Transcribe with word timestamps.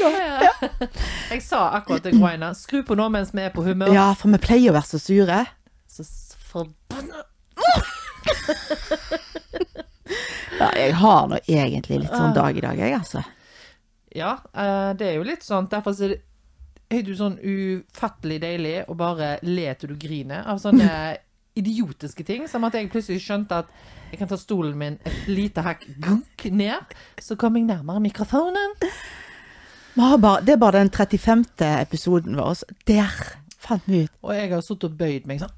gang. 0.00 0.88
Jeg 1.30 1.42
sa 1.46 1.60
akkurat 1.78 2.02
til 2.04 2.16
Groina 2.18 2.52
skru 2.58 2.82
på 2.86 2.96
nå 2.98 3.08
mens 3.12 3.30
vi 3.34 3.44
er 3.46 3.52
på 3.54 3.62
humør. 3.66 3.92
Ja, 3.94 4.08
for 4.18 4.32
vi 4.32 4.40
pleier 4.42 4.72
å 4.72 4.76
være 4.78 4.88
så 4.90 5.00
sure. 5.02 5.42
Så 5.90 6.06
forbanna 6.50 7.24
Ja, 10.60 10.68
jeg 10.76 10.94
har 10.98 11.28
nå 11.30 11.38
egentlig 11.48 12.00
litt 12.02 12.10
Ah. 12.12 12.18
sånn 12.18 12.34
dag 12.36 12.56
i 12.58 12.60
dag, 12.60 12.76
jeg, 12.78 12.92
altså. 12.98 13.22
Ja, 14.14 14.32
eh, 14.52 14.92
det 14.98 15.06
er 15.06 15.14
jo 15.16 15.22
litt 15.24 15.44
sånn. 15.46 15.68
Derfor 15.70 15.94
er 16.02 16.16
det 16.90 17.06
jo 17.06 17.14
sånn 17.16 17.38
ufattelig 17.38 18.40
deilig 18.42 18.74
å 18.90 18.96
bare 18.98 19.38
le 19.46 19.68
til 19.78 19.92
du 19.94 19.96
griner 19.96 20.42
av 20.50 20.58
sånne 20.60 21.16
idiotiske 21.60 22.26
ting. 22.26 22.48
Som 22.50 22.64
at 22.66 22.74
jeg 22.76 22.90
plutselig 22.92 23.22
skjønte 23.24 23.62
at 23.62 23.70
jeg 24.10 24.18
kan 24.18 24.28
ta 24.28 24.36
stolen 24.36 24.76
min 24.76 24.98
et 25.06 25.28
lite 25.30 25.62
hakk 25.62 25.86
gunk 26.02 26.44
ned, 26.50 26.92
så 27.22 27.36
kom 27.38 27.56
jeg 27.56 27.68
nærmere 27.70 28.02
mikrofonen. 28.02 28.74
Bare, 30.20 30.40
det 30.46 30.52
er 30.54 30.60
bare 30.62 30.78
den 30.80 30.90
35. 30.90 31.44
episoden 31.80 32.36
vår. 32.38 32.62
Der 32.88 33.10
fant 33.60 33.82
vi 33.90 34.04
ut. 34.06 34.12
Og 34.24 34.34
jeg 34.36 34.50
har 34.52 34.62
sittet 34.64 34.88
og 34.90 34.96
bøyd 35.00 35.26
meg 35.28 35.40
sånn. 35.42 35.56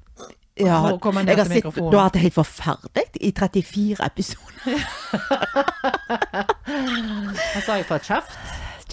Ja, 0.59 0.83
jeg 0.85 1.37
har 1.39 1.47
sett, 1.49 1.65
du 1.75 1.95
har 1.97 2.03
hatt 2.05 2.13
det 2.13 2.21
helt 2.27 2.35
forferdelig 2.35 3.07
i 3.25 3.31
34 3.33 3.95
episoder. 4.05 4.83
Jeg 6.67 7.63
sa 7.65 7.77
jeg 7.79 7.87
fra 7.89 7.97
kjeft. 8.03 8.35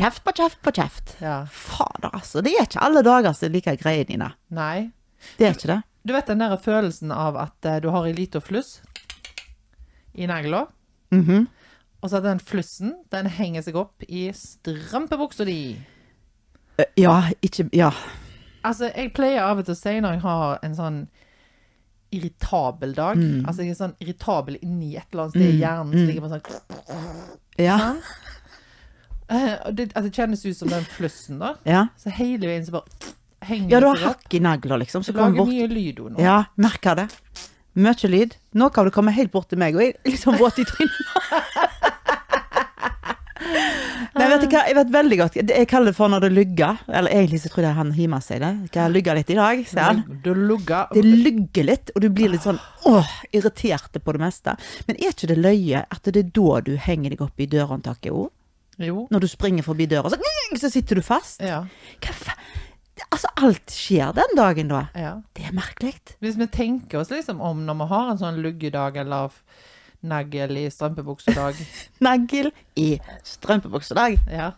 Kjeft 0.00 0.22
på 0.24 0.32
kjeft 0.38 0.60
på 0.64 0.72
kjeft. 0.78 1.12
Ja. 1.20 1.42
Fader, 1.52 2.14
altså. 2.16 2.41
Det 2.44 2.55
er 2.56 2.64
ikke 2.64 2.80
alle 2.86 3.02
dager 3.05 3.34
som 3.36 3.50
er 3.50 3.55
like 3.58 3.74
greie, 3.82 4.06
Nina. 4.08 4.30
Nei. 4.56 4.88
Det 5.36 5.47
er 5.50 5.56
ikke 5.58 5.69
det. 5.75 5.78
Du 6.08 6.14
vet 6.16 6.30
den 6.32 6.41
der 6.41 6.55
følelsen 6.56 7.12
av 7.12 7.36
at 7.36 7.69
eh, 7.69 7.77
du 7.84 7.91
har 7.92 8.06
ei 8.08 8.14
lita 8.16 8.41
fluss 8.41 8.78
i 10.16 10.27
negla, 10.30 10.66
Mhm. 11.12 11.48
Og 12.03 12.11
så 12.11 12.20
den 12.25 12.39
flussen, 12.41 12.95
den 13.12 13.27
henger 13.27 13.62
seg 13.67 13.77
opp 13.77 14.03
i 14.09 14.31
strømpebuksa 14.33 15.45
di. 15.48 15.77
Eh, 16.79 16.84
Ja, 16.97 17.23
ikke 17.43 17.69
Ja. 17.77 17.91
Altså, 18.65 18.91
jeg 18.95 19.12
pleier 19.15 19.43
av 19.43 19.59
og 19.59 19.65
til 19.65 19.75
å 19.75 19.79
si 19.79 20.01
når 20.01 20.12
jeg 20.19 20.21
har 20.21 20.59
en 20.62 20.75
sånn 20.77 20.98
irritabel 22.12 22.93
dag 22.95 23.17
Altså, 23.47 23.62
jeg 23.62 23.71
er 23.71 23.78
sånn 23.78 23.95
irritabel 24.03 24.56
inni 24.62 24.97
et 24.98 25.06
eller 25.12 25.23
annet 25.28 25.37
sted 25.37 25.47
i 25.55 25.61
hjernen 25.61 25.93
som 25.95 26.09
ligger 26.11 26.25
på 26.27 26.33
sånn 26.33 27.31
Ja. 27.61 27.78
sånn. 27.78 28.03
Eh, 29.31 29.71
det, 29.73 29.93
altså, 29.95 30.09
det 30.11 30.17
kjennes 30.17 30.45
ut 30.47 30.56
som 30.56 30.69
den 30.69 30.84
flussen, 30.84 31.39
da. 31.39 31.55
Ja, 31.65 31.87
Så 31.97 32.11
hele 32.11 32.48
veien 32.51 32.65
så 32.67 32.73
bare 32.73 33.15
henger 33.47 33.71
ja 33.71 33.81
du 33.81 33.87
har 33.87 33.97
hakk 34.09 34.34
i 34.34 34.41
negler, 34.43 34.78
liksom. 34.83 35.03
Så 35.06 35.15
lager 35.15 35.37
bort. 35.39 35.48
mye 35.48 35.69
lyd 35.71 36.01
nå. 36.11 36.19
Ja, 36.21 36.45
merker 36.56 36.97
det. 36.97 37.09
Mye 37.77 38.09
lyd. 38.11 38.34
Nå 38.55 38.73
kan 38.75 38.84
du 38.84 38.91
komme 38.91 39.12
helt 39.15 39.31
bort 39.31 39.48
til 39.48 39.59
meg, 39.59 39.77
og 39.77 39.81
jeg 39.83 39.95
er 40.05 40.11
liksom 40.11 40.37
våt 40.37 40.59
i 40.59 40.65
trynet. 40.65 41.69
Nei, 44.15 44.27
vet 44.33 44.45
du 44.45 44.47
hva, 44.51 44.62
jeg 44.69 44.77
vet 44.77 44.91
veldig 44.95 45.17
godt 45.20 45.37
Jeg 45.41 45.69
kaller 45.70 45.91
det 45.91 45.97
for 45.97 46.12
når 46.12 46.25
det 46.25 46.31
lugger. 46.33 46.81
Eller 46.89 47.15
egentlig 47.15 47.43
så 47.45 47.53
tror 47.53 47.67
jeg 47.69 47.79
han 47.79 47.93
himer 47.97 48.25
seg 48.25 48.43
det. 48.45 48.51
Jeg 48.70 48.83
har 48.83 48.93
lugga 48.95 49.17
litt 49.19 49.31
i 49.33 49.39
dag, 49.39 49.62
ser 49.69 49.87
han. 49.87 50.03
Det 50.25 50.34
lugger 51.05 51.69
litt, 51.69 51.93
og 51.95 52.05
du 52.05 52.09
blir 52.15 52.33
litt 52.33 52.47
sånn 52.47 52.61
åh, 52.89 53.15
irritert 53.37 54.01
på 54.03 54.17
det 54.17 54.23
meste. 54.23 54.56
Men 54.89 54.98
er 54.98 55.15
ikke 55.15 55.31
det 55.31 55.39
løye 55.41 55.84
at 55.87 56.11
det 56.11 56.25
er 56.25 56.34
da 56.41 56.61
du 56.67 56.75
henger 56.81 57.15
deg 57.15 57.25
opp 57.27 57.41
i 57.43 57.48
dørhåndtaket 57.51 58.15
òg? 58.15 58.31
Jo. 58.81 59.05
Når 59.12 59.27
du 59.27 59.28
springer 59.28 59.67
forbi 59.67 59.87
døra, 59.91 60.09
så, 60.09 60.17
så 60.62 60.73
sitter 60.73 61.01
du 61.01 61.05
fast? 61.05 61.43
Ja. 61.45 61.65
Hva 62.01 62.17
fa... 62.17 62.37
Altså, 63.11 63.31
alt 63.41 63.73
skjer 63.73 64.12
den 64.12 64.34
dagen 64.37 64.69
da. 64.69 64.83
ja. 64.93 65.15
Det 65.37 65.47
er 65.48 65.55
merkelig. 65.56 65.95
Hvis 66.21 66.37
vi 66.37 66.47
tenker 66.53 67.01
oss 67.01 67.12
liksom 67.12 67.41
om 67.41 67.62
når 67.65 67.78
vi 67.81 67.87
har 67.95 68.11
en 68.12 68.21
sånn 68.21 68.41
luggedag 68.45 68.98
eller 69.01 69.33
nagl 70.03 70.56
i 70.56 70.66
strømpebuksedag 70.72 71.59
negl 72.06 72.53
i 72.81 72.94
strømpebuksedag. 73.27 74.19
ja. 74.33 74.53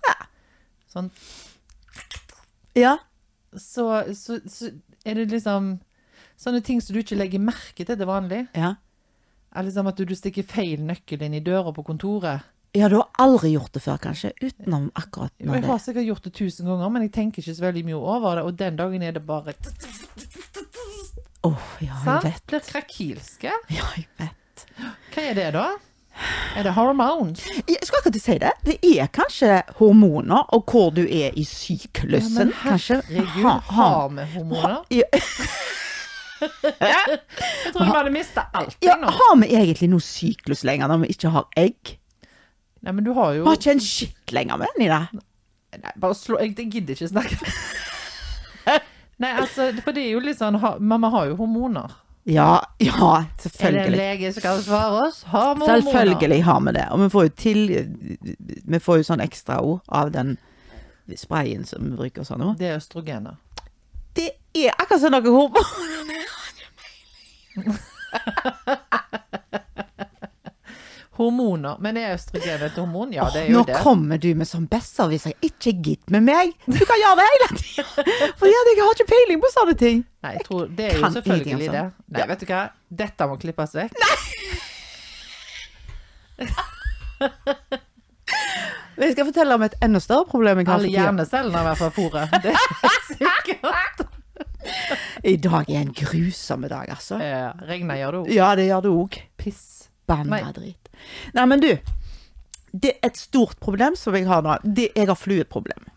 Sånn, 0.92 1.08
Ja. 2.76 2.98
så, 3.56 3.86
så, 4.16 4.38
så 4.48 4.70
er 5.04 5.14
det 5.19 5.31
liksom 5.32 5.75
sånne 6.41 6.60
ting 6.64 6.81
som 6.81 6.94
du 6.97 7.00
ikke 7.02 7.16
legger 7.19 7.41
merke 7.42 7.84
til 7.84 7.97
til 7.97 8.06
vanlig. 8.08 8.47
ja. 8.56 8.75
Er 9.52 9.66
liksom 9.66 9.84
at 9.91 9.98
du, 10.00 10.06
du 10.08 10.14
stikker 10.16 10.47
feil 10.48 10.81
nøkkel 10.81 11.20
inn 11.26 11.34
i 11.36 11.41
døra 11.44 11.75
på 11.76 11.82
kontoret. 11.84 12.41
Ja, 12.72 12.86
du 12.88 12.94
har 13.02 13.10
aldri 13.20 13.50
gjort 13.52 13.75
det 13.76 13.82
før, 13.84 13.98
kanskje, 14.00 14.31
utenom 14.41 14.86
akkurat 14.97 15.32
nå. 15.44 15.52
jeg 15.58 15.66
har 15.69 15.82
sikkert 15.84 16.06
gjort 16.08 16.25
det 16.25 16.32
tusen 16.38 16.70
ganger, 16.70 16.88
men 16.94 17.02
jeg 17.04 17.12
tenker 17.12 17.42
ikke 17.44 17.52
så 17.58 17.66
veldig 17.66 17.82
mye 17.91 17.98
over 18.00 18.38
det. 18.41 18.44
Og 18.48 18.56
den 18.56 18.78
dagen 18.81 19.02
er 19.04 19.12
det 19.12 19.26
bare 19.28 19.52
Åh, 21.44 21.69
ja, 21.84 21.98
jeg 22.06 22.22
vet. 22.25 22.42
Blir 22.48 22.64
krakilske. 22.64 23.52
Ja, 23.75 23.88
jeg 23.98 24.06
vet. 24.20 24.38
Hva 25.14 25.22
er 25.30 25.34
det, 25.38 25.48
da? 25.54 25.64
Er 26.56 26.66
det 26.66 26.72
hormones? 26.76 27.40
Jeg 27.68 27.78
skulle 27.86 28.02
akkurat 28.02 28.18
si 28.20 28.34
det. 28.42 28.50
Det 28.66 28.74
er 28.84 29.06
kanskje 29.16 29.62
hormoner, 29.78 30.42
og 30.52 30.66
hvor 30.68 30.90
du 30.92 31.02
er 31.06 31.32
i 31.40 31.44
syklusen, 31.48 32.52
kanskje. 32.62 32.98
herregud, 33.08 33.42
Ha- 33.42 33.58
ha- 33.58 33.88
har 33.88 34.08
vi 34.18 34.26
hormoner? 34.34 34.82
Ja, 36.82 36.98
Jeg 37.06 37.70
tror 37.72 37.84
vi 37.86 37.90
hadde 37.94 38.10
mista 38.10 38.42
alt. 38.58 38.74
ja, 38.82 38.96
har 38.98 39.36
vi 39.38 39.46
egentlig 39.54 39.88
noe 39.92 40.02
syklus 40.02 40.64
lenger 40.66 40.90
når 40.90 41.04
vi 41.04 41.12
ikke 41.14 41.30
har 41.30 41.44
egg? 41.56 41.92
Nei, 42.82 42.90
men 42.96 43.04
du 43.06 43.12
har 43.14 43.36
jo 43.36 43.44
Vi 43.44 43.48
har 43.52 43.60
ikke 43.60 43.74
en 43.76 43.84
skitt 43.84 44.32
lenger 44.34 44.58
med 44.58 44.72
den 44.74 44.88
i 44.88 44.88
det. 44.90 45.22
Nei, 45.84 45.92
bare 46.02 46.16
slå 46.18 46.40
Jeg, 46.42 46.56
gidder 46.58 46.96
ikke 46.98 47.08
snakke. 47.12 47.38
Nei, 49.22 49.30
altså, 49.38 49.68
for 49.84 49.94
det 49.94 50.02
er 50.08 50.16
jo 50.16 50.22
litt 50.24 50.40
sånn 50.40 50.58
ha, 50.58 50.74
Mamma 50.82 51.12
har 51.14 51.28
jo 51.30 51.36
hormoner. 51.38 51.94
Ja, 52.24 52.66
ja, 52.78 53.24
Er 53.58 53.72
det 53.72 53.80
en 53.86 53.92
lege 53.92 54.32
som 54.32 54.42
kan 54.42 54.62
svare 54.62 55.08
oss? 55.08 55.22
Har 55.22 55.54
vi? 55.54 55.66
Selvfølgelig 55.66 56.44
har 56.44 56.60
vi 56.60 56.72
det. 56.72 56.86
Og 56.90 57.00
vi 57.00 57.08
får 57.10 57.22
jo 57.22 57.28
til 57.36 57.88
Vi 58.64 58.78
får 58.78 58.96
jo 59.00 59.02
sånn 59.10 59.20
ekstra 59.24 59.58
ord 59.60 59.80
av 59.88 60.12
den 60.14 60.36
sprayen 61.18 61.64
som 61.66 61.82
vi 61.82 61.96
bruker 61.98 62.22
sånn 62.24 62.40
nå. 62.44 62.54
Det 62.58 62.70
er 62.70 62.78
østrogener. 62.78 63.34
Det 64.14 64.30
er 64.54 64.70
akkurat 64.78 65.00
som 65.02 65.10
noe 65.16 65.34
hormoner. 65.34 66.26
Hormoner. 71.18 71.76
Men 71.84 71.96
er 72.00 72.14
østrogen 72.14 72.62
et 72.64 72.76
hormon? 72.80 73.10
Ja, 73.12 73.26
det 73.32 73.42
er 73.42 73.50
jo 73.50 73.58
Nå 73.58 73.64
det. 73.68 73.76
kommer 73.84 74.16
du 74.20 74.30
med 74.38 74.48
sånn 74.48 74.64
besserwisser. 74.70 75.34
Ikke 75.44 75.74
gidd 75.76 76.08
med 76.14 76.24
meg! 76.24 76.54
Du 76.64 76.80
kan 76.88 76.96
gjøre 77.02 77.18
det 77.20 77.26
hele 77.28 77.48
tida! 77.58 77.84
For 78.40 78.48
jeg 78.48 78.78
har 78.80 78.94
ikke 78.96 79.08
peiling 79.10 79.42
på 79.42 79.50
sånne 79.52 79.76
ting. 79.82 80.00
Nei, 80.24 80.34
tror, 80.46 80.70
det 80.72 80.86
er 80.88 80.96
jo 80.96 81.02
Kan 81.04 81.16
selvfølgelig 81.18 81.52
ingenting 81.52 81.76
det. 81.76 81.84
Nei, 82.16 82.26
vet 82.32 82.44
du 82.44 82.46
hva? 82.48 82.62
Dette 83.02 83.28
må 83.28 83.36
klippes 83.42 83.76
vekk. 83.76 83.92
Nei! 84.06 84.16
Jeg 89.02 89.14
skal 89.14 89.26
fortelle 89.28 89.56
om 89.56 89.62
et 89.66 89.76
enda 89.84 90.00
større 90.02 90.26
problem 90.28 90.60
jeg 90.62 90.68
har 90.68 90.80
Alle 90.80 90.90
hjernecellene 90.92 91.58
har 91.58 91.68
vært 91.72 91.80
fra 91.80 91.90
fòret. 91.96 92.36
Det 92.44 92.52
er 92.56 92.98
sikkert. 93.08 94.04
I 95.28 95.36
dag 95.42 95.68
er 95.70 95.80
en 95.82 95.92
grusom 95.96 96.64
dag, 96.70 96.88
altså. 96.92 97.18
Ja, 97.20 97.52
regner 97.68 97.98
gjør 98.00 98.16
det 98.16 98.20
òg. 98.22 98.32
Ja, 98.36 98.52
det 98.58 98.66
gjør 98.68 98.84
det 98.86 98.92
òg. 98.96 99.18
Piss. 99.40 99.64
Banna 100.08 100.40
Nei. 100.42 100.72
Nei, 101.36 101.46
men 101.50 101.62
du. 101.62 101.70
Det 102.72 102.94
er 102.94 103.10
et 103.10 103.20
stort 103.20 103.58
problem 103.60 103.96
som 103.98 104.16
jeg 104.16 104.26
har 104.28 104.44
nå. 104.44 104.56
Det, 104.64 104.88
jeg 104.96 105.10
har 105.10 105.18
flueproblem. 105.18 105.90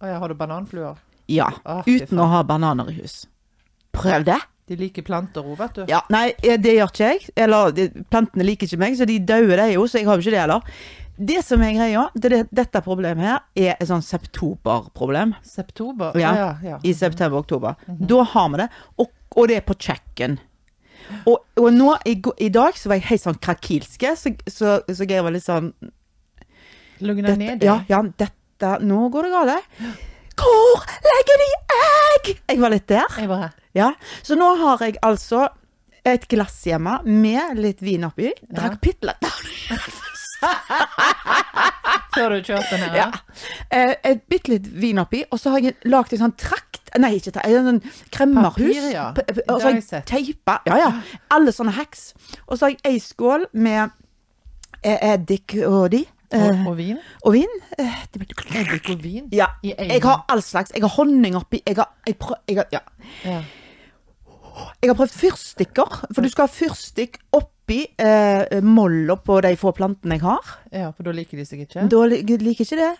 Å 0.00 0.08
ja, 0.08 0.18
har 0.22 0.32
du 0.32 0.38
bananfluer? 0.38 0.98
Ja. 1.30 1.50
Ah, 1.64 1.84
uten 1.86 2.20
å 2.20 2.28
ha 2.32 2.42
bananer 2.46 2.90
i 2.92 2.98
hus. 2.98 3.24
Prøv 3.94 4.26
det. 4.28 4.40
De 4.68 4.76
liker 4.80 5.04
planter 5.04 5.44
òg, 5.44 5.58
vet 5.60 5.76
du. 5.76 5.82
Ja, 5.90 6.00
Nei, 6.12 6.30
det 6.40 6.72
gjør 6.78 6.92
ikke 6.92 7.08
jeg. 7.10 7.32
Eller 7.36 7.72
de, 7.76 7.88
plantene 8.12 8.46
liker 8.46 8.68
ikke 8.68 8.80
meg, 8.80 8.96
så 8.96 9.08
de 9.08 9.18
dauer 9.20 9.60
de 9.60 9.74
jo, 9.74 9.84
så 9.88 10.00
jeg 10.00 10.08
har 10.08 10.16
jo 10.16 10.24
ikke 10.24 10.34
det 10.34 10.40
heller. 10.40 10.76
Det 11.14 11.42
som 11.46 11.62
er 11.62 11.76
greia, 11.76 12.06
det, 12.16 12.30
det, 12.32 12.40
dette 12.50 12.80
problemet 12.82 13.28
her, 13.28 13.42
er 13.54 13.76
et 13.76 13.86
sånn 13.90 14.02
septoberproblem. 14.02 15.36
Septober? 15.46 16.16
Ja, 16.18 16.32
ja, 16.40 16.48
ja. 16.64 16.80
I 16.82 16.94
september-oktober. 16.96 17.76
Da 17.86 18.24
har 18.32 18.50
vi 18.50 18.62
det, 18.64 18.70
og, 18.98 19.12
og 19.36 19.52
det 19.52 19.60
er 19.60 19.68
på 19.68 19.76
kjøkken. 19.78 20.40
Og, 21.28 21.36
og 21.60 21.68
nå, 21.74 21.90
i, 22.08 22.14
i 22.46 22.48
dag, 22.52 22.72
så 22.78 22.88
var 22.90 22.96
jeg 23.00 23.08
helt 23.10 23.24
sånn 23.24 23.40
krakilske, 23.42 24.10
så, 24.18 24.28
så, 24.50 24.66
så 24.88 25.02
Geir 25.08 25.22
var 25.26 25.32
litt 25.34 25.46
sånn 25.46 25.68
Lugna 27.04 27.34
ned. 27.36 27.62
Ja, 27.66 27.80
ja, 27.90 27.98
dette 28.02 28.76
Nå 28.86 28.98
går 29.12 29.22
det 29.26 29.32
galt. 29.34 29.50
Hvor 30.38 30.76
legger 31.04 31.36
de 31.42 31.48
egg?! 31.74 32.24
Jeg 32.48 32.58
var 32.62 32.70
litt 32.72 32.86
der. 32.88 33.08
Jeg 33.18 33.28
var 33.30 33.38
her. 33.42 33.52
Ja. 33.76 33.88
Så 34.22 34.32
nå 34.38 34.46
har 34.62 34.76
jeg 34.86 34.94
altså 35.04 35.40
et 36.06 36.28
glass 36.30 36.56
hjemme 36.68 36.94
med 37.06 37.58
litt 37.58 37.80
vin 37.84 38.04
oppi. 38.06 38.28
Drakk 38.50 38.80
bitte 38.82 39.06
litt. 39.10 39.24
Før 42.14 42.28
du 42.34 42.38
kjørte 42.46 42.76
den 42.76 42.84
her? 42.84 42.96
Ja. 42.98 43.08
Eh, 43.72 43.94
et 44.12 44.20
bitte 44.30 44.50
litt 44.54 44.66
vin 44.68 44.98
oppi, 45.02 45.20
og 45.30 45.36
så 45.40 45.46
har 45.54 45.60
jeg 45.64 45.74
lagd 45.88 46.10
en 46.14 46.22
sånn 46.26 46.38
trakt 46.38 46.73
Nei, 46.98 47.10
ikke 47.18 47.32
trakt, 47.34 47.48
en 47.50 47.66
sånn 47.68 47.80
kremmerhus. 48.14 48.54
Papir, 48.54 48.90
ja. 48.92 49.08
Og 49.48 49.60
så 49.60 49.66
har 49.66 49.78
jeg 49.80 50.04
teipa 50.06 50.60
Ja, 50.68 50.76
ja. 50.78 50.90
Alle 51.34 51.50
sånne 51.52 51.72
hacks. 51.74 52.12
Og 52.46 52.58
så 52.58 52.66
har 52.68 52.74
jeg 52.76 52.80
ei 52.84 52.98
skål 53.02 53.48
med 53.52 53.90
eh, 54.82 54.98
eddik 55.14 55.56
og 55.66 55.90
de. 55.90 56.04
eh, 56.30 56.44
Og, 56.50 56.66
og 56.70 56.76
vin? 56.78 56.98
og 57.24 57.32
vin. 57.34 57.58
Eh, 57.78 57.98
Eddik 58.14 58.90
og 58.94 59.02
vin? 59.02 59.28
Ja. 59.40 59.46
Jeg 59.62 60.02
har 60.02 60.24
all 60.28 60.42
slags. 60.42 60.70
Jeg 60.74 60.82
har 60.82 60.94
honning 60.96 61.34
oppi. 61.36 61.62
Jeg 61.66 61.76
har, 61.76 61.90
jeg 62.06 62.16
prøv, 62.18 62.36
jeg 62.48 62.56
har, 62.62 62.66
ja. 62.72 62.80
Ja. 63.24 63.40
jeg 64.82 64.90
har 64.90 64.94
prøvd 64.98 65.14
fyrstikker, 65.18 65.96
for 66.14 66.22
du 66.22 66.28
skal 66.30 66.46
ha 66.46 66.52
fyrstikk 66.52 67.18
oppi 67.34 67.80
eh, 67.98 68.60
molla 68.62 69.16
på 69.16 69.40
de 69.42 69.54
få 69.58 69.72
plantene 69.74 70.14
jeg 70.18 70.22
har. 70.22 70.54
ja, 70.70 70.90
for 70.94 71.02
da 71.08 71.14
liker 71.16 71.40
de 71.40 71.46
seg 71.48 71.64
ikke? 71.66 71.88
Da 71.90 72.04
li- 72.06 72.22
liker 72.22 72.64
ikke 72.68 72.78
det. 72.78 72.92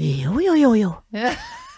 Jo, 0.00 0.38
jo, 0.40 0.54
jo, 0.56 0.70
jo. 0.78 0.90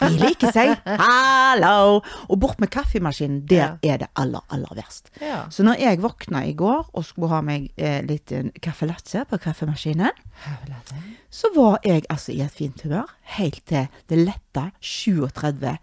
De 0.03 0.07
liker 0.19 0.51
seg. 0.55 0.73
Hallo! 0.99 1.99
Og 2.27 2.39
bort 2.41 2.59
med 2.59 2.71
kaffemaskinen, 2.73 3.41
der 3.47 3.77
er 3.83 3.97
det 4.01 4.07
aller, 4.19 4.43
aller 4.51 4.73
verst. 4.75 5.09
Ja. 5.21 5.43
Så 5.53 5.63
når 5.63 5.79
jeg 5.79 6.01
våkna 6.03 6.41
i 6.47 6.53
går 6.59 6.89
og 6.93 7.05
skulle 7.07 7.29
ha 7.31 7.39
meg 7.45 7.69
eh, 7.77 8.01
litt 8.07 8.31
eh, 8.35 8.49
caffè 8.63 8.87
latte 8.89 9.23
på 9.29 9.39
kaffemaskinen, 9.43 10.11
så 11.33 11.51
var 11.55 11.79
jeg 11.87 12.03
altså 12.11 12.31
i 12.35 12.41
et 12.43 12.51
fint 12.55 12.81
humør 12.83 13.07
helt 13.37 13.61
til 13.69 13.87
det 14.11 14.19
letta 14.25 14.69
37 14.81 15.77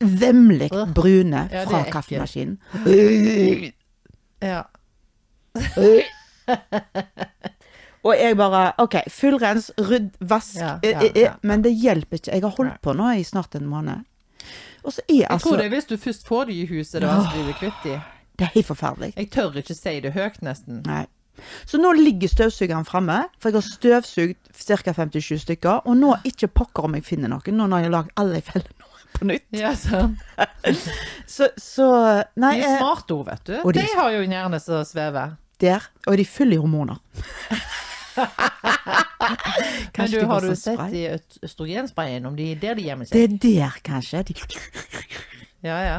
vemmelig 0.00 0.70
brune 0.94 1.48
Ja, 1.52 1.64
fra 1.66 1.82
kaffemaskinen. 1.92 2.58
ja. 4.44 4.62
Og 8.04 8.14
jeg 8.14 8.36
bare 8.38 8.72
OK, 8.78 8.94
fullrens, 9.10 9.70
rydd, 9.78 10.10
vask. 10.20 10.56
Ja, 10.60 10.76
eh, 10.82 10.90
ja, 10.92 11.00
eh, 11.02 11.10
eh, 11.14 11.22
ja. 11.26 11.32
Men 11.42 11.62
det 11.62 11.72
hjelper 11.74 12.20
ikke. 12.20 12.32
Jeg 12.36 12.42
har 12.44 12.54
holdt 12.58 12.78
på 12.82 12.94
nå 12.96 13.10
i 13.18 13.24
snart 13.26 13.54
en 13.58 13.66
måned. 13.66 14.04
Og 14.84 14.92
så 14.94 15.02
er 15.08 15.14
Jeg 15.24 15.28
altså 15.30 15.48
tror 15.50 15.56
det 15.58 15.66
er 15.66 15.74
hvis 15.74 15.88
du 15.90 15.96
først 15.98 16.26
får 16.26 16.44
de 16.46 16.60
i 16.62 16.66
huset, 16.70 17.00
det 17.02 17.08
er 17.08 17.14
vanskelig 17.18 17.42
å 17.42 17.46
bli 17.48 17.56
kvitt 17.58 17.82
de. 17.84 17.96
Det 18.38 18.46
er 18.46 18.52
helt 18.54 18.66
forferdelig. 18.68 19.12
Jeg 19.16 19.30
tør 19.34 19.56
ikke 19.58 19.74
si 19.74 20.00
det 20.00 20.12
høyt, 20.14 20.38
nesten. 20.46 20.82
Nei. 20.86 21.06
Så 21.66 21.78
nå 21.78 21.90
ligger 21.94 22.28
støvsugeren 22.30 22.86
framme, 22.86 23.24
for 23.38 23.50
jeg 23.50 23.58
har 23.58 23.66
støvsugd 23.66 24.48
ca. 24.54 24.92
57 24.94 25.42
stykker. 25.42 25.82
Og 25.86 25.96
nå 25.98 26.14
ikke 26.26 26.48
pokker 26.50 26.86
om 26.88 26.94
jeg 26.98 27.04
finner 27.06 27.28
noen, 27.34 27.58
nå 27.58 27.66
når 27.66 27.82
jeg 27.82 27.90
har 27.90 27.94
lagd 27.98 28.14
alle 28.22 28.40
fellene 28.46 28.88
på 29.18 29.26
nytt. 29.26 29.44
Ja, 29.58 29.74
sant. 29.74 30.18
Så, 31.26 31.48
så 31.60 31.86
Nei, 32.40 32.54
De 32.58 32.64
er 32.66 32.78
smarte 32.80 33.16
vet 33.26 33.44
du. 33.46 33.52
De- 33.62 33.72
De 33.80 33.84
har 33.96 34.10
jo 34.14 34.22
en 34.24 34.32
hjerne 34.32 34.60
som 34.62 34.84
svever. 34.84 35.36
der. 35.60 35.82
Og 36.06 36.16
de 36.16 36.24
fyller 36.24 36.56
i 36.56 36.60
hormoner. 36.62 36.98
Men 39.98 40.10
du, 40.10 40.20
har 40.26 40.40
du 40.40 40.54
sett 40.56 40.78
øst- 40.78 41.38
østrogensprayen, 41.44 42.26
om 42.26 42.36
de 42.36 42.54
der 42.60 42.74
de 42.78 42.82
gjemmer 42.86 43.04
Det 43.08 43.12
seg? 43.12 43.32
er 43.32 43.38
der, 43.42 43.78
kanskje. 43.84 44.22
De, 44.28 44.34
Ja, 45.66 45.78
ja. 45.82 45.96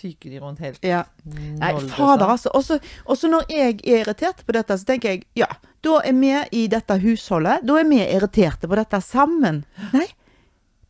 Fyker 0.00 0.30
de 0.32 0.40
rundt 0.42 0.58
helt 0.58 0.82
ja. 0.82 1.04
Nei, 1.30 1.68
fader, 1.94 2.26
altså. 2.26 2.50
Også, 2.58 2.80
også 3.06 3.28
når 3.30 3.44
jeg 3.54 3.76
er 3.86 4.00
irritert 4.02 4.40
på 4.46 4.52
dette, 4.56 4.74
så 4.80 4.84
tenker 4.88 5.12
jeg 5.14 5.22
ja, 5.38 5.46
da 5.86 6.00
er 6.04 6.16
vi 6.18 6.32
i 6.58 6.64
dette 6.72 6.96
husholdet. 7.04 7.62
Da 7.68 7.76
er 7.78 7.86
vi 7.86 8.00
irriterte 8.02 8.66
på 8.66 8.74
dette 8.80 8.98
sammen. 9.06 9.62
Nei, 9.94 10.08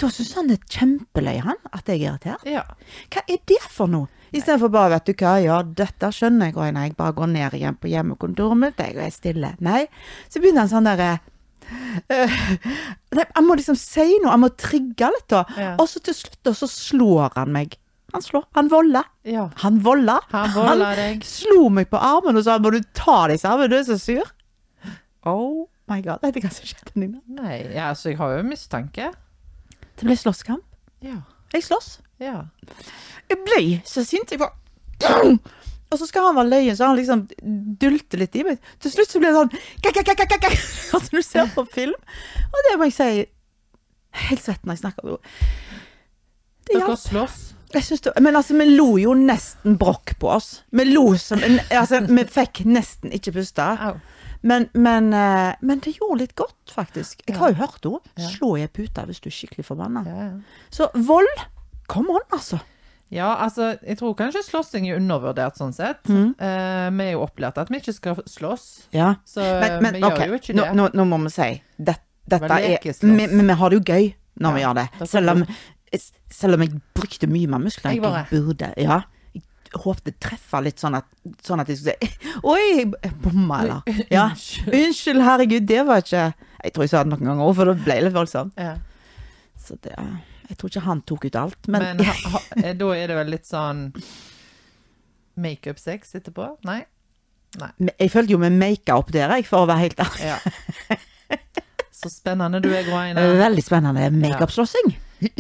da 0.01 0.09
syns 0.13 0.33
han 0.39 0.49
det 0.49 0.57
er 0.63 0.79
kjempeløy, 0.79 1.37
han, 1.45 1.61
at 1.77 1.93
jeg 1.93 2.01
er 2.07 2.15
irritert. 2.15 2.49
Ja. 2.49 2.65
Hva 3.13 3.21
er 3.29 3.43
det 3.53 3.61
for 3.69 3.93
noe? 3.93 4.09
Istedenfor 4.35 4.73
bare, 4.75 4.97
vet 4.97 5.07
du 5.07 5.15
hva, 5.23 5.37
ja, 5.43 5.61
dette 5.63 6.11
skjønner 6.13 6.51
jeg, 6.51 6.57
og 6.59 6.75
nei, 6.75 6.89
jeg 6.89 6.97
bare 6.99 7.15
går 7.17 7.31
ned 7.33 7.55
igjen 7.59 7.79
på 7.79 7.91
hjemmekontoret 7.93 8.59
mitt, 8.59 8.81
og 8.81 8.87
jeg 8.99 9.07
er 9.07 9.15
stille. 9.15 9.53
Nei. 9.63 9.87
Så 10.29 10.43
begynner 10.43 10.65
han 10.65 10.73
sånn 10.73 10.89
derre 10.89 11.19
eh, 12.13 12.37
Han 13.37 13.47
må 13.47 13.57
liksom 13.59 13.79
si 13.79 14.07
noe, 14.23 14.33
han 14.35 14.43
må 14.43 14.51
trigge 14.59 15.11
litt, 15.15 15.29
da. 15.33 15.45
Ja. 15.57 15.75
Og 15.81 15.89
så 15.91 16.03
til 16.05 16.17
slutt, 16.19 16.41
da, 16.47 16.55
så 16.57 16.69
slår 16.71 17.37
han 17.39 17.55
meg. 17.55 17.79
Han 18.15 18.23
slår. 18.23 18.45
Han 18.57 18.69
volder. 18.73 19.07
ja. 19.29 19.49
Han 19.63 19.81
volder. 19.85 20.27
Han 20.33 20.85
deg. 20.97 21.25
slo 21.27 21.69
meg 21.75 21.91
på 21.91 21.99
armen 22.01 22.39
og 22.39 22.45
sa 22.47 22.59
'må 22.59 22.71
du 22.73 22.81
ta 22.95 23.27
deg 23.29 23.41
sammen, 23.43 23.71
du 23.71 23.77
er 23.77 23.83
så 23.85 23.99
sur'. 23.99 24.31
Oh 25.27 25.67
my 25.91 26.01
god. 26.01 26.23
Vet 26.23 26.35
du 26.35 26.41
hva 26.41 26.53
som 26.55 26.65
skjedde, 26.65 26.95
Nina? 26.95 27.19
Nei, 27.27 27.67
ja, 27.75 27.91
altså 27.91 28.11
jeg 28.11 28.19
har 28.19 28.37
jo 28.37 28.43
mistanke. 28.47 29.11
Det 29.97 30.07
ble 30.07 30.17
slåsskamp. 30.17 30.63
Ja. 31.03 31.19
Jeg 31.55 31.67
slåss. 31.67 31.99
Ja. 32.23 32.47
Jeg 33.31 33.43
ble 33.47 33.63
så 33.87 34.05
sint. 34.07 34.33
Jeg 34.33 34.41
bare 34.41 34.55
Og 35.91 36.01
så 36.01 36.09
skal 36.09 36.27
han 36.27 36.37
være 36.39 36.51
løyen, 36.51 36.77
så 36.77 36.89
han 36.89 36.97
liksom 36.99 37.27
dulter 37.81 38.19
litt 38.19 38.35
i 38.37 38.43
meg. 38.47 38.63
Til 38.83 38.91
slutt 38.91 39.13
så 39.13 39.21
blir 39.23 39.31
det 39.31 39.39
sånn 39.39 39.53
kak, 39.85 40.01
kak, 40.27 40.47
At 40.99 41.11
du 41.13 41.21
ser 41.23 41.51
på 41.55 41.67
film. 41.73 41.95
Og 42.51 42.67
det 42.69 42.77
må 42.79 42.91
jeg 42.91 42.97
si 42.99 43.11
Helt 44.17 44.41
svett 44.41 44.63
når 44.65 44.79
jeg 44.79 44.81
snakker 44.81 45.05
om 45.05 45.19
det. 45.19 45.35
Det 46.67 46.73
Dere 46.73 46.87
hjalp. 46.87 47.03
slåss. 47.03 47.43
Jeg 47.75 47.99
det, 48.01 48.13
men 48.23 48.37
altså, 48.39 48.55
vi 48.57 48.65
lo 48.71 48.97
jo 48.97 49.13
nesten 49.19 49.77
brokk 49.77 50.15
på 50.19 50.31
oss. 50.33 50.63
Vi 50.73 50.87
lo 50.89 51.11
som 51.21 51.43
en 51.45 51.59
Altså, 51.69 52.01
vi 52.09 52.25
fikk 52.25 52.63
nesten 52.65 53.13
ikke 53.13 53.35
puste. 53.37 53.67
Men, 54.47 54.69
men, 54.79 55.09
eh, 55.17 55.57
men 55.67 55.81
det 55.83 55.97
gjorde 55.99 56.21
litt 56.23 56.35
godt, 56.39 56.71
faktisk. 56.71 57.25
Jeg 57.27 57.37
har 57.41 57.51
jo 57.51 57.59
hørt 57.59 57.83
henne. 57.89 58.01
Ja. 58.21 58.29
Slå 58.31 58.53
i 58.59 58.63
ei 58.63 58.71
pute 58.71 59.03
hvis 59.09 59.19
du 59.25 59.29
er 59.31 59.35
skikkelig 59.35 59.65
forbanna. 59.67 60.05
Ja, 60.07 60.29
ja. 60.31 60.65
Så 60.71 60.89
vold 60.95 61.27
Come 61.91 62.11
on, 62.17 62.25
altså. 62.35 62.59
Ja, 63.15 63.29
altså, 63.45 63.77
jeg 63.87 63.99
tror 64.01 64.17
kanskje 64.19 64.41
slåssing 64.43 64.89
er 64.91 64.97
undervurdert 64.99 65.55
sånn 65.59 65.71
sett. 65.75 66.01
Mm. 66.11 66.33
Eh, 66.43 66.87
vi 66.99 67.05
er 67.05 67.13
jo 67.15 67.21
opplært 67.23 67.59
at 67.63 67.69
vi 67.71 67.79
ikke 67.79 67.95
skal 67.95 68.17
slåss, 68.27 68.65
Ja. 68.95 69.13
så 69.25 69.45
Men, 69.61 69.77
men 69.85 69.95
vi 69.95 70.01
gjør 70.03 70.27
jo 70.33 70.39
ikke 70.41 70.57
det. 70.59 70.73
nå, 70.75 70.89
nå 70.99 71.05
må 71.07 71.21
vi 71.23 71.31
si 71.31 71.63
det, 71.79 71.95
Dette 72.27 72.51
er 72.51 72.81
vi, 72.83 73.27
vi 73.31 73.55
har 73.61 73.71
det 73.71 73.79
jo 73.79 73.85
gøy 73.95 74.09
når 74.43 74.55
vi 74.57 74.65
gjør 74.65 74.75
det. 74.81 75.09
Selv 75.09 75.31
om, 75.31 75.45
selv 76.35 76.55
om 76.59 76.65
jeg 76.67 76.81
brukte 76.99 77.29
mye 77.31 77.47
mer 77.55 77.63
muskler 77.63 77.95
Jeg 77.95 78.03
enn 78.03 78.03
bare- 78.09 78.27
jeg 78.27 78.43
burde. 78.43 78.73
Ja. 78.83 78.99
Jeg 79.77 80.03
det 80.07 80.15
treffe 80.23 80.61
litt 80.65 80.83
sånn 80.83 80.97
at, 80.99 81.07
sånn 81.45 81.63
at 81.63 81.71
jeg 81.71 81.81
skulle 81.81 81.97
si 81.97 82.31
Oi, 82.53 82.85
jeg 82.85 83.13
bomma, 83.23 83.61
eller? 83.63 83.99
Ja. 84.17 84.29
Unnskyld. 84.33 85.23
Herregud, 85.27 85.67
det 85.69 85.85
var 85.89 86.05
ikke 86.05 86.27
Jeg 86.33 86.75
tror 86.75 86.87
jeg 86.87 86.93
sa 86.93 87.05
det 87.05 87.13
noen 87.13 87.31
ganger 87.31 87.47
òg, 87.47 87.55
for 87.59 87.71
det 87.71 87.77
ble 87.85 88.01
litt 88.07 88.17
voldsomt. 88.17 88.57
Ja. 88.61 88.77
Så 89.61 89.79
det 89.85 89.95
Jeg 89.95 90.59
tror 90.59 90.73
ikke 90.73 90.85
han 90.87 91.05
tok 91.09 91.29
ut 91.29 91.41
alt, 91.41 91.61
men, 91.69 91.87
Men 91.87 92.05
ha, 92.09 92.17
ha, 92.37 92.43
eh, 92.63 92.75
da 92.79 92.91
er 92.97 93.13
det 93.13 93.21
vel 93.21 93.33
litt 93.35 93.49
sånn 93.49 93.89
makeup-sex 95.37 96.17
etterpå? 96.21 96.55
Nei? 96.69 96.83
jeg 97.57 98.11
følte 98.13 98.35
jo 98.35 98.39
med 98.41 98.53
makeup 98.53 99.09
der, 99.15 99.33
jeg, 99.39 99.47
for 99.49 99.65
å 99.65 99.69
være 99.71 99.87
helt 99.87 100.01
ærlig. 100.03 100.27
Ja. 100.29 100.99
Så 101.97 102.11
spennende 102.13 102.61
du 102.61 102.69
er, 102.69 102.85
Gro 102.85 102.99
Eine. 103.01 103.23
Veldig 103.41 103.65
spennende 103.65 104.11
makeup-slåssing. 104.13 104.93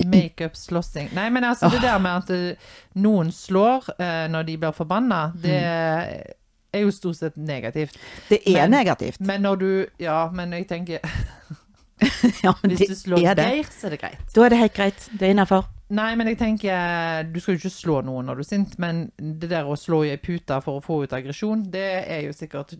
Makeup-slåssing. 0.06 1.10
Nei, 1.16 1.28
men 1.30 1.44
altså, 1.44 1.68
det 1.72 1.82
der 1.84 1.98
med 2.02 2.22
at 2.24 2.30
eh, 2.34 2.72
noen 3.02 3.30
slår 3.34 3.90
eh, 3.98 4.24
når 4.32 4.46
de 4.48 4.56
blir 4.62 4.74
forbanna, 4.76 5.20
det 5.42 5.58
er 5.60 6.82
jo 6.84 6.90
stort 6.92 7.16
sett 7.20 7.36
negativt. 7.36 7.96
Det 8.28 8.40
er 8.46 8.62
Men- 8.66 8.70
negativt. 8.78 9.20
Men 9.20 9.42
når 9.42 9.56
du 9.62 9.70
Ja, 10.02 10.30
men 10.32 10.52
jeg 10.52 10.68
tenker 10.68 10.98
Ja, 12.44 12.52
men 12.62 12.74
Hvis 12.76 12.88
du 12.90 12.94
slår 12.94 13.22
det. 13.34 13.44
Geir, 13.46 13.64
så 13.72 13.86
er 13.88 13.94
det 13.94 14.00
greit. 14.02 14.26
Da 14.34 14.44
er 14.44 14.52
det 14.52 14.58
helt 14.60 14.74
greit. 14.76 15.06
Det 15.16 15.22
er 15.28 15.32
innafor. 15.32 15.64
Nei, 15.96 16.10
men 16.18 16.26
jeg 16.28 16.36
tenker 16.40 17.24
Du 17.32 17.38
skal 17.40 17.54
jo 17.54 17.60
ikke 17.62 17.70
slå 17.72 18.00
noen 18.04 18.26
når 18.26 18.34
du 18.34 18.42
er 18.42 18.48
sint, 18.50 18.74
men 18.82 19.04
det 19.16 19.48
der 19.52 19.64
å 19.70 19.76
slå 19.78 20.02
i 20.04 20.10
ei 20.12 20.18
pute 20.20 20.58
for 20.64 20.80
å 20.80 20.84
få 20.84 20.98
ut 21.06 21.14
aggresjon, 21.16 21.62
det 21.72 21.86
er 22.10 22.24
jo 22.26 22.32
sikkert 22.36 22.74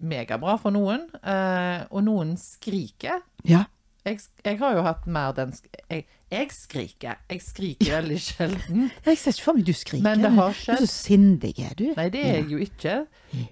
megabra 0.00 0.56
for 0.58 0.72
noen. 0.74 1.04
Eh, 1.22 1.84
og 1.92 2.02
noen 2.06 2.34
skriker. 2.40 3.20
Ja. 3.46 3.66
Jeg, 4.08 4.22
jeg 4.46 4.58
har 4.62 4.74
jo 4.78 4.82
hatt 4.86 5.06
mer 5.06 5.34
den 5.36 5.52
jeg, 5.90 6.06
jeg 6.30 6.48
skriker. 6.52 7.14
Jeg 7.30 7.40
skriker 7.42 7.94
veldig 8.00 8.18
sjelden. 8.20 8.90
Jeg 9.06 9.18
ser 9.18 9.32
ikke 9.32 9.44
for 9.46 9.56
meg 9.58 9.66
du 9.66 9.72
skriker. 9.72 10.02
Men 10.04 10.20
det 10.24 10.30
har 10.36 10.52
Du 10.66 10.72
er 10.72 10.82
så 10.82 10.86
sindig 10.92 11.54
er 11.64 11.74
du. 11.78 11.84
Nei, 11.96 12.08
det 12.12 12.24
er 12.26 12.34
jeg 12.42 12.50
jo 12.52 12.58
ikke. 12.58 12.96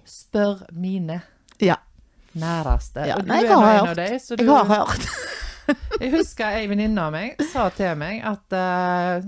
Spør 0.04 0.66
mine 0.73 1.21
Ja. 1.61 1.76
næreste. 2.37 3.06
Ja, 3.09 3.16
og 3.16 3.23
du 3.25 3.28
nei, 3.33 3.40
er 3.45 3.54
har 3.54 3.73
en 3.80 3.87
hørt. 3.87 3.88
av 3.88 3.97
dem. 4.02 4.18
Så 4.21 4.37
du, 4.37 4.45
Jeg 4.45 4.52
har 4.52 4.64
hørt. 4.75 5.06
Jeg 6.00 6.12
husker 6.12 6.47
ei 6.61 6.66
venninne 6.71 7.00
av 7.02 7.11
meg 7.16 7.40
sa 7.50 7.68
til 7.75 7.97
meg 7.99 8.21
at 8.23 8.52
uh, 8.54 9.25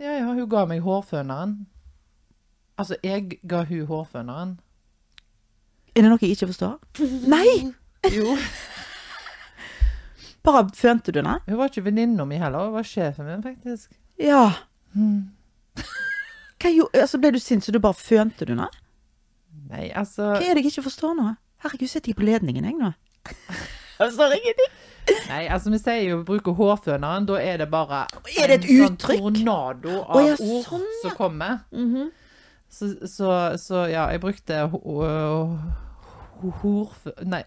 Ja, 0.00 0.16
ja, 0.18 0.24
hun 0.26 0.48
ga 0.50 0.64
meg 0.66 0.80
hårføneren. 0.82 1.52
Altså, 2.78 2.96
jeg 3.04 3.38
ga 3.48 3.62
hun 3.64 3.86
hårføneren. 3.86 4.56
Er 5.96 6.02
det 6.02 6.10
noe 6.10 6.18
jeg 6.20 6.34
ikke 6.34 6.48
forstår? 6.50 6.74
Nei! 7.32 7.72
Jo. 8.12 8.34
Bare 10.46 10.64
fønte 10.78 11.12
du 11.12 11.20
henne? 11.20 11.38
Hun 11.48 11.58
var 11.58 11.70
ikke 11.70 11.84
venninna 11.88 12.24
mi 12.28 12.38
heller, 12.40 12.68
hun 12.68 12.76
var 12.78 12.86
sjefen 12.86 13.26
min, 13.26 13.42
faktisk. 13.42 13.90
Ja. 14.22 14.44
Hva 16.56 16.72
gjorde 16.72 17.02
altså 17.02 17.18
Ble 17.20 17.34
du 17.34 17.40
sint 17.42 17.66
så 17.66 17.74
du 17.74 17.80
bare 17.82 17.98
fønte 17.98 18.46
du 18.46 18.54
henne? 18.54 18.68
Nei, 19.66 19.88
altså 19.90 20.36
Hva 20.36 20.44
er 20.44 20.54
det 20.56 20.62
jeg 20.62 20.76
ikke 20.76 20.86
forstår 20.86 21.16
nå? 21.18 21.32
Herregud, 21.64 21.90
sitter 21.90 22.12
jeg 22.12 22.18
på 22.20 22.28
ledningen, 22.28 22.68
jeg 22.68 22.78
nå? 22.78 22.92
Jeg 23.26 24.10
forstår 24.10 24.36
ingenting. 24.36 24.74
Nei, 25.30 25.46
altså 25.54 25.70
vi 25.72 25.78
sier 25.80 26.02
jo 26.04 26.18
bruker 26.26 26.54
hårføneren, 26.58 27.26
da 27.28 27.38
er 27.40 27.62
det 27.62 27.68
bare 27.72 28.04
Er 28.36 28.50
det 28.50 28.58
et 28.60 28.68
en 28.70 28.86
uttrykk? 28.86 29.22
Sånn 29.22 29.38
tornado 29.40 30.00
av 30.04 30.22
ja, 30.26 30.36
ord 30.36 30.66
sånn, 30.66 30.86
ja. 30.86 31.00
som 31.02 31.16
kommer. 31.18 31.58
Mhm. 31.72 32.10
Så, 32.76 32.90
så, 33.08 33.30
så 33.62 33.86
ja, 33.88 34.08
jeg 34.12 34.20
brukte 34.20 34.58
ho-. 34.68 35.56
Nei, 37.24 37.42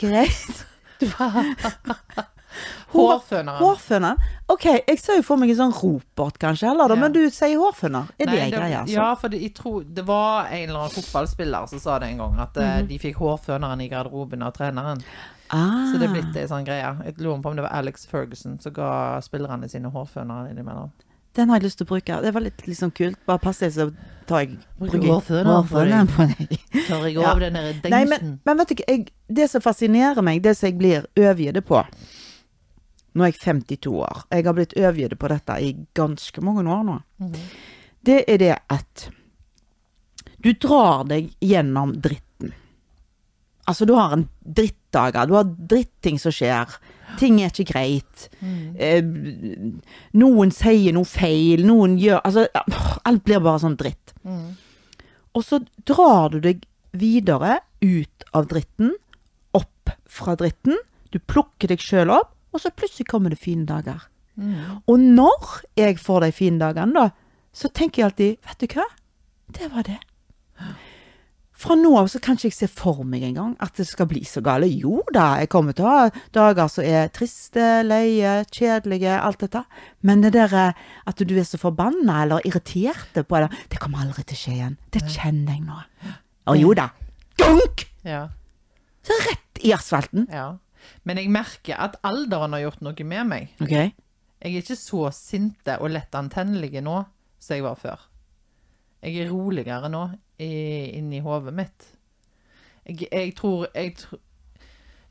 Greit. 0.00 0.64
hårføneren. 2.94 3.58
Hårføner? 3.62 4.30
OK, 4.50 4.66
jeg 4.66 4.98
ser 5.00 5.20
jo 5.20 5.24
for 5.26 5.40
meg 5.40 5.52
en 5.52 5.60
sånn 5.60 5.74
ropert, 5.76 6.38
kanskje, 6.42 6.68
heller, 6.70 6.90
da, 6.90 6.96
Ja. 6.98 7.00
men 7.04 7.14
du 7.14 7.20
sier 7.30 7.58
hårføner. 7.60 8.10
Er 8.18 8.26
det 8.26 8.34
Nei, 8.34 8.38
en 8.46 8.54
greie, 8.54 8.78
altså? 8.80 8.94
Ja, 8.94 9.10
for 9.14 9.32
det, 9.32 9.42
jeg 9.42 9.54
tror, 9.54 9.84
det 9.84 10.06
var 10.06 10.50
en 10.50 10.68
eller 10.68 10.80
annen 10.84 10.96
fotballspiller 10.96 11.68
som 11.70 11.82
sa 11.82 11.98
det 12.02 12.10
en 12.10 12.24
gang, 12.24 12.40
at 12.40 12.56
mm. 12.56 12.88
de 12.90 12.98
fikk 13.02 13.20
hårføneren 13.22 13.84
i 13.84 13.90
garderoben 13.92 14.42
av 14.42 14.56
treneren. 14.56 15.04
Ah. 15.50 15.90
Så 15.90 15.98
det 15.98 16.06
er 16.06 16.14
blitt 16.14 16.36
ei 16.38 16.46
sånn 16.50 16.66
greie. 16.66 16.90
Jeg 17.06 17.18
lurer 17.18 17.40
på 17.42 17.50
om 17.50 17.56
det 17.58 17.64
var 17.66 17.74
Alex 17.74 18.06
Ferguson 18.06 18.60
som 18.62 18.74
ga 18.74 19.18
spillerne 19.24 19.68
sine 19.70 19.90
hårfønere 19.90 20.52
innimellom. 20.52 20.92
Den 21.38 21.50
har 21.50 21.60
jeg 21.60 21.68
lyst 21.68 21.78
til 21.78 21.86
å 21.86 21.90
bruke. 21.92 22.20
Det 22.24 22.32
var 22.34 22.42
litt 22.42 22.64
liksom 22.66 22.90
kult. 22.94 23.18
Bare 23.28 23.42
pass 23.42 23.60
deg, 23.62 23.74
så 23.74 23.86
tar 24.26 24.44
jeg 24.44 24.56
Bruker 24.80 25.04
hårføner 25.06 26.08
på 26.10 26.26
deg. 26.30 26.56
Tar 26.88 27.04
jeg 27.06 27.20
av 27.22 27.42
den 27.42 27.58
der 27.58 27.92
Nei, 27.92 28.02
men, 28.10 28.32
men 28.46 28.62
vet 28.62 28.72
du 28.72 28.74
ikke, 28.74 28.88
jeg, 28.90 29.04
det 29.40 29.46
som 29.52 29.62
fascinerer 29.62 30.26
meg, 30.26 30.42
det 30.42 30.56
som 30.58 30.70
jeg 30.70 30.78
blir 30.80 31.06
øvjede 31.18 31.62
på, 31.66 31.84
Nå 33.10 33.24
er 33.26 33.32
jeg 33.32 33.40
52 33.42 33.90
år. 34.06 34.20
Jeg 34.30 34.46
har 34.46 34.54
blitt 34.54 34.74
øvjede 34.78 35.16
på 35.18 35.28
dette 35.32 35.56
i 35.66 35.72
ganske 35.98 36.42
mange 36.46 36.62
år 36.62 36.84
nå. 36.86 36.98
Mhm. 37.18 37.48
Det 38.06 38.20
er 38.30 38.38
det 38.40 38.52
at 38.70 39.08
du 40.40 40.52
drar 40.56 41.02
deg 41.10 41.32
gjennom 41.44 41.92
dritten. 42.00 42.54
Altså, 43.68 43.84
du 43.84 43.92
har 43.98 44.14
en 44.14 44.24
drittdager. 44.40 45.26
Du 45.28 45.34
har 45.36 45.44
dritting 45.44 46.16
som 46.22 46.32
skjer. 46.32 46.78
Ting 47.18 47.40
er 47.42 47.50
ikke 47.50 47.72
greit. 47.72 48.28
Mm. 48.40 48.76
Eh, 48.78 49.00
noen 50.20 50.52
sier 50.54 50.94
noe 50.94 51.08
feil. 51.08 51.64
Noen 51.66 51.98
gjør 52.00 52.20
Altså, 52.24 52.46
alt 53.04 53.24
blir 53.26 53.42
bare 53.42 53.62
sånn 53.62 53.78
dritt. 53.80 54.14
Mm. 54.22 54.52
Og 55.34 55.46
så 55.46 55.60
drar 55.86 56.30
du 56.34 56.40
deg 56.44 56.64
videre 56.96 57.60
ut 57.80 58.24
av 58.34 58.48
dritten, 58.50 58.94
opp 59.56 59.92
fra 60.10 60.34
dritten. 60.38 60.78
Du 61.14 61.18
plukker 61.18 61.70
deg 61.70 61.82
sjøl 61.82 62.10
opp, 62.14 62.34
og 62.50 62.62
så 62.62 62.72
plutselig 62.74 63.08
kommer 63.10 63.32
det 63.32 63.40
fine 63.42 63.66
dager. 63.66 64.06
Mm. 64.40 64.82
Og 64.90 64.98
når 65.00 65.50
jeg 65.78 65.98
får 66.02 66.26
de 66.26 66.32
fine 66.34 66.58
dagene, 66.62 66.94
da, 66.94 67.10
så 67.52 67.70
tenker 67.74 68.02
jeg 68.02 68.10
alltid 68.10 68.46
Vet 68.46 68.62
du 68.62 68.78
hva? 68.78 68.86
Det 69.50 69.70
var 69.72 69.86
det. 69.86 69.98
Fra 71.60 71.74
nå 71.76 71.90
av 72.00 72.06
så 72.08 72.16
kan 72.24 72.38
ikke 72.38 72.48
jeg 72.48 72.56
se 72.56 72.66
for 72.72 73.02
meg 73.04 73.24
engang 73.26 73.50
at 73.60 73.76
det 73.76 73.84
skal 73.84 74.06
bli 74.08 74.22
så 74.24 74.40
gale. 74.44 74.68
Jo 74.70 75.02
da, 75.12 75.34
jeg 75.42 75.50
kommer 75.52 75.76
til 75.76 75.84
å 75.84 75.90
ha 75.92 76.06
dager 76.32 76.70
som 76.72 76.86
er 76.88 77.10
triste, 77.12 77.66
leie, 77.84 78.38
kjedelige, 78.48 79.18
alt 79.20 79.42
dette. 79.44 79.60
Men 80.00 80.24
det 80.24 80.32
der 80.38 80.54
eh, 80.56 80.80
at 81.10 81.20
du 81.20 81.34
er 81.36 81.44
så 81.44 81.60
forbanna 81.60 82.22
eller 82.24 82.46
irriterte 82.48 83.26
på 83.28 83.42
det, 83.44 83.50
det 83.74 83.80
kommer 83.82 84.06
aldri 84.06 84.24
til 84.24 84.38
å 84.38 84.40
skje 84.40 84.54
igjen. 84.56 84.78
Det 84.88 85.04
kjenner 85.04 85.58
jeg 85.58 85.66
nå. 85.66 85.82
Å 86.48 86.56
jo 86.56 86.72
da. 86.78 86.88
Gunk! 87.42 87.84
Ja. 88.08 88.22
Så 89.04 89.20
rett 89.28 89.60
i 89.60 89.74
asfalten. 89.76 90.28
ja. 90.32 90.54
Men 91.04 91.18
jeg 91.20 91.28
merker 91.28 91.76
at 91.76 91.98
alderen 92.08 92.54
har 92.56 92.62
gjort 92.62 92.80
noe 92.84 93.04
med 93.04 93.28
meg. 93.28 93.50
Okay. 93.60 93.90
Jeg 94.40 94.54
er 94.54 94.62
ikke 94.62 94.78
så 94.80 95.10
sinte 95.12 95.76
og 95.84 95.92
lett 95.92 96.16
antennelig 96.16 96.80
nå 96.80 97.02
som 97.36 97.56
jeg 97.56 97.64
var 97.66 97.76
før. 97.76 98.06
Jeg 99.04 99.26
er 99.26 99.28
roligere 99.32 99.90
nå 99.92 100.06
i- 100.40 100.90
inni 100.98 101.20
hodet 101.20 101.54
mitt. 101.54 101.86
Jeg, 102.86 103.06
jeg 103.12 103.34
tror 103.36 103.66
jeg 103.74 103.94
tr 104.00 104.16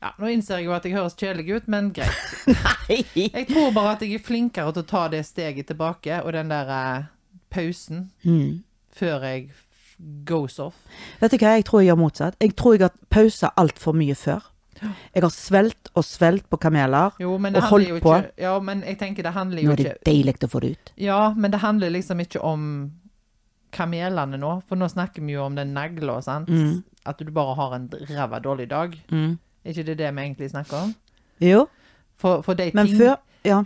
Ja, 0.02 0.10
nå 0.18 0.30
innser 0.32 0.56
jeg 0.56 0.64
jo 0.64 0.72
at 0.72 0.84
jeg 0.88 0.94
høres 0.96 1.12
kjedelig 1.20 1.56
ut, 1.58 1.66
men 1.68 1.90
greit. 1.92 2.20
Nei. 2.48 3.02
Jeg 3.14 3.46
tror 3.50 3.72
bare 3.76 3.90
at 3.98 4.00
jeg 4.06 4.14
er 4.16 4.22
flinkere 4.24 4.72
til 4.72 4.82
å 4.82 4.88
ta 4.88 5.02
det 5.12 5.20
steget 5.28 5.66
tilbake, 5.68 6.22
og 6.24 6.32
den 6.32 6.48
der 6.48 6.70
eh, 6.76 7.02
pausen 7.52 8.06
Mm. 8.24 8.62
før 8.96 9.20
jeg 9.28 9.50
goes 10.24 10.56
off. 10.58 10.78
Vet 11.20 11.34
du 11.34 11.36
hva, 11.42 11.52
jeg 11.58 11.66
tror 11.68 11.82
jeg 11.82 11.90
gjør 11.90 11.98
motsatt. 12.00 12.36
Jeg 12.40 12.54
tror 12.56 12.78
jeg 12.78 12.86
har 12.86 12.94
pausa 13.12 13.50
altfor 13.60 13.92
mye 13.92 14.14
før. 14.16 14.40
Jeg 15.14 15.20
har 15.26 15.28
svelt 15.34 15.90
og 15.94 16.04
svelt 16.08 16.46
på 16.48 16.56
kameler. 16.56 17.12
Jo, 17.20 17.34
men 17.36 17.52
det 17.52 17.60
Og 17.60 17.68
holdt 17.68 18.00
på. 18.00 18.14
ikke 18.16 18.30
Ja, 18.40 18.54
men 18.64 18.80
jeg 18.86 18.96
tenker 18.98 19.22
det 19.26 19.32
handler 19.36 19.60
jo 19.62 19.74
ikke 19.74 19.82
Nå 19.84 19.90
er 19.90 19.98
det 19.98 20.06
deilig 20.08 20.34
å 20.46 20.48
få 20.48 20.60
det 20.64 20.70
ut. 20.72 20.92
Ja, 20.96 21.18
men 21.36 21.50
det 21.52 21.60
handler 21.60 21.90
liksom 21.92 22.20
ikke 22.24 22.40
om 22.40 22.62
kamelene 23.72 24.38
nå, 24.40 24.54
for 24.68 24.76
nå 24.80 24.88
snakker 24.90 25.22
vi 25.24 25.34
jo 25.36 25.44
om 25.46 25.54
den 25.58 25.74
negla, 25.76 26.20
sant? 26.24 26.48
Mm. 26.48 26.82
At 27.06 27.18
du 27.22 27.30
bare 27.32 27.54
har 27.56 27.74
en 27.76 27.88
ræva 28.10 28.40
dårlig 28.44 28.68
dag. 28.70 28.96
Mm. 29.10 29.38
Er 29.64 29.70
ikke 29.74 29.86
det 29.90 29.98
det 30.00 30.10
vi 30.16 30.24
egentlig 30.24 30.50
snakker 30.50 30.76
om? 30.86 30.94
Jo, 31.40 31.66
For, 32.20 32.42
for 32.44 32.54
de 32.54 32.70
men 32.74 32.86
ting, 32.86 32.98
før 32.98 33.16
Ja. 33.48 33.62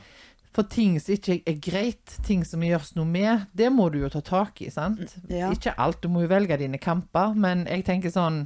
for 0.55 0.63
ting 0.71 1.01
som 1.03 1.15
ikke 1.17 1.41
er 1.47 1.57
greit, 1.59 2.19
ting 2.23 2.45
som 2.47 2.63
gjøres 2.63 2.93
noe 2.95 3.05
med, 3.07 3.47
det 3.53 3.73
må 3.75 3.89
du 3.91 3.99
jo 3.99 4.09
ta 4.09 4.21
tak 4.23 4.61
i, 4.63 4.71
sant? 4.71 5.17
Ja. 5.29 5.51
Ikke 5.51 5.75
alt, 5.79 5.99
du 6.03 6.09
må 6.09 6.23
jo 6.23 6.29
velge 6.31 6.57
dine 6.61 6.79
kamper, 6.79 7.35
men 7.35 7.67
jeg 7.67 7.85
tenker 7.85 8.11
sånn 8.15 8.45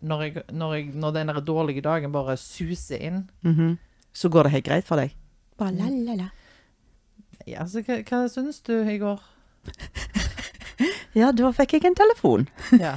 når, 0.00 0.22
jeg, 0.22 0.42
når, 0.54 0.74
jeg, 0.76 0.90
når 0.94 1.10
den 1.16 1.26
der 1.32 1.40
dårlige 1.42 1.82
dagen 1.82 2.12
bare 2.14 2.36
suser 2.38 3.02
inn 3.02 3.24
mhm, 3.42 3.72
Så 4.14 4.28
går 4.30 4.46
det 4.46 4.52
helt 4.52 4.64
greit 4.68 4.86
for 4.86 4.94
deg? 5.02 5.16
Bare 5.58 5.74
la, 5.74 5.88
la, 5.90 6.14
la. 6.14 6.28
ja, 7.50 7.66
så 7.66 7.82
hva, 7.82 7.98
hva 8.06 8.28
syns 8.30 8.60
du 8.62 8.76
i 8.78 8.98
går? 9.02 9.18
Ja, 11.18 11.32
da 11.34 11.50
fikk 11.56 11.72
jeg 11.78 11.84
en 11.90 11.98
telefon. 11.98 12.46
Ja. 12.84 12.94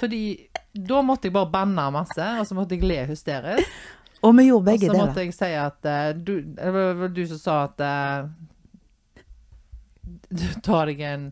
Fordi 0.00 0.22
da 0.76 0.98
måtte 1.06 1.28
jeg 1.30 1.32
bare 1.32 1.48
banne 1.54 1.86
masse, 1.94 2.24
og 2.40 2.44
så 2.48 2.56
måtte 2.58 2.76
jeg 2.76 2.84
le 2.84 2.98
hysterisk. 3.08 3.70
Og 4.26 4.34
vi 4.36 4.46
gjorde 4.48 4.60
Og 4.64 4.66
begge 4.66 4.88
så 4.88 4.92
deler. 4.92 5.06
måtte 5.06 5.22
jeg 5.24 5.34
si 5.36 5.48
at 5.60 5.86
eh, 5.86 6.08
du, 6.16 6.32
Det 6.56 6.70
var 6.74 7.08
du 7.14 7.20
som 7.30 7.38
sa 7.40 7.56
at 7.68 7.80
eh, 7.84 8.28
Du 10.30 10.46
tar 10.64 10.86
deg 10.90 11.00
en 11.04 11.26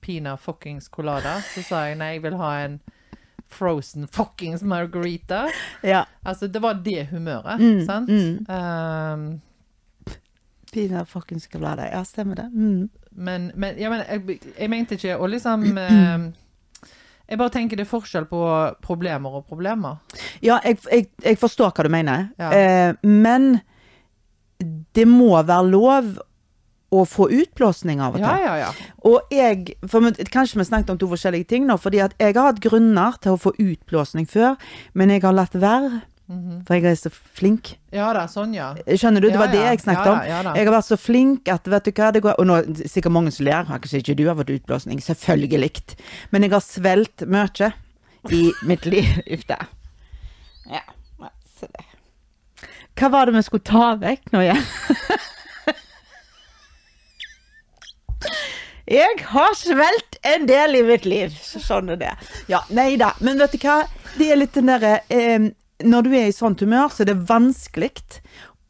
pina 0.00 0.36
fuckings 0.40 0.88
colada. 0.88 1.36
Så 1.54 1.62
sa 1.66 1.82
jeg 1.90 1.98
nei, 2.00 2.14
jeg 2.16 2.22
vil 2.24 2.36
ha 2.40 2.50
en 2.64 2.78
frozen 3.50 4.06
fuckings 4.08 4.62
margarita. 4.62 5.44
Ja. 5.84 6.04
Altså, 6.24 6.48
det 6.48 6.62
var 6.64 6.74
det 6.84 7.08
humøret, 7.10 7.60
Mm, 7.60 7.80
sant? 7.86 8.08
mm. 8.08 8.46
Um, 8.48 9.40
Pina 10.72 11.04
fuckings 11.04 11.46
colada. 11.50 11.88
Ja, 11.90 12.04
stemmer 12.06 12.36
det. 12.38 12.48
Mm. 12.54 12.88
Men, 13.10 13.50
men, 13.54 13.78
ja, 13.78 13.90
men 13.90 14.04
jeg, 14.06 14.40
jeg 14.54 14.70
mente 14.70 14.96
ikke 14.98 15.18
å 15.18 15.28
liksom 15.30 15.66
ehm, 15.84 16.30
Jeg 17.30 17.38
bare 17.38 17.54
tenker 17.54 17.78
det 17.78 17.84
er 17.86 17.90
forskjell 17.90 18.26
på 18.30 18.40
problemer 18.82 19.38
og 19.38 19.44
problemer. 19.46 20.00
Ja, 20.42 20.58
jeg, 20.64 20.80
jeg, 20.90 21.10
jeg 21.22 21.38
forstår 21.38 21.70
hva 21.70 21.86
du 21.86 21.92
mener. 21.92 22.30
Ja. 22.40 22.50
Eh, 22.50 22.94
men 23.06 23.60
det 24.94 25.06
må 25.06 25.36
være 25.38 25.68
lov 25.70 26.10
å 26.90 27.04
få 27.06 27.28
utblåsning 27.30 28.00
av 28.02 28.16
og 28.16 28.18
til. 28.18 28.26
Ja, 28.26 28.38
ja, 28.42 28.54
ja. 28.64 28.90
Og 29.06 29.30
jeg, 29.30 29.76
for 29.86 30.10
Kanskje 30.32 30.58
vi 30.58 30.66
snakket 30.66 30.90
om 30.94 30.98
to 30.98 31.06
forskjellige 31.12 31.46
ting 31.52 31.68
nå, 31.68 31.76
fordi 31.78 32.02
at 32.02 32.16
jeg 32.18 32.34
har 32.34 32.50
hatt 32.50 32.62
grunner 32.62 33.18
til 33.22 33.36
å 33.36 33.40
få 33.40 33.54
utblåsning 33.54 34.26
før, 34.30 34.58
men 34.98 35.14
jeg 35.14 35.22
har 35.22 35.36
latt 35.36 35.54
være, 35.54 36.02
Mhm. 36.30 36.60
for 36.66 36.74
jeg 36.78 36.84
er 36.86 36.94
så 36.94 37.10
flink. 37.10 37.72
Ja 37.92 38.12
da, 38.14 38.26
sånn, 38.30 38.52
ja. 38.54 38.68
Skjønner 38.86 39.20
du? 39.20 39.26
Det 39.28 39.34
Ja, 39.34 39.38
var 39.42 39.48
det 39.50 39.62
jeg 39.64 39.80
snakket 39.82 40.06
Ja 40.06 40.12
om. 40.12 40.20
ja 40.28 40.42
da. 40.46 40.52
Jeg 40.54 40.66
har 40.68 40.74
vært 40.76 40.86
så 40.88 40.96
flink 41.00 41.48
at 41.50 41.66
vet 41.66 41.84
du 41.84 41.90
hva, 41.90 42.12
det 42.14 42.22
går 42.22 42.38
Og 42.38 42.46
nå 42.46 42.54
er 42.60 42.88
sikkert 42.88 43.12
mange 43.12 43.32
som 43.34 43.46
ler. 43.46 43.64
Kanskje 43.66 43.98
ikke 43.98 44.14
du 44.16 44.26
har 44.28 44.36
fått 44.38 44.52
utblåsning. 44.54 45.00
Selvfølgelig. 45.02 45.96
Men 46.30 46.42
jeg 46.46 46.52
har 46.52 46.60
svelt 46.62 47.26
mye 47.26 47.72
i 48.30 48.52
mitt 48.62 48.86
liv. 48.86 49.10
Uff 49.34 49.44
da. 49.48 49.58
Ja. 50.70 50.82
se 51.58 51.66
det. 51.66 51.84
Hva 52.96 53.08
var 53.10 53.26
det 53.26 53.34
vi 53.34 53.42
skulle 53.42 53.64
ta 53.64 53.94
vekk 53.96 54.30
nå 54.32 54.40
igjen? 54.46 54.64
Jeg 58.90 59.20
har 59.30 59.54
svelt 59.54 60.16
en 60.26 60.46
del 60.48 60.74
i 60.76 60.82
mitt 60.82 61.04
liv, 61.06 61.34
så 61.42 61.60
sånn 61.62 61.92
er 61.94 61.96
det. 62.00 62.10
Ja, 62.50 62.62
nei 62.74 62.96
da. 62.98 63.12
Men 63.22 63.38
vet 63.38 63.52
du 63.54 63.58
hva? 63.62 63.84
Det 64.18 64.26
er 64.32 64.40
litt 64.40 64.56
den 64.56 64.66
derre 64.66 64.96
eh, 65.08 65.44
Når 65.84 66.06
du 66.06 66.14
er 66.14 66.28
i 66.28 66.34
sånt 66.36 66.60
humør, 66.60 66.88
så 66.92 67.04
er 67.04 67.12
det 67.12 67.28
vanskelig 67.28 67.92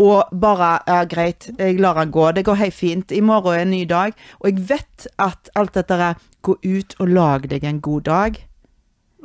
å 0.01 0.11
bare 0.33 0.71
Ja, 0.89 1.05
greit, 1.05 1.51
jeg 1.59 1.81
lar 1.81 1.99
han 2.01 2.13
gå. 2.15 2.31
Det 2.33 2.45
går 2.49 2.61
helt 2.63 2.75
fint. 2.77 3.13
I 3.13 3.21
morgen 3.21 3.55
er 3.55 3.65
en 3.67 3.75
ny 3.75 3.85
dag. 3.89 4.15
Og 4.41 4.51
jeg 4.51 4.69
vet 4.71 5.09
at 5.21 5.51
alt 5.59 5.75
dette 5.77 5.99
er 6.11 6.27
Gå 6.41 6.55
ut 6.65 6.95
og 7.05 7.11
lag 7.13 7.43
deg 7.51 7.65
en 7.69 7.83
god 7.85 8.07
dag. 8.09 8.39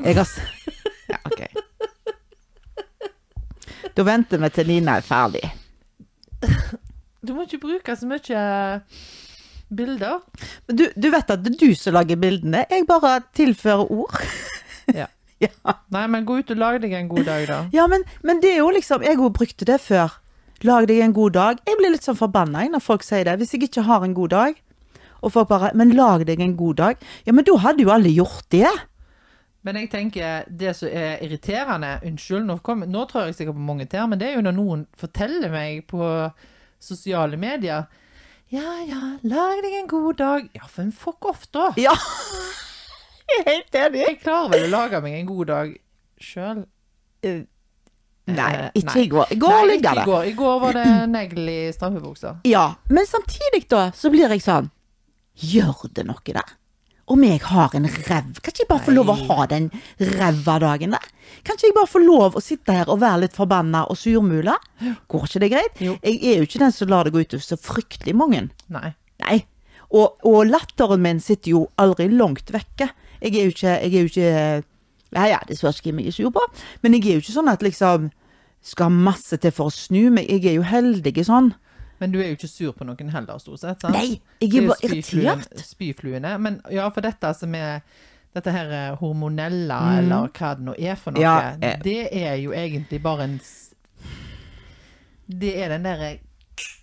Jeg 0.04 0.18
har 0.18 0.28
Ja, 1.14 1.20
OK. 1.24 1.46
Da 3.96 4.04
venter 4.04 4.42
vi 4.42 4.50
til 4.52 4.68
Nina 4.68 4.98
er 5.00 5.06
ferdig. 5.06 5.46
Du 7.24 7.32
må 7.38 7.46
ikke 7.46 7.62
bruke 7.64 7.96
så 7.96 8.10
mye 8.10 8.42
bilder. 9.72 10.20
Du, 10.68 10.90
du 10.92 11.08
vet 11.14 11.32
at 11.32 11.46
det 11.46 11.54
er 11.54 11.62
du 11.62 11.72
som 11.80 11.96
lager 11.96 12.20
bildene. 12.20 12.66
Jeg 12.70 12.84
bare 12.90 13.22
tilfører 13.38 13.88
ord. 13.92 14.20
Ja. 14.94 15.08
Ja. 15.44 15.74
Nei, 15.92 16.06
men 16.08 16.24
gå 16.24 16.38
ut 16.40 16.52
og 16.54 16.60
lag 16.62 16.78
deg 16.80 16.94
en 16.96 17.10
god 17.12 17.26
dag, 17.28 17.42
da. 17.50 17.58
Ja, 17.76 17.90
men, 17.92 18.06
men 18.24 18.40
det 18.40 18.54
er 18.54 18.62
jo 18.62 18.70
liksom 18.72 19.04
Jeg 19.04 19.20
òg 19.20 19.34
brukte 19.36 19.68
det 19.68 19.82
før. 19.84 20.14
Lag 20.64 20.88
deg 20.88 21.02
en 21.04 21.14
god 21.14 21.36
dag. 21.36 21.60
Jeg 21.68 21.76
blir 21.80 21.92
litt 21.92 22.08
sånn 22.08 22.16
forbanna 22.16 22.64
når 22.72 22.84
folk 22.84 23.04
sier 23.04 23.28
det. 23.28 23.36
Hvis 23.42 23.52
jeg 23.54 23.66
ikke 23.68 23.84
har 23.84 24.06
en 24.06 24.16
god 24.16 24.32
dag, 24.32 24.62
og 25.22 25.34
folk 25.36 25.50
bare 25.50 25.74
Men 25.76 25.92
lag 25.98 26.24
deg 26.28 26.40
en 26.40 26.56
god 26.56 26.80
dag. 26.80 27.08
Ja, 27.28 27.34
men 27.36 27.44
da 27.48 27.58
hadde 27.66 27.84
jo 27.84 27.92
alle 27.92 28.14
gjort 28.14 28.48
det. 28.54 28.72
Men 29.66 29.80
jeg 29.82 29.90
tenker, 29.90 30.46
det 30.48 30.76
som 30.78 30.92
er 30.94 31.24
irriterende 31.26 31.96
Unnskyld, 32.06 32.46
nå, 32.46 32.60
kom, 32.62 32.84
nå 32.86 33.06
tror 33.10 33.26
jeg 33.26 33.40
sikkert 33.40 33.58
på 33.58 33.66
mange 33.66 33.88
til, 33.90 34.06
men 34.08 34.22
det 34.22 34.28
er 34.30 34.36
jo 34.38 34.44
når 34.46 34.54
noen 34.60 34.84
forteller 35.00 35.50
meg 35.50 35.88
på 35.90 36.06
sosiale 36.80 37.40
medier 37.42 37.88
Ja, 38.54 38.76
ja, 38.86 39.00
lag 39.26 39.64
deg 39.66 39.74
en 39.82 39.90
god 39.90 40.20
dag. 40.22 40.46
Ja, 40.54 40.68
for 40.70 40.86
en 40.86 40.94
fuck 40.94 41.26
off, 41.26 41.48
da. 41.50 41.72
Ja. 41.82 41.96
Jeg 43.30 43.42
er 43.42 43.48
helt 43.50 43.76
enig. 43.82 44.02
Jeg 44.06 44.20
klarer 44.22 44.52
vel 44.54 44.68
å 44.68 44.72
lage 44.76 45.02
meg 45.02 45.16
en 45.20 45.30
god 45.32 45.48
dag 45.52 45.76
sjøl. 46.22 46.66
Nei, 47.26 47.46
Eh, 48.26 48.70
ikke 48.74 48.94
nei. 48.96 49.02
i 49.04 49.08
går. 49.12 49.32
I 49.32 49.36
går 49.38 49.52
Nei, 49.54 49.66
ligger 49.70 49.94
det. 49.96 50.02
i 50.02 50.06
går. 50.10 50.24
I 50.26 50.34
går 50.34 50.60
var 50.62 50.74
det 50.74 50.86
negl 51.12 51.50
i 51.50 51.58
strømpebuksa. 51.74 52.32
Ja, 52.50 52.64
men 52.90 53.06
samtidig 53.06 53.68
da, 53.70 53.92
så 53.94 54.10
blir 54.10 54.30
jeg 54.34 54.42
sånn 54.42 54.72
Gjør 55.36 55.84
det 55.94 56.06
noe 56.08 56.24
der? 56.26 56.54
Om 57.08 57.22
jeg 57.22 57.42
har 57.46 57.70
en 57.78 57.86
ræv 57.86 58.40
Kan 58.42 58.50
ikke 58.50 58.64
jeg 58.64 58.70
bare 58.72 58.82
få 58.88 58.94
lov 58.96 59.12
å 59.14 59.16
ha 59.28 59.46
den 59.52 59.68
ræva 60.00 60.56
dagen 60.64 60.96
der? 60.96 61.06
Kan 61.46 61.56
ikke 61.60 61.68
jeg 61.70 61.76
bare 61.76 61.92
få 61.92 62.02
lov 62.02 62.34
å 62.40 62.42
sitte 62.42 62.74
her 62.74 62.90
og 62.90 63.00
være 63.04 63.26
litt 63.28 63.36
forbanna 63.38 63.84
og 63.92 63.98
surmula? 64.00 64.56
Går 65.12 65.28
ikke 65.28 65.40
det 65.44 65.52
greit? 65.54 65.82
Jo. 65.86 65.98
Jeg 66.02 66.18
er 66.24 66.40
jo 66.42 66.48
ikke 66.50 66.64
den 66.64 66.72
som 66.74 66.90
lar 66.90 67.04
det 67.06 67.14
gå 67.14 67.22
utover 67.28 67.46
så 67.46 67.58
fryktelig 67.62 68.16
mange. 68.18 68.48
Nei. 68.74 68.96
Nei. 69.22 69.38
Og, 69.94 70.18
og 70.26 70.48
latteren 70.50 71.04
min 71.04 71.20
sitter 71.22 71.52
jo 71.54 71.68
aldri 71.78 72.08
langt 72.10 72.50
vekke. 72.52 72.90
Jeg 73.26 73.36
er 73.42 73.50
jo 73.50 73.54
ikke, 73.56 73.74
jeg 73.82 73.92
er 73.92 74.00
jo 74.00 74.12
ikke 74.12 74.64
Ja 75.16 75.26
ja, 75.32 75.42
det 75.48 75.58
spørs 75.58 75.82
hvem 75.82 76.00
jeg 76.04 76.12
er 76.12 76.16
sur 76.16 76.32
på, 76.36 76.42
men 76.84 76.94
jeg 76.94 77.06
er 77.08 77.20
jo 77.20 77.24
ikke 77.24 77.36
sånn 77.36 77.50
at 77.50 77.64
liksom 77.66 78.10
skal 78.66 78.90
masse 78.92 79.38
til 79.38 79.54
for 79.54 79.70
å 79.70 79.74
snu 79.74 80.10
meg. 80.14 80.26
Jeg 80.30 80.46
er 80.50 80.58
jo 80.58 80.66
heldig 80.66 81.24
sånn. 81.28 81.52
Men 82.02 82.12
du 82.12 82.18
er 82.20 82.32
jo 82.32 82.36
ikke 82.40 82.50
sur 82.50 82.74
på 82.76 82.84
noen 82.88 83.12
heller, 83.14 83.38
stort 83.40 83.62
sett. 83.62 83.82
sant? 83.86 83.96
Nei, 83.96 84.18
jeg 84.42 84.52
er 84.60 84.68
bare 84.68 84.90
irritert. 84.90 85.62
Spyfluene. 85.64 86.34
Men 86.42 86.60
ja, 86.74 86.90
for 86.92 87.06
dette 87.06 87.32
som 87.38 87.54
er 87.56 87.86
dette 88.36 88.52
her 88.52 88.74
eh, 88.76 88.98
hormonella, 89.00 89.78
mm. 89.80 89.98
eller 90.02 90.32
hva 90.36 90.52
det 90.58 90.66
nå 90.68 90.76
er 90.76 90.98
for 91.00 91.16
noe, 91.16 91.24
Ja, 91.24 91.54
eh. 91.56 91.78
det 91.86 92.10
er 92.12 92.36
jo 92.42 92.52
egentlig 92.52 93.00
bare 93.04 93.30
en 93.30 93.38
Det 95.26 95.54
er 95.56 95.70
den 95.70 95.88
derre 95.88 96.18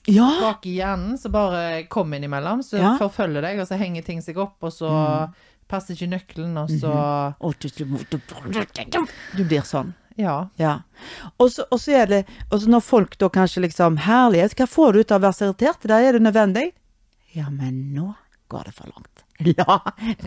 Ja. 0.08 0.28
bak 0.40 0.64
i 0.66 0.78
hjernen 0.80 1.18
som 1.18 1.32
bare 1.32 1.84
kommer 1.88 2.16
innimellom, 2.16 2.62
så 2.62 2.78
Ja. 2.80 2.96
forfølger 2.98 3.42
deg, 3.42 3.60
og 3.60 3.68
så 3.68 3.76
henger 3.78 4.02
ting 4.02 4.20
seg 4.20 4.36
opp, 4.38 4.56
og 4.62 4.72
så 4.72 5.32
passer 5.72 5.96
ikke 5.96 6.10
nøkkelen, 6.12 6.54
og 6.60 6.70
så 6.70 6.92
mm 7.40 8.52
du- 8.52 9.06
du- 9.36 9.44
blir 9.48 9.64
sånn. 9.66 9.94
Ja. 10.20 10.36
Ja. 10.60 10.74
Og 11.40 11.48
så, 11.50 11.64
er 11.96 12.06
det 12.06 12.18
Og 12.52 12.60
så 12.60 12.68
når 12.68 12.82
folk 12.84 13.14
da 13.18 13.30
kanskje 13.32 13.62
liksom 13.64 13.96
Herlighet, 14.04 14.54
hva 14.58 14.66
får 14.68 14.92
du 14.92 14.98
ut 15.00 15.12
av 15.16 15.22
å 15.22 15.24
være 15.24 15.38
så 15.38 15.46
irritert? 15.48 15.86
Da 15.88 15.96
er 16.04 16.12
det 16.12 16.20
nødvendig. 16.22 16.72
Ja, 17.34 17.48
men 17.48 17.94
nå 17.94 18.14
går 18.52 18.64
det 18.68 18.74
for 18.76 18.90
langt. 18.92 19.08
La 19.42 19.78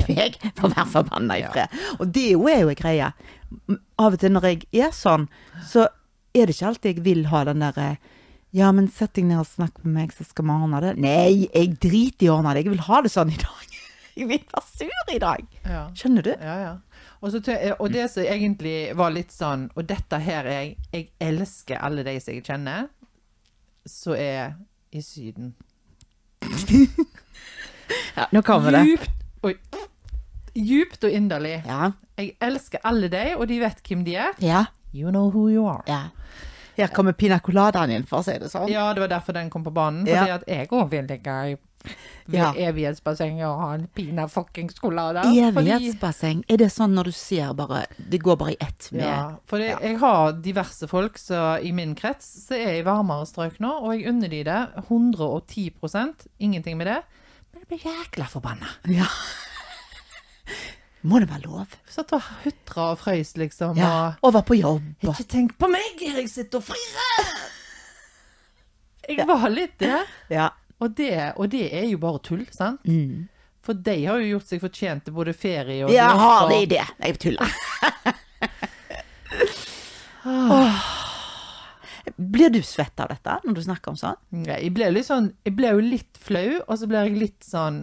meg 0.10 0.34
få 0.58 0.68
være 0.74 0.88
forbanna 0.92 1.38
i 1.38 1.46
fred. 1.54 1.70
Og 2.00 2.10
det 2.12 2.24
er 2.26 2.32
jo 2.34 2.48
er 2.50 2.60
jo 2.66 2.70
en 2.74 2.76
greie. 2.82 3.12
Av 4.02 4.12
og 4.14 4.20
til 4.20 4.34
når 4.34 4.42
jeg 4.50 4.66
er 4.74 4.90
sånn, 4.92 5.28
så 5.70 5.86
er 6.36 6.48
det 6.50 6.56
ikke 6.58 6.68
alltid 6.72 6.96
jeg 6.96 7.04
vil 7.06 7.26
ha 7.32 7.44
den 7.46 7.62
derre 7.64 7.98
ja, 8.56 8.72
men 8.72 8.88
sett 8.88 9.14
deg 9.18 9.26
ned 9.28 9.40
og 9.42 9.48
snakk 9.50 9.82
med 9.84 9.94
meg, 9.94 10.12
så 10.16 10.24
skal 10.26 10.46
vi 10.48 10.52
ordne 10.56 10.80
det. 10.82 10.94
Nei, 11.04 11.48
jeg 11.54 11.74
driter 11.84 12.26
i 12.26 12.30
å 12.32 12.38
ordne 12.40 12.54
det. 12.56 12.64
Jeg 12.66 12.72
vil 12.72 12.86
ha 12.88 13.02
det 13.04 13.12
sånn 13.12 13.32
i 13.34 13.36
dag. 13.42 13.75
Vil 14.16 14.28
være 14.32 14.62
sur 14.64 15.12
i 15.14 15.20
dag. 15.20 15.46
ja. 15.66 15.82
Skjønner 15.96 16.24
du? 16.24 16.30
Ja, 16.40 16.56
ja. 16.62 16.74
Og, 17.22 17.32
så, 17.32 17.40
og 17.80 17.90
det 17.92 18.06
som 18.12 18.24
egentlig 18.24 18.96
var 18.96 19.10
litt 19.12 19.32
sånn 19.34 19.70
Og 19.76 19.86
dette 19.88 20.18
her 20.22 20.46
er 20.46 20.60
jeg 20.62 20.76
Jeg 20.94 21.08
elsker 21.20 21.80
alle 21.84 22.04
de 22.06 22.14
som 22.22 22.34
jeg 22.36 22.44
kjenner, 22.46 22.88
som 23.86 24.14
er 24.16 24.54
i 24.96 25.02
Syden. 25.02 25.54
Ja, 28.16 28.28
nå 28.32 28.42
kommer 28.42 28.72
det. 28.72 28.84
Djupt 28.88 29.10
Oi. 29.46 29.54
Djupt 30.56 31.04
og 31.04 31.12
inderlig. 31.14 31.58
Ja. 31.68 31.92
Jeg 32.18 32.32
elsker 32.42 32.80
alle 32.88 33.10
de, 33.12 33.24
og 33.36 33.46
de 33.52 33.60
vet 33.62 33.82
hvem 33.86 34.06
de 34.08 34.16
er. 34.16 34.38
Ja. 34.42 34.64
You 34.96 35.12
know 35.12 35.28
who 35.30 35.50
you 35.52 35.68
are. 35.70 35.84
ja. 35.88 36.04
Her 36.76 36.88
kommer 36.92 37.14
pina 37.16 37.38
coladaen 37.40 37.92
inn, 37.96 38.04
for 38.08 38.20
å 38.20 38.24
si 38.26 38.34
det 38.40 38.50
sånn. 38.52 38.66
Ja, 38.68 38.90
det 38.96 39.00
var 39.06 39.08
derfor 39.14 39.36
den 39.38 39.48
kom 39.54 39.64
på 39.64 39.72
banen. 39.72 40.02
Fordi 40.08 40.32
at 40.34 40.44
jeg 40.50 40.68
òg 40.76 40.90
vil 40.92 41.06
ligge 41.08 41.36
i 41.52 41.54
ved 42.28 42.40
Ja. 42.40 42.52
evighetsbassenget 42.54 43.46
og 43.48 43.60
ha 43.62 43.74
en 43.76 43.88
pina 43.96 44.26
fuckings 44.28 44.76
colada. 44.80 45.24
Evighetsbasseng, 45.24 46.44
er 46.50 46.58
det 46.58 46.72
sånn 46.74 46.94
når 46.98 47.04
du 47.06 47.12
ser 47.12 47.54
bare 47.54 47.86
Det 47.98 48.20
går 48.24 48.36
bare 48.38 48.52
i 48.54 48.58
ett 48.60 48.90
med 48.92 49.04
Ja, 49.04 49.36
for 49.46 49.58
det, 49.60 49.70
Ja. 49.70 49.80
jeg 49.82 50.00
har 50.00 50.32
diverse 50.34 50.88
folk 50.88 51.18
så, 51.18 51.60
i 51.64 51.72
min 51.72 51.96
krets 51.96 52.48
som 52.48 52.58
er 52.58 52.80
i 52.80 52.84
varmere 52.84 53.26
strøk 53.26 53.60
nå, 53.60 53.72
og 53.84 53.94
jeg 53.98 54.08
unner 54.10 54.30
de 54.30 54.44
det 54.44 54.70
110% 54.90 56.28
Ingenting 56.40 56.78
med 56.78 56.88
det. 56.88 57.04
Men 57.54 57.62
jeg 57.62 57.68
blir 57.68 57.92
jækla 57.92 58.26
forbanna. 58.28 58.68
Ja. 58.88 59.06
Må 61.06 61.20
det 61.22 61.30
være 61.30 61.46
lov? 61.46 61.68
Satt 61.88 62.12
og 62.18 62.22
hutra 62.44 62.92
og 62.92 62.98
frøys, 63.00 63.36
liksom. 63.38 63.78
Ja. 63.78 64.14
Og 64.24 64.34
var 64.34 64.42
på 64.42 64.58
jobb. 64.58 64.82
Ikke 65.06 65.28
tenk 65.30 65.52
på 65.62 65.70
meg, 65.70 66.00
jeg 66.02 66.28
sitter 66.32 66.58
og 66.58 66.64
frirer! 66.64 67.30
Jeg 69.08 69.28
var 69.30 69.50
litt 69.54 69.76
det. 69.78 70.00
Ja. 70.34 70.48
Og 70.84 70.92
det, 70.98 71.14
og 71.40 71.50
det 71.54 71.70
er 71.74 71.88
jo 71.88 72.00
bare 72.02 72.20
tull, 72.26 72.44
sant? 72.52 72.84
Mm. 72.88 73.28
For 73.66 73.78
de 73.88 73.96
har 74.06 74.20
jo 74.22 74.36
gjort 74.36 74.50
seg 74.52 74.62
fortjent 74.62 75.06
til 75.08 75.16
både 75.16 75.34
ferie 75.34 75.86
og 75.88 75.94
Ja, 75.94 76.10
har 76.20 76.50
de 76.52 76.60
det? 76.76 76.84
Jeg 77.02 77.18
tuller. 77.24 77.56
oh. 80.26 80.92
Blir 82.16 82.52
du 82.54 82.62
svett 82.64 83.00
av 83.02 83.10
dette 83.10 83.40
når 83.44 83.58
du 83.58 83.62
snakker 83.66 83.92
om 83.92 83.98
sånn? 84.00 84.20
Nei, 84.44 84.60
jeg 84.68 84.76
ble 84.78 85.02
sånn 85.04 85.32
Jeg 85.48 85.56
ble 85.58 85.72
jo 85.74 85.82
litt 85.84 86.20
flau, 86.22 86.60
og 86.68 86.78
så 86.78 86.88
ble 86.92 87.02
jeg 87.08 87.18
litt 87.18 87.48
sånn 87.48 87.82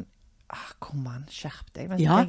ah, 0.54 0.68
Kom 0.82 1.02
an, 1.10 1.26
skjerp 1.32 1.72
deg. 1.74 1.90
Men 1.90 1.98
Ja. 2.00 2.22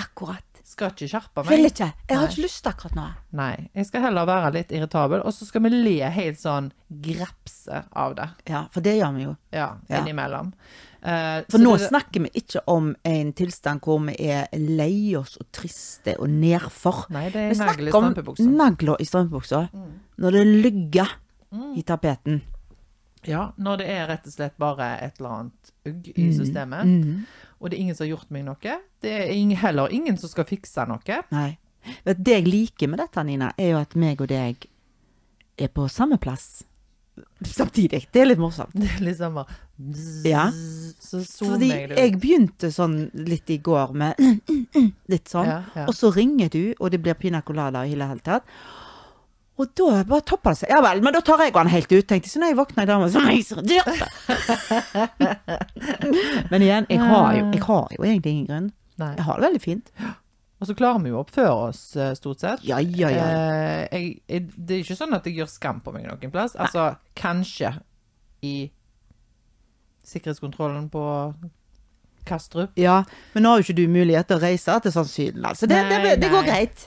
Akkurat. 0.00 0.53
Skal 0.64 0.90
ikke 0.94 1.08
skjerpe 1.12 1.42
Vil 1.48 1.66
ikke. 1.68 1.90
Jeg 2.08 2.16
har 2.16 2.24
Nei. 2.24 2.30
ikke 2.32 2.42
lyst 2.46 2.66
akkurat 2.70 2.94
nå. 2.96 3.04
Nei. 3.36 3.68
Jeg 3.76 3.86
skal 3.86 4.00
heller 4.06 4.24
være 4.26 4.52
litt 4.56 4.72
irritabel, 4.72 5.20
og 5.20 5.32
så 5.36 5.44
skal 5.46 5.62
vi 5.66 5.70
le 5.74 6.08
helt 6.10 6.40
sånn 6.40 6.70
grepse 7.04 7.82
av 7.92 8.14
det. 8.16 8.28
Ja, 8.48 8.64
for 8.72 8.80
det 8.84 8.96
gjør 8.98 9.14
vi 9.16 9.26
jo. 9.26 9.36
Ja, 9.52 9.68
innimellom. 9.90 10.52
Uh, 11.04 11.42
For 11.52 11.60
nå 11.60 11.74
det- 11.76 11.88
snakker 11.90 12.22
vi 12.24 12.30
ikke 12.40 12.62
om 12.72 12.94
en 13.04 13.32
tilstand 13.36 13.82
hvor 13.84 14.00
vi 14.06 14.14
er 14.30 14.46
lei 14.56 15.14
oss 15.16 15.36
og 15.36 15.50
triste 15.52 16.16
og 16.18 16.28
nedfor. 16.32 17.04
Nei, 17.12 17.26
det 17.28 17.36
er 17.42 17.50
Vi 17.52 17.58
nagl 17.60 17.88
i 17.88 17.92
om 17.92 18.08
strømpebuksa. 18.14 18.46
nagler 18.48 18.96
i 19.00 19.04
strømpebuksa. 19.04 19.68
Når 20.18 20.30
det 20.32 20.46
lygger 20.64 21.08
i 21.76 21.82
tapeten. 21.82 22.40
Ja, 23.28 23.52
når 23.58 23.78
det 23.78 23.86
er 23.88 24.06
rett 24.08 24.26
og 24.26 24.32
slett 24.32 24.56
bare 24.58 24.88
et 25.02 25.18
eller 25.20 25.30
annet 25.38 25.72
ugg 25.86 26.08
i 26.16 26.30
systemet, 26.36 26.86
Mhm. 26.86 27.26
og 27.60 27.70
det 27.70 27.76
er 27.78 27.80
ingen 27.82 27.94
som 27.94 28.04
har 28.08 28.16
gjort 28.16 28.30
meg 28.30 28.44
noe. 28.44 28.78
Det 29.00 29.10
er 29.12 29.56
heller 29.56 29.88
ingen 29.92 30.16
som 30.16 30.28
skal 30.28 30.44
fikse 30.44 30.86
noe. 30.88 31.22
Nei. 31.32 31.58
Det 32.04 32.26
jeg 32.26 32.44
liker 32.48 32.88
med 32.88 32.98
dette, 32.98 33.24
Nina, 33.24 33.52
er 33.58 33.70
jo 33.70 33.78
at 33.78 33.94
meg 33.94 34.20
og 34.20 34.28
deg 34.28 34.66
er 35.58 35.68
på 35.68 35.88
samme 35.90 36.18
plass 36.18 36.64
samtidig. 37.44 38.06
Det 38.12 38.22
er 38.22 38.26
litt 38.26 38.38
morsomt. 38.42 38.72
Det 38.74 38.88
er 38.96 39.04
litt 39.04 39.18
bare 39.18 39.46
Ja. 40.24 40.48
Så 40.50 41.20
Fordi 41.20 41.68
zoomer 41.68 41.68
jeg 41.68 41.88
det 41.88 41.92
ut. 41.92 41.98
jeg 41.98 42.20
begynte 42.20 42.70
sånn 42.72 43.10
litt 43.14 43.50
i 43.50 43.58
går 43.58 43.92
med 43.94 44.14
litt 45.12 45.28
sånn, 45.28 45.46
Ja, 45.46 45.62
ja. 45.76 45.84
og 45.86 45.94
så 45.94 46.10
ringer 46.14 46.48
du, 46.50 46.74
og 46.80 46.90
det 46.90 47.02
blir 47.02 47.14
pina 47.14 47.42
colada 47.42 47.84
i 47.86 47.94
hele 48.08 48.20
tatt. 48.24 48.42
Og 49.54 49.70
da 49.78 50.00
bare 50.02 50.24
topper 50.26 50.50
det 50.50 50.64
seg. 50.64 50.72
Ja 50.74 50.80
vel, 50.82 51.02
men 51.04 51.14
da 51.14 51.20
tar 51.22 51.44
jeg 51.44 51.54
han 51.54 51.70
helt 51.70 51.92
ut, 51.92 52.06
tenkte 52.10 52.26
jeg. 52.26 52.32
Så 52.32 52.40
når 52.42 52.50
jeg 52.50 52.58
våkna 52.58 52.82
i 52.82 52.88
dag, 52.90 53.04
så 53.14 53.22
reiser 53.22 53.60
jeg 53.62 53.84
så. 53.86 54.08
Men 56.50 56.64
igjen, 56.64 56.88
jeg 56.90 56.98
har, 56.98 57.28
jo, 57.38 57.44
jeg 57.54 57.62
har 57.62 57.94
jo 57.94 58.02
egentlig 58.02 58.32
ingen 58.32 58.48
grunn. 58.50 58.68
Nei. 58.98 59.12
Jeg 59.14 59.26
har 59.28 59.38
det 59.38 59.46
veldig 59.46 59.62
fint. 59.62 59.92
Og 60.62 60.68
så 60.68 60.74
klarer 60.78 61.02
vi 61.04 61.12
jo 61.12 61.18
å 61.18 61.22
oppføre 61.22 61.54
oss, 61.68 61.82
eh, 61.98 62.12
stort 62.18 62.42
sett. 62.42 62.64
Ja, 62.66 62.80
ja, 62.82 63.10
ja. 63.14 63.24
Eh, 63.26 63.82
jeg, 63.92 64.10
jeg, 64.30 64.46
det 64.56 64.76
er 64.76 64.82
ikke 64.84 64.98
sånn 64.98 65.14
at 65.14 65.26
jeg 65.28 65.38
gjør 65.38 65.50
skam 65.50 65.82
på 65.84 65.94
meg 65.94 66.06
noen 66.08 66.34
plass. 66.34 66.54
Altså, 66.58 66.94
kanskje 67.18 67.76
i 68.42 68.54
sikkerhetskontrollen 70.04 70.88
på 70.92 71.04
Kastrup. 72.24 72.72
Ja, 72.80 73.02
men 73.34 73.44
nå 73.44 73.52
har 73.52 73.60
jo 73.60 73.66
ikke 73.68 73.76
du 73.76 73.84
mulighet 73.92 74.30
til 74.30 74.38
å 74.38 74.42
reise 74.42 74.78
til 74.82 74.94
Syden, 74.96 75.44
altså. 75.44 75.68
Det, 75.70 75.78
det, 75.90 76.00
Nei, 76.00 76.16
det 76.22 76.30
går 76.32 76.42
nei. 76.42 76.50
greit. 76.50 76.86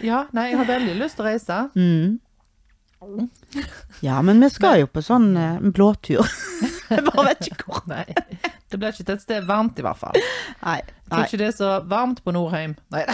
Ja, 0.00 0.24
nei, 0.32 0.50
jeg 0.50 0.58
har 0.62 0.68
veldig 0.70 0.94
lyst 0.96 1.18
til 1.18 1.26
å 1.26 1.28
reise. 1.28 1.56
Mm. 1.76 2.18
Ja, 4.04 4.18
men 4.22 4.40
vi 4.44 4.48
skal 4.52 4.82
jo 4.82 4.88
på 4.92 5.00
sånn 5.04 5.30
eh, 5.36 5.60
blåtur. 5.72 6.24
Jeg 6.90 7.04
bare 7.06 7.22
vet 7.30 7.46
ikke 7.46 7.68
hvor. 7.68 7.84
Nei, 7.88 8.02
det 8.68 8.78
blir 8.80 8.90
ikke 8.90 9.04
til 9.06 9.14
et 9.14 9.22
sted 9.22 9.44
varmt, 9.46 9.78
i 9.78 9.84
hvert 9.86 10.00
fall. 10.00 10.16
Nei. 10.64 10.80
Jeg 10.82 11.06
tror 11.06 11.20
nei. 11.20 11.26
ikke 11.28 11.38
det 11.40 11.46
er 11.46 11.54
så 11.54 11.68
varmt 11.88 12.18
på 12.26 12.32
Nordheim. 12.34 12.74
Nei, 12.90 13.04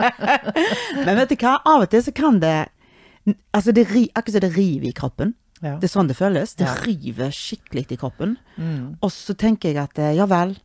Men 1.04 1.18
vet 1.20 1.30
du 1.30 1.36
hva, 1.36 1.58
av 1.68 1.84
og 1.84 1.90
til 1.92 2.02
så 2.06 2.14
kan 2.16 2.40
det 2.42 2.56
Altså, 3.52 3.74
det 3.76 3.84
ri, 3.90 4.06
akkurat 4.16 4.38
som 4.38 4.44
det 4.46 4.54
river 4.56 4.88
i 4.88 4.94
kroppen. 4.96 5.34
Ja. 5.60 5.74
Det 5.76 5.90
er 5.90 5.92
sånn 5.92 6.08
det 6.08 6.16
føles. 6.16 6.54
Det 6.56 6.64
Ja. 6.66 6.74
river 6.86 7.30
skikkelig 7.36 7.84
i 7.92 7.98
kroppen. 8.00 8.38
Mm. 8.56 8.96
Og 9.04 9.12
så 9.12 9.36
tenker 9.36 9.68
jeg 9.70 9.82
at 9.82 9.98
eh, 10.00 10.14
ja 10.16 10.24
vel, 10.26 10.56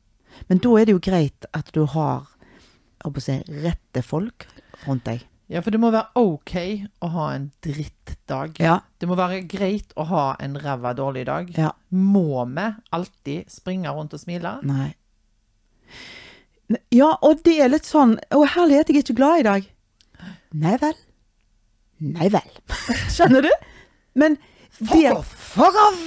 men 0.48 0.62
da 0.64 0.72
er 0.80 0.88
det 0.88 0.96
jo 0.96 1.04
greit 1.04 1.46
at 1.54 1.70
du 1.76 1.84
har 1.92 2.24
holdt 3.06 3.18
på 3.18 3.24
å 3.24 3.26
si, 3.30 3.38
rette 3.64 4.04
folk 4.06 4.48
rundt 4.86 5.06
deg. 5.08 5.24
ja, 5.52 5.62
for 5.62 5.72
det 5.72 5.80
må 5.82 5.92
være 5.94 6.18
OK 6.20 6.56
å 7.06 7.10
ha 7.14 7.30
en 7.36 7.52
drittdag. 7.64 8.58
Ja. 8.60 8.80
Det 9.00 9.08
må 9.10 9.18
være 9.20 9.44
greit 9.50 9.94
å 9.96 10.08
ha 10.10 10.26
en 10.42 10.58
ræva 10.62 10.94
dårlig 10.98 11.26
dag. 11.30 11.52
Ja. 11.58 11.72
Må 11.90 12.44
vi 12.50 12.68
alltid 12.98 13.52
springe 13.54 13.94
rundt 13.94 14.16
og 14.18 14.24
smile? 14.24 14.58
Nei. 14.66 14.92
Ja, 16.90 17.12
og 17.22 17.44
det 17.46 17.60
er 17.62 17.70
litt 17.70 17.86
sånn 17.86 18.16
Å, 18.34 18.40
herlighet, 18.56 18.90
jeg 18.90 18.98
er 18.98 19.04
ikke 19.04 19.18
glad 19.20 19.40
i 19.44 19.46
dag. 19.46 19.68
Nei 20.58 20.76
vel. 20.82 20.96
Nei 22.02 22.30
vel. 22.34 22.48
Skjønner 23.14 23.46
du? 23.46 23.52
Men 24.18 24.40
det, 24.80 25.14
Fuck 25.30 25.78
off! 25.80 26.02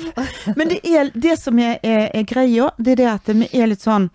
Men 0.58 0.68
det 0.68 0.80
er 0.84 1.12
det 1.14 1.38
som 1.40 1.56
er, 1.62 1.78
er, 1.87 2.11
er 2.12 2.26
greia, 2.28 2.72
det 2.76 2.96
er 2.96 3.00
det 3.00 3.06
at 3.14 3.30
vi 3.32 3.48
er 3.56 3.70
litt 3.70 3.84
sånn 3.84 4.11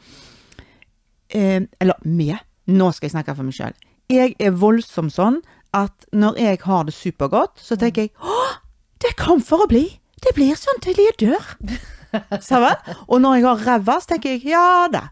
eh, 1.33 1.63
Eller 1.81 1.97
vi. 2.03 2.27
Nå 2.71 2.91
skal 2.95 3.09
jeg 3.09 3.15
snakke 3.17 3.35
for 3.35 3.47
meg 3.47 3.57
sjøl. 3.57 3.73
Jeg 4.11 4.35
er 4.39 4.55
voldsom 4.59 5.09
sånn 5.11 5.41
at 5.75 6.05
når 6.13 6.37
jeg 6.39 6.61
har 6.67 6.85
det 6.87 6.93
supergodt, 6.95 7.57
så 7.59 7.75
tenker 7.79 8.07
jeg 8.07 8.13
Å, 8.21 8.37
det 9.03 9.15
kom 9.19 9.41
for 9.43 9.65
å 9.65 9.69
bli. 9.71 9.87
Det 10.23 10.35
blir 10.37 10.55
sånn 10.59 10.79
til 10.83 10.99
jeg 11.01 11.17
dør. 11.19 11.43
Og 13.09 13.19
når 13.23 13.39
jeg 13.39 13.45
har 13.47 13.67
ræva, 13.67 13.97
så 13.99 14.13
tenker 14.13 14.35
jeg 14.35 14.53
ja 14.53 14.87
da. 14.93 15.07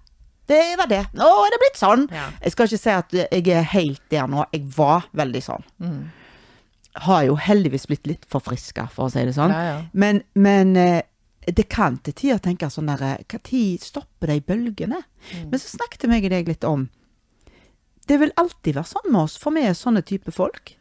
Det 0.51 0.61
var 0.79 0.89
det. 0.91 1.03
Nå 1.15 1.27
er 1.45 1.53
det 1.53 1.59
blitt 1.61 1.79
sånn. 1.79 2.07
Ja. 2.11 2.27
Jeg 2.43 2.53
skal 2.53 2.67
ikke 2.67 2.81
si 2.81 2.93
at 2.93 3.15
jeg 3.15 3.53
er 3.55 3.69
helt 3.71 4.01
der 4.11 4.27
nå. 4.31 4.43
Jeg 4.51 4.65
var 4.75 5.07
veldig 5.17 5.41
sånn. 5.45 5.63
Mm. 5.83 6.01
Har 7.07 7.23
jo 7.23 7.37
heldigvis 7.39 7.87
blitt 7.87 8.09
litt 8.09 8.25
forfriska, 8.29 8.89
for 8.91 9.07
å 9.07 9.13
si 9.13 9.23
det 9.27 9.35
sånn. 9.37 9.53
Ja, 9.55 9.61
ja. 9.69 9.77
Men, 9.95 10.23
men 10.35 10.73
eh, 10.79 11.03
det 11.47 11.69
kan 11.71 11.97
til 12.03 12.17
tider 12.17 12.41
tenke 12.43 12.67
sånn 12.73 12.91
derre 12.91 13.15
Når 13.31 13.85
stopper 13.85 14.33
de 14.33 14.41
bølgene? 14.45 14.99
Mm. 15.31 15.45
Men 15.53 15.61
så 15.61 15.71
snakket 15.77 16.03
jeg 16.03 16.13
deg 16.33 16.51
litt 16.51 16.67
om 16.67 16.89
Det 18.07 18.17
vil 18.19 18.31
alltid 18.37 18.75
være 18.75 18.89
sånn 18.89 19.11
med 19.11 19.21
oss, 19.21 19.37
for 19.37 19.53
vi 19.55 19.61
er 19.67 19.73
sånne 19.77 20.01
type 20.07 20.31
folk. 20.33 20.75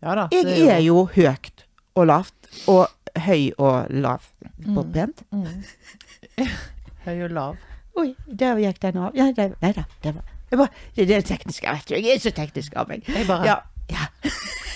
Ja 0.00 0.14
da. 0.16 0.28
Jeg 0.32 0.44
det 0.48 0.68
er 0.72 0.78
jo 0.80 1.02
høyt 1.12 1.66
og 1.98 2.06
lavt, 2.08 2.48
og 2.72 2.86
høy 3.20 3.50
og 3.58 3.90
lav 3.90 4.24
på 4.64 4.80
Mm. 4.84 4.92
pent. 4.94 5.22
høy 7.04 7.18
og 7.26 7.30
lav. 7.36 7.56
Oi, 8.00 8.14
der 8.26 8.56
gikk 8.62 8.80
den 8.80 8.96
av. 9.02 9.12
Ja, 9.18 9.26
det, 9.36 9.50
nei 9.60 9.72
da, 9.76 9.84
det 10.02 10.14
var 10.14 10.22
det, 10.50 10.58
var, 10.58 10.70
det, 10.96 11.04
det 11.08 11.16
er 11.16 11.26
teknisk, 11.28 11.62
vet 11.68 11.84
du. 11.90 11.94
Jeg 11.94 12.16
er 12.16 12.22
så 12.24 12.30
teknisk 12.34 12.74
av 12.80 12.88
meg. 12.88 13.04
Jeg 13.06 13.26
bare 13.28 13.46
Ja, 13.46 13.58
ja. 13.92 14.06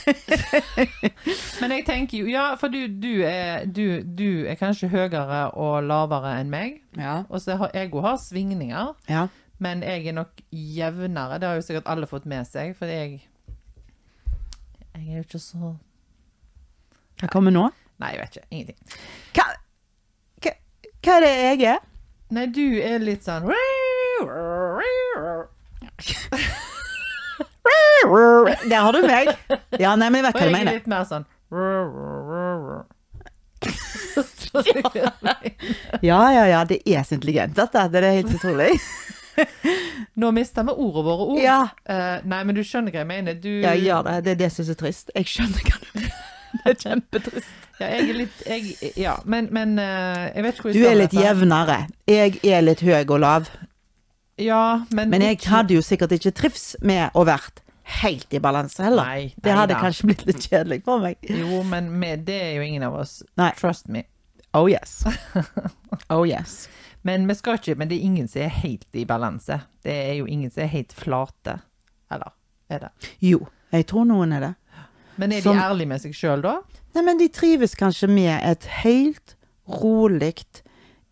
Men 1.60 1.72
jeg 1.72 1.84
tenker 1.87 2.18
jo 2.20 2.26
Ja, 2.30 2.44
for 2.60 2.68
du, 2.72 2.82
du, 2.88 3.22
er, 3.26 3.64
du, 3.66 4.02
du 4.04 4.44
er 4.50 4.58
kanskje 4.60 4.90
høyere 4.92 5.46
og 5.56 5.82
lavere 5.88 6.34
enn 6.42 6.50
meg. 6.52 6.76
Ja. 6.98 7.22
Og 7.30 7.40
så 7.42 7.56
har 7.60 7.72
jeg 7.74 7.90
òg 7.94 8.04
har 8.06 8.20
svingninger. 8.22 8.92
ja. 9.10 9.26
Men 9.62 9.82
jeg 9.86 10.06
er 10.10 10.14
nok 10.16 10.32
jevnere. 10.50 11.38
Det 11.38 11.46
har 11.48 11.54
jo 11.58 11.62
sikkert 11.66 11.88
alle 11.90 12.06
fått 12.10 12.26
med 12.30 12.44
seg, 12.48 12.66
for 12.78 12.86
jeg 12.90 13.08
Jeg 14.94 15.04
er 15.08 15.16
jo 15.18 15.24
ikke 15.26 15.38
så 15.42 15.58
Hva 17.20 17.26
kommer 17.30 17.50
nå? 17.54 17.64
Nei, 18.02 18.10
jeg 18.14 18.20
vet 18.20 18.36
ikke. 18.36 18.48
Ingenting. 18.50 18.78
Hva, 19.34 19.44
hva, 20.42 20.50
hva 21.06 21.12
er 21.14 21.20
det 21.24 21.32
jeg 21.34 21.58
er? 21.74 21.80
Nei, 22.34 22.46
du 22.50 22.66
er 22.82 22.98
litt 23.04 23.22
sånn 23.26 23.44
Der 28.68 28.80
har 28.80 28.92
du 28.92 29.02
meg. 29.06 29.28
Ja, 29.80 29.96
nei, 29.96 30.10
men 30.10 30.14
jeg 30.20 30.24
vet 30.26 30.34
Og 30.34 30.40
hva 30.40 30.46
du 30.48 30.54
jeg 30.54 30.66
er 30.66 30.72
litt 30.72 30.86
mer 30.90 31.04
sånn 31.08 31.24
Ja, 36.04 36.20
ja, 36.32 36.44
ja, 36.46 36.64
det 36.68 36.82
er 36.86 37.02
så 37.06 37.14
intelligent 37.16 37.56
dette. 37.56 37.88
Det 37.90 37.98
er 38.02 38.12
helt 38.20 38.34
utrolig. 38.34 38.78
Nå 40.20 40.31
mister 40.37 40.66
vi 40.68 40.75
ordene 40.75 41.05
våre 41.09 41.27
ord. 41.33 41.40
Ja, 41.42 41.61
Uh, 41.85 42.20
nei, 42.25 42.38
men 42.49 42.55
du 42.57 42.62
skjønner 42.64 42.94
hva 42.94 43.03
jeg 43.03 43.09
mener. 43.11 43.35
Du, 43.37 43.51
jeg 43.61 43.83
gjør 43.85 44.07
det. 44.07 44.14
Det 44.25 44.33
er 44.33 44.38
det 44.44 44.53
som 44.55 44.68
er 44.73 44.79
trist. 44.81 45.11
Jeg 45.14 45.27
skjønner 45.29 45.66
hva 45.68 45.81
du 45.83 45.90
mener. 45.99 46.14
Det 46.55 46.70
er 46.70 46.77
kjempetrist. 46.85 47.55
Ja, 47.81 47.87
jeg 47.90 48.05
er 48.12 48.16
litt 48.20 48.42
jeg, 48.47 48.92
Ja, 49.03 49.16
men, 49.27 49.49
men 49.51 49.73
uh, 49.83 50.29
jeg 50.31 50.44
vet 50.47 50.55
ikke 50.61 50.68
hvor 50.68 50.77
Du 50.77 50.79
jeg 50.79 50.87
er 50.87 50.87
skal 50.87 50.94
med 50.94 51.03
litt 51.03 51.11
dette. 51.16 51.25
jevnere. 51.27 51.79
Jeg 52.07 52.38
er 52.55 52.62
litt 52.62 52.85
høy 52.87 52.92
og 53.03 53.18
lav. 53.25 53.49
Ja, 54.38 54.61
men 54.94 55.11
Men 55.11 55.23
jeg 55.27 55.40
hadde 55.51 55.75
jo 55.75 55.83
sikkert 55.83 56.14
ikke 56.14 56.31
trivs 56.38 56.62
med 56.83 57.11
å 57.18 57.25
vært 57.27 57.59
helt 58.01 58.33
i 58.33 58.40
balanse 58.40 58.81
heller. 58.87 59.05
Nei, 59.05 59.35
det 59.44 59.53
hadde 59.59 59.75
da. 59.75 59.81
kanskje 59.83 60.07
blitt 60.09 60.23
litt 60.31 60.47
kjedelig 60.47 60.81
for 60.87 61.03
meg. 61.03 61.18
Jo, 61.27 61.61
men 61.68 61.90
med, 62.01 62.23
det 62.31 62.38
er 62.47 62.55
jo 62.61 62.62
ingen 62.70 62.87
av 62.87 62.97
oss. 63.03 63.18
Nei. 63.37 63.51
Trust 63.59 63.90
me. 63.90 64.07
Oh 64.55 64.70
yes. 64.70 65.03
Oh 66.11 66.23
yes. 66.27 66.68
Men 67.04 67.28
ikke 67.30 67.76
Men 67.76 67.88
det 67.88 67.98
er 67.98 68.02
ingen 68.04 68.28
som 68.28 68.42
er 68.42 68.48
helt 68.48 68.86
i 68.94 69.04
balanse. 69.04 69.60
Det 69.84 69.92
er 69.92 70.14
jo 70.18 70.26
ingen 70.26 70.50
som 70.50 70.62
er 70.62 70.66
helt 70.72 70.92
flate. 70.92 71.58
Eller 72.10 72.32
er 72.70 72.78
det? 72.78 72.88
Jo, 73.20 73.46
jeg 73.72 73.86
tror 73.86 74.04
noen 74.08 74.32
er 74.32 74.40
det. 74.40 74.54
Men 75.16 75.32
er 75.32 75.40
Som- 75.42 75.56
de 75.56 75.62
ærlige 75.62 75.86
med 75.88 76.00
seg 76.00 76.14
sjøl, 76.14 76.42
da? 76.42 76.56
Nei, 76.94 77.02
men 77.02 77.18
de 77.18 77.28
trives 77.28 77.74
kanskje 77.74 78.08
med 78.08 78.40
et 78.42 78.64
helt 78.82 79.36
rolig, 79.68 80.34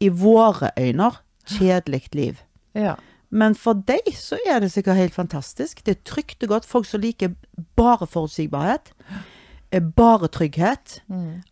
i 0.00 0.08
våre 0.08 0.70
øyne, 0.78 1.12
kjedelig 1.46 2.08
liv. 2.14 2.40
Ja. 2.74 2.96
Men 3.30 3.54
for 3.54 3.72
deg 3.74 4.00
så 4.18 4.36
er 4.46 4.58
det 4.60 4.72
sikkert 4.72 4.96
helt 4.96 5.14
fantastisk. 5.14 5.84
Det 5.86 5.96
er 5.96 6.02
trygt 6.04 6.42
og 6.42 6.48
godt. 6.48 6.66
Folk 6.68 6.86
som 6.86 7.00
liker 7.00 7.34
bare 7.76 8.06
forutsigbarhet. 8.06 8.92
Eh, 9.72 9.82
Bare 9.96 10.28
trygghet. 10.32 11.00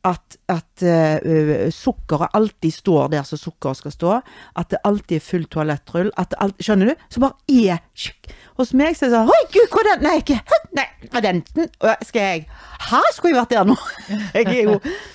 At, 0.05 0.37
at 0.49 0.85
uh, 0.85 1.67
sukkeret 1.75 2.37
alltid 2.37 2.75
står 2.77 3.09
der 3.15 3.27
som 3.29 3.41
sukkeret 3.41 3.81
skal 3.81 3.95
stå. 3.95 4.13
At 4.61 4.71
det 4.71 4.81
alltid 4.85 5.17
er 5.19 5.25
full 5.25 5.49
toalettrull. 5.51 6.13
At 6.21 6.35
det 6.37 6.67
skjønner 6.67 6.93
du? 6.93 7.05
Så 7.11 7.25
bare 7.25 7.35
er 7.49 7.83
tjukk. 7.97 8.31
Hos 8.61 8.75
meg 8.77 8.97
så 8.99 9.07
er 9.07 9.13
det 9.13 9.17
sånn 9.17 9.33
Oi, 9.33 9.43
gud, 9.55 9.69
hvor 9.73 9.87
er 9.89 9.97
den? 9.97 10.05
Nei, 10.05 10.17
ikke? 10.21 10.39
Nei, 10.77 10.87
den 11.25 11.39
Å, 11.81 11.95
Skal 12.05 12.21
jeg 12.27 12.43
Hæ, 12.91 13.01
skulle 13.17 13.33
jeg 13.33 13.39
vært 13.41 13.55
der 13.55 13.69
nå? 13.71 13.77
Jeg 14.37 14.47
er 14.53 14.63
jo 14.69 14.75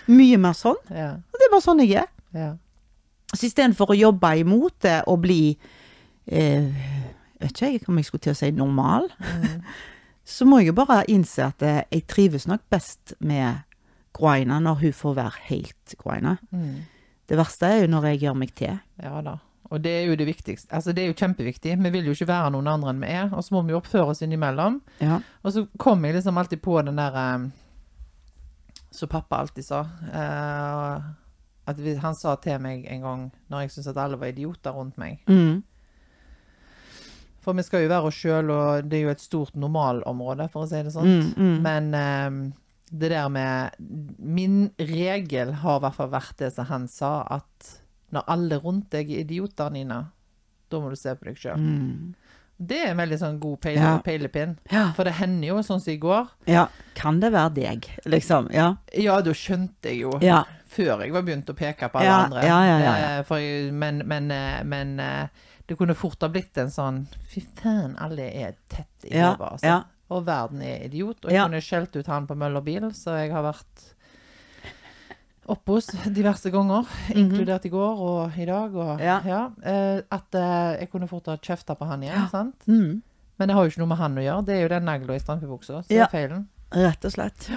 mye 0.09 0.39
mer 0.41 0.55
sånn. 0.57 0.79
Ja. 0.89 1.11
Det 1.35 1.45
er 1.45 1.51
bare 1.53 1.65
sånn 1.65 1.83
jeg 1.85 1.99
er. 2.01 2.09
ja. 2.35 2.53
Så 3.35 3.49
istedenfor 3.49 3.91
å 3.91 3.97
jobbe 3.97 4.29
imot 4.39 4.75
det 4.85 4.99
og 5.11 5.19
bli 5.25 5.39
eh, 6.31 6.67
Vet 7.41 7.51
ikke 7.51 7.71
jeg 7.73 7.81
om 7.91 7.97
jeg 7.99 8.07
skulle 8.07 8.23
til 8.23 8.31
å 8.35 8.37
si 8.39 8.49
normal, 8.55 9.09
så 10.25 10.45
må 10.49 10.57
jeg 10.59 10.71
jo 10.71 10.73
bare 10.79 11.03
innse 11.13 11.43
at 11.45 11.61
eh, 11.61 11.83
jeg 11.91 12.07
trives 12.09 12.47
nok 12.49 12.63
best 12.73 13.13
med 13.19 13.61
Groina 14.15 14.57
når 14.63 14.79
hun 14.81 14.93
får 14.95 15.15
være 15.19 15.41
helt 15.49 15.95
Groina. 16.01 16.37
Mm. 16.51 16.79
Det 17.29 17.37
verste 17.37 17.67
er 17.69 17.81
jo 17.83 17.89
når 17.93 18.07
jeg 18.11 18.19
gjør 18.23 18.37
meg 18.41 18.55
til. 18.57 18.79
Ja 19.03 19.19
da. 19.25 19.35
Og 19.73 19.81
det 19.81 19.91
er 19.91 20.03
jo 20.05 20.15
det 20.15 20.27
viktigste. 20.29 20.69
Altså, 20.77 20.93
det 20.93 21.03
er 21.03 21.07
jo 21.09 21.15
kjempeviktig. 21.17 21.73
Vi 21.81 21.89
vil 21.89 22.05
jo 22.05 22.13
ikke 22.13 22.27
være 22.29 22.51
noen 22.53 22.67
andre 22.69 22.91
enn 22.93 22.99
vi 23.01 23.07
er, 23.09 23.31
og 23.33 23.41
så 23.43 23.55
må 23.55 23.63
vi 23.65 23.73
jo 23.73 23.79
oppføre 23.81 24.11
oss 24.13 24.21
innimellom. 24.21 24.77
Ja. 25.01 25.17
Og 25.43 25.53
så 25.55 25.63
kom 25.81 26.05
jeg 26.05 26.13
liksom 26.19 26.37
alltid 26.37 26.61
på 26.61 26.77
den 26.85 26.95
der 27.01 27.17
eh, 27.21 27.47
Som 28.95 29.09
pappa 29.11 29.41
alltid 29.41 29.65
sa. 29.65 29.81
eh, 30.13 31.01
at 31.67 31.79
vi, 31.81 31.95
han 31.97 32.13
sa 32.15 32.35
til 32.37 32.59
meg 32.61 32.85
en 32.93 33.01
gang, 33.01 33.23
når 33.49 33.63
jeg 33.65 33.71
syntes 33.73 33.87
at 33.89 33.97
alle 34.03 34.19
var 34.21 34.29
idioter 34.29 34.71
rundt 34.77 34.97
meg 35.01 35.19
Mm. 35.27 35.63
For 37.45 37.53
vi 37.53 37.63
skal 37.67 37.83
jo 37.85 37.91
være 37.93 38.09
oss 38.09 38.17
sjøl, 38.17 38.49
og 38.49 38.87
det 38.89 38.97
er 38.99 39.03
jo 39.05 39.13
et 39.13 39.21
stort 39.23 39.53
normalområde, 39.61 40.47
for 40.49 40.65
å 40.65 40.69
si 40.71 40.81
det 40.81 40.93
sånn. 40.95 41.11
Mm, 41.11 41.31
mm. 41.37 41.55
Men 41.61 41.89
um, 41.93 42.39
det 42.89 43.11
der 43.13 43.29
med 43.29 43.77
Min 44.19 44.71
regel 44.81 45.51
har 45.61 45.77
i 45.79 45.83
hvert 45.85 45.97
fall 45.99 46.09
vært 46.13 46.37
det 46.41 46.51
som 46.55 46.65
han 46.71 46.87
sa, 46.89 47.19
at 47.37 47.71
når 48.15 48.27
alle 48.31 48.57
rundt 48.63 48.89
deg 48.93 49.09
er 49.11 49.23
idioter, 49.25 49.69
Nina, 49.73 50.01
da 50.71 50.79
må 50.81 50.89
du 50.89 50.97
se 50.97 51.13
på 51.17 51.27
deg 51.29 51.37
sjøl. 51.41 51.61
Mm. 51.61 52.13
Det 52.55 52.77
er 52.85 52.93
en 52.93 52.99
veldig 53.01 53.17
sånn 53.19 53.39
god 53.43 53.57
peile, 53.65 53.81
Ja. 53.83 53.95
peilepinn. 53.99 54.53
Ja. 54.71 54.85
For 54.95 55.03
det 55.03 55.17
hender 55.17 55.49
jo 55.49 55.57
sånn 55.65 55.81
som 55.83 55.91
i 55.93 55.97
går. 55.99 56.29
ja. 56.47 56.67
Kan 56.95 57.19
det 57.19 57.33
være 57.33 57.53
deg, 57.53 57.89
liksom? 58.07 58.47
Ja. 58.55 58.77
Ja, 58.95 59.19
da 59.21 59.33
skjønte 59.35 59.91
jeg 59.91 60.05
jo 60.05 60.13
før 60.75 61.01
jeg 61.03 61.11
var 61.13 61.21
begynt 61.27 61.49
å 61.51 61.55
peke 61.55 61.89
på 61.91 61.99
alle 61.99 62.13
andre. 62.25 62.45
ja, 62.47 62.59
ja, 62.65 62.77
ja, 62.79 62.93
ja. 62.95 63.19
Eh, 63.19 63.23
For, 63.27 63.39
men 63.71 64.01
men, 64.07 64.31
eh, 64.31 64.63
men 64.63 64.99
eh, 64.99 65.27
det 65.67 65.77
kunne 65.77 65.95
fort 65.97 66.21
ha 66.21 66.27
blitt 66.29 66.57
en 66.61 66.69
sånn 66.69 67.07
Fy 67.31 67.41
faen, 67.57 67.95
alle 67.97 68.27
er 68.31 68.55
tett 68.69 69.05
i 69.09 69.15
Ja, 69.17 69.31
hodet, 69.33 69.51
altså. 69.51 69.65
ja. 69.65 69.83
Og 70.13 70.25
verden 70.27 70.61
er 70.61 70.83
idiot. 70.85 71.23
Og 71.25 71.31
jeg 71.31 71.39
Ja. 71.39 71.47
kunne 71.47 71.61
skjelt 71.65 71.95
ut 71.95 72.05
han 72.07 72.27
på 72.27 72.35
Møllerbil, 72.37 72.91
så 72.93 73.15
jeg 73.17 73.31
har 73.33 73.41
vært 73.43 73.91
oppe 75.47 75.75
hos 75.75 75.87
diverse 76.13 76.49
ganger, 76.53 76.85
inkludert 77.13 77.65
i 77.65 77.69
går 77.73 77.99
og 78.01 78.37
i 78.41 78.45
dag. 78.49 78.73
Og, 78.75 79.01
ja. 79.01 79.19
Ja. 79.25 79.41
eh, 79.63 80.01
at 80.11 80.33
eh, 80.37 80.79
jeg 80.81 80.89
kunne 80.91 81.07
fort 81.09 81.25
ha 81.29 81.37
kjefta 81.37 81.75
på 81.77 81.85
han 81.89 82.01
igjen, 82.05 82.29
sant? 82.31 82.65
Mm. 82.67 83.01
Men 83.37 83.47
det 83.51 83.55
har 83.57 83.65
jo 83.65 83.69
ikke 83.73 83.81
noe 83.83 83.91
med 83.91 83.97
han 83.99 84.15
å 84.17 84.23
gjøre. 84.23 84.45
Det 84.47 84.55
er 84.55 84.61
jo 84.63 84.71
den 84.71 84.85
nagla 84.87 85.15
i 85.17 85.19
strømpebuksa 85.21 85.81
som 85.83 85.95
Ja. 85.95 86.05
er 86.05 86.13
feilen. 86.13 86.47
Rett 86.71 87.05
og 87.05 87.11
slett. 87.11 87.49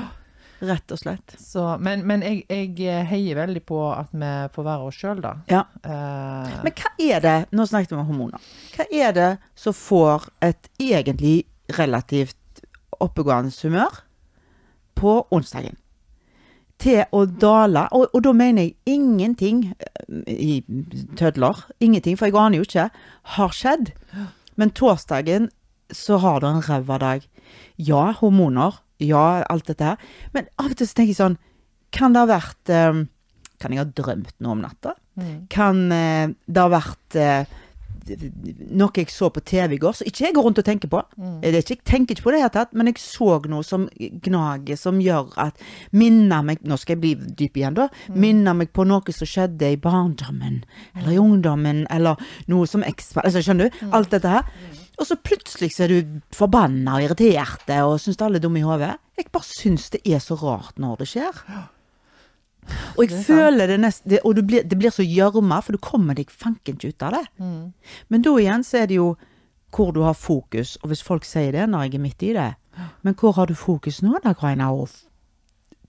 Rett 0.61 0.91
og 0.91 0.99
slett. 0.99 1.37
Så, 1.39 1.63
men 1.79 2.01
men 2.07 2.23
jeg, 2.27 2.41
jeg 2.51 2.73
eh, 2.91 3.05
heier 3.07 3.37
veldig 3.39 3.61
på 3.69 3.79
at 3.95 4.09
vi 4.11 4.31
får 4.55 4.65
være 4.67 4.89
oss 4.89 4.97
sjøl, 4.99 5.21
da. 5.23 5.37
Ja. 5.51 5.61
Eh, 5.87 6.57
Men 6.65 6.75
hva 6.81 6.91
er 6.99 7.21
det, 7.23 7.35
nå 7.55 7.67
snakket 7.71 7.93
vi 7.95 7.99
om 8.01 8.09
hormoner, 8.09 8.49
hva 8.75 8.87
er 8.91 9.13
det 9.15 9.29
som 9.55 9.77
får 9.77 10.27
et 10.43 10.71
egentlig 10.83 11.45
relativt 11.79 12.65
oppegående 12.99 13.53
humør 13.63 14.01
på 14.99 15.21
onsdagen? 15.31 15.77
Til 16.79 17.05
å 17.11 17.25
dale, 17.27 17.87
og, 17.95 18.09
og 18.15 18.23
da 18.23 18.33
mener 18.39 18.69
jeg 18.69 18.77
ingenting 18.99 19.65
eh, 19.79 20.27
i 20.31 20.59
tødler, 21.19 21.65
ingenting, 21.83 22.19
for 22.19 22.27
jeg 22.31 22.39
aner 22.39 22.59
jo 22.61 22.67
ikke, 22.67 22.89
har 23.39 23.55
skjedd. 23.55 23.93
Men 24.59 24.71
torsdagen 24.75 25.49
så 25.95 26.19
har 26.23 26.43
du 26.43 26.47
en 26.51 26.63
ræva 26.67 26.99
dag. 27.03 27.25
Ja, 27.79 28.13
hormoner, 28.21 28.79
ja, 29.03 29.27
alt 29.47 29.69
dette 29.71 29.93
her. 29.93 30.09
Men 30.35 30.49
av 30.59 30.73
og 30.73 30.79
til 30.79 30.89
så 30.89 30.99
tenker 30.99 31.15
jeg 31.15 31.21
sånn, 31.21 31.39
kan 31.95 32.15
det 32.15 32.21
ha 32.21 32.29
vært 32.29 32.73
um, 32.75 33.07
Kan 33.59 33.73
jeg 33.73 33.81
ha 33.81 33.89
drømt 33.89 34.35
noe 34.45 34.53
om 34.55 34.61
natta? 34.61 34.93
mm. 35.19 35.39
kan 35.51 35.87
uh, 35.93 36.35
det 36.47 36.63
ha 36.63 36.71
vært 36.73 37.19
uh, 37.19 37.57
noe 38.09 38.89
jeg 38.97 39.11
så 39.13 39.29
på 39.29 39.43
TV 39.45 39.75
i 39.77 39.81
går, 39.83 39.97
som 39.99 40.09
ikke 40.09 40.23
jeg 40.25 40.35
går 40.37 40.47
rundt 40.47 40.61
og 40.63 40.65
tenker 40.65 40.89
på. 40.89 41.03
Mm. 41.21 41.35
Det 41.43 41.61
ikke, 41.61 41.75
jeg 41.75 41.85
tenker 41.91 42.17
ikke 42.17 42.25
på 42.25 42.33
det 42.33 42.39
i 42.39 42.41
det 42.41 42.47
hele 42.47 42.55
tatt, 42.55 42.71
men 42.73 42.89
jeg 42.89 43.03
så 43.03 43.35
noe 43.53 43.67
som 43.67 43.85
gnager, 44.25 44.79
som 44.81 45.03
gjør 45.05 45.35
at 45.45 45.61
Minner 45.93 46.47
meg 46.47 46.65
Nå 46.65 46.79
skal 46.81 46.97
jeg 46.97 47.03
bli 47.03 47.35
dyp 47.37 47.59
igjen, 47.61 47.77
da. 47.77 47.91
Mm. 48.09 48.19
Minner 48.25 48.57
meg 48.63 48.73
på 48.73 48.87
noe 48.89 49.13
som 49.13 49.29
skjedde 49.29 49.75
i 49.75 49.81
barndommen, 49.83 50.63
eller 50.95 51.13
i 51.13 51.21
ungdommen, 51.21 51.85
eller 51.93 52.17
noe 52.49 52.69
som 52.71 52.87
ekspa... 52.87 53.27
Altså, 53.27 53.45
skjønner 53.45 53.69
du? 53.69 53.83
Mm. 53.83 53.93
Alt 54.01 54.17
dette 54.17 54.33
her. 54.39 54.49
Og 54.99 55.07
så 55.07 55.17
plutselig 55.23 55.71
så 55.77 55.87
er 55.87 55.93
du 55.93 56.21
forbanna 56.35 56.97
og 56.99 57.07
irritert 57.07 57.71
og 57.79 58.01
syns 58.03 58.19
alle 58.25 58.41
er 58.41 58.45
dumme 58.45 58.59
i 58.59 58.67
hodet. 58.67 58.97
Jeg 59.19 59.31
bare 59.35 59.47
syns 59.47 59.91
det 59.95 60.03
er 60.07 60.23
så 60.23 60.37
rart 60.41 60.79
når 60.83 61.03
det 61.03 61.09
skjer. 61.13 61.43
Og 62.97 63.03
jeg 63.05 63.09
Det 63.09 63.19
er 63.19 63.25
føler 63.25 63.67
det 63.67 63.79
nesten 63.81 64.19
Og 64.25 64.35
du 64.37 64.43
blir, 64.43 64.63
det 64.63 64.77
blir 64.77 64.93
så 64.93 65.03
gjørma, 65.07 65.63
for 65.65 65.73
du 65.73 65.79
kommer 65.79 66.15
deg 66.15 66.31
fanken 66.31 66.77
ikke 66.77 66.93
ut 66.93 67.03
av 67.03 67.15
det. 67.17 67.25
Mm. 67.39 67.73
Men 68.09 68.23
da 68.23 68.35
igjen 68.37 68.65
så 68.67 68.83
er 68.83 68.87
det 68.87 68.99
jo 68.99 69.17
hvor 69.75 69.93
du 69.93 70.01
har 70.01 70.15
fokus, 70.15 70.79
og 70.83 70.89
hvis 70.89 71.05
folk 71.05 71.25
sier 71.29 71.53
det 71.53 71.67
når 71.69 71.87
jeg 71.87 71.95
er 71.95 72.01
midt 72.01 72.23
i 72.25 72.33
det 72.33 72.55
Men 73.03 73.15
hvor 73.15 73.35
har 73.37 73.47
du 73.47 73.55
fokus 73.55 74.03
nå, 74.03 74.19
da, 74.25 74.33
Graina? 74.33 74.73
Og 74.73 74.89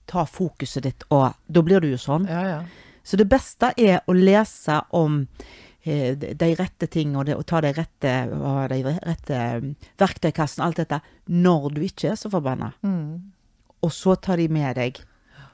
ta 0.06 0.24
fokuset 0.26 0.84
ditt, 0.84 1.04
og 1.10 1.32
da 1.46 1.62
blir 1.62 1.80
du 1.80 1.88
jo 1.90 1.98
sånn. 2.00 2.26
Ja, 2.28 2.42
ja. 2.44 2.60
Så 3.02 3.16
det 3.16 3.28
beste 3.30 3.72
er 3.78 4.02
å 4.06 4.12
lese 4.12 4.80
om 4.90 5.22
de 5.84 6.34
de 6.36 6.48
rette 6.58 6.86
ting, 6.92 7.14
og, 7.16 7.24
det, 7.26 7.36
og 7.40 7.46
ta 7.48 7.60
de 7.64 7.70
rette, 7.76 8.14
hva, 8.32 8.66
de 8.68 8.80
rette 9.06 9.38
mm, 9.62 9.70
verktøykassen, 10.00 10.64
alt 10.64 10.76
dette, 10.82 10.98
når 11.28 11.70
du 11.76 11.80
ikke 11.86 12.10
er 12.12 12.18
så 12.20 12.30
forbanna. 12.32 12.72
Mm. 12.82 13.30
Og 13.82 13.92
så 13.96 14.16
tar 14.20 14.36
de 14.36 14.48
med 14.52 14.76
deg 14.76 15.00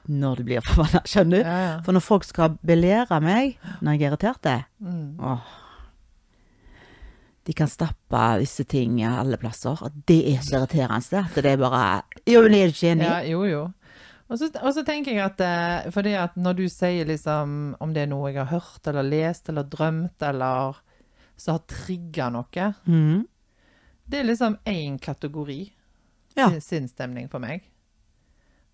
når 0.07 0.35
du 0.39 0.43
blir 0.47 0.61
forbanna, 0.63 1.01
skjønner 1.11 1.37
du? 1.37 1.47
Ja, 1.47 1.55
ja. 1.67 1.77
For 1.85 1.95
når 1.95 2.03
folk 2.03 2.23
skal 2.27 2.57
belære 2.65 3.21
meg 3.23 3.57
når 3.81 3.95
jeg 3.95 4.01
er 4.03 4.11
irritert, 4.11 4.51
Mm. 4.79 5.15
åh, 5.19 5.47
de 7.47 7.53
kan 7.55 7.69
stappe 7.71 8.21
visse 8.41 8.65
ting 8.67 8.97
alle 9.07 9.37
plasser. 9.39 9.79
Og 9.79 9.91
det 10.09 10.17
er 10.33 10.41
så 10.43 10.57
irriterende. 10.59 11.21
At 11.23 11.35
det 11.39 11.53
er 11.53 11.57
bare 11.61 12.01
Jo, 12.27 12.41
men 12.43 12.53
er 12.57 12.67
du 12.67 12.73
ikke 12.75 12.89
enig? 12.91 13.05
Ja, 13.07 13.19
jo, 13.23 13.45
jo. 13.47 13.61
Og 14.29 14.37
så, 14.39 14.49
og 14.61 14.73
så 14.75 14.83
tenker 14.83 15.13
jeg 15.15 15.23
at 15.23 15.39
eh, 15.41 15.89
fordi 15.95 16.11
at 16.19 16.35
når 16.35 16.53
du 16.57 16.65
sier 16.69 17.05
liksom 17.07 17.75
om 17.79 17.93
det 17.95 18.01
er 18.03 18.09
noe 18.11 18.27
jeg 18.33 18.41
har 18.41 18.49
hørt 18.59 18.87
eller 18.91 19.03
lest 19.07 19.47
eller 19.49 19.63
drømt 19.63 20.21
eller 20.27 20.75
som 21.39 21.53
har 21.55 21.63
trigga 21.69 22.27
noe, 22.33 22.67
mm. 22.85 23.21
det 24.09 24.19
er 24.19 24.27
liksom 24.27 24.57
én 24.65 24.97
kategori 24.99 25.71
Ja. 26.37 26.49
sin- 26.49 26.61
sinnsstemning 26.61 27.29
for 27.31 27.39
meg. 27.39 27.63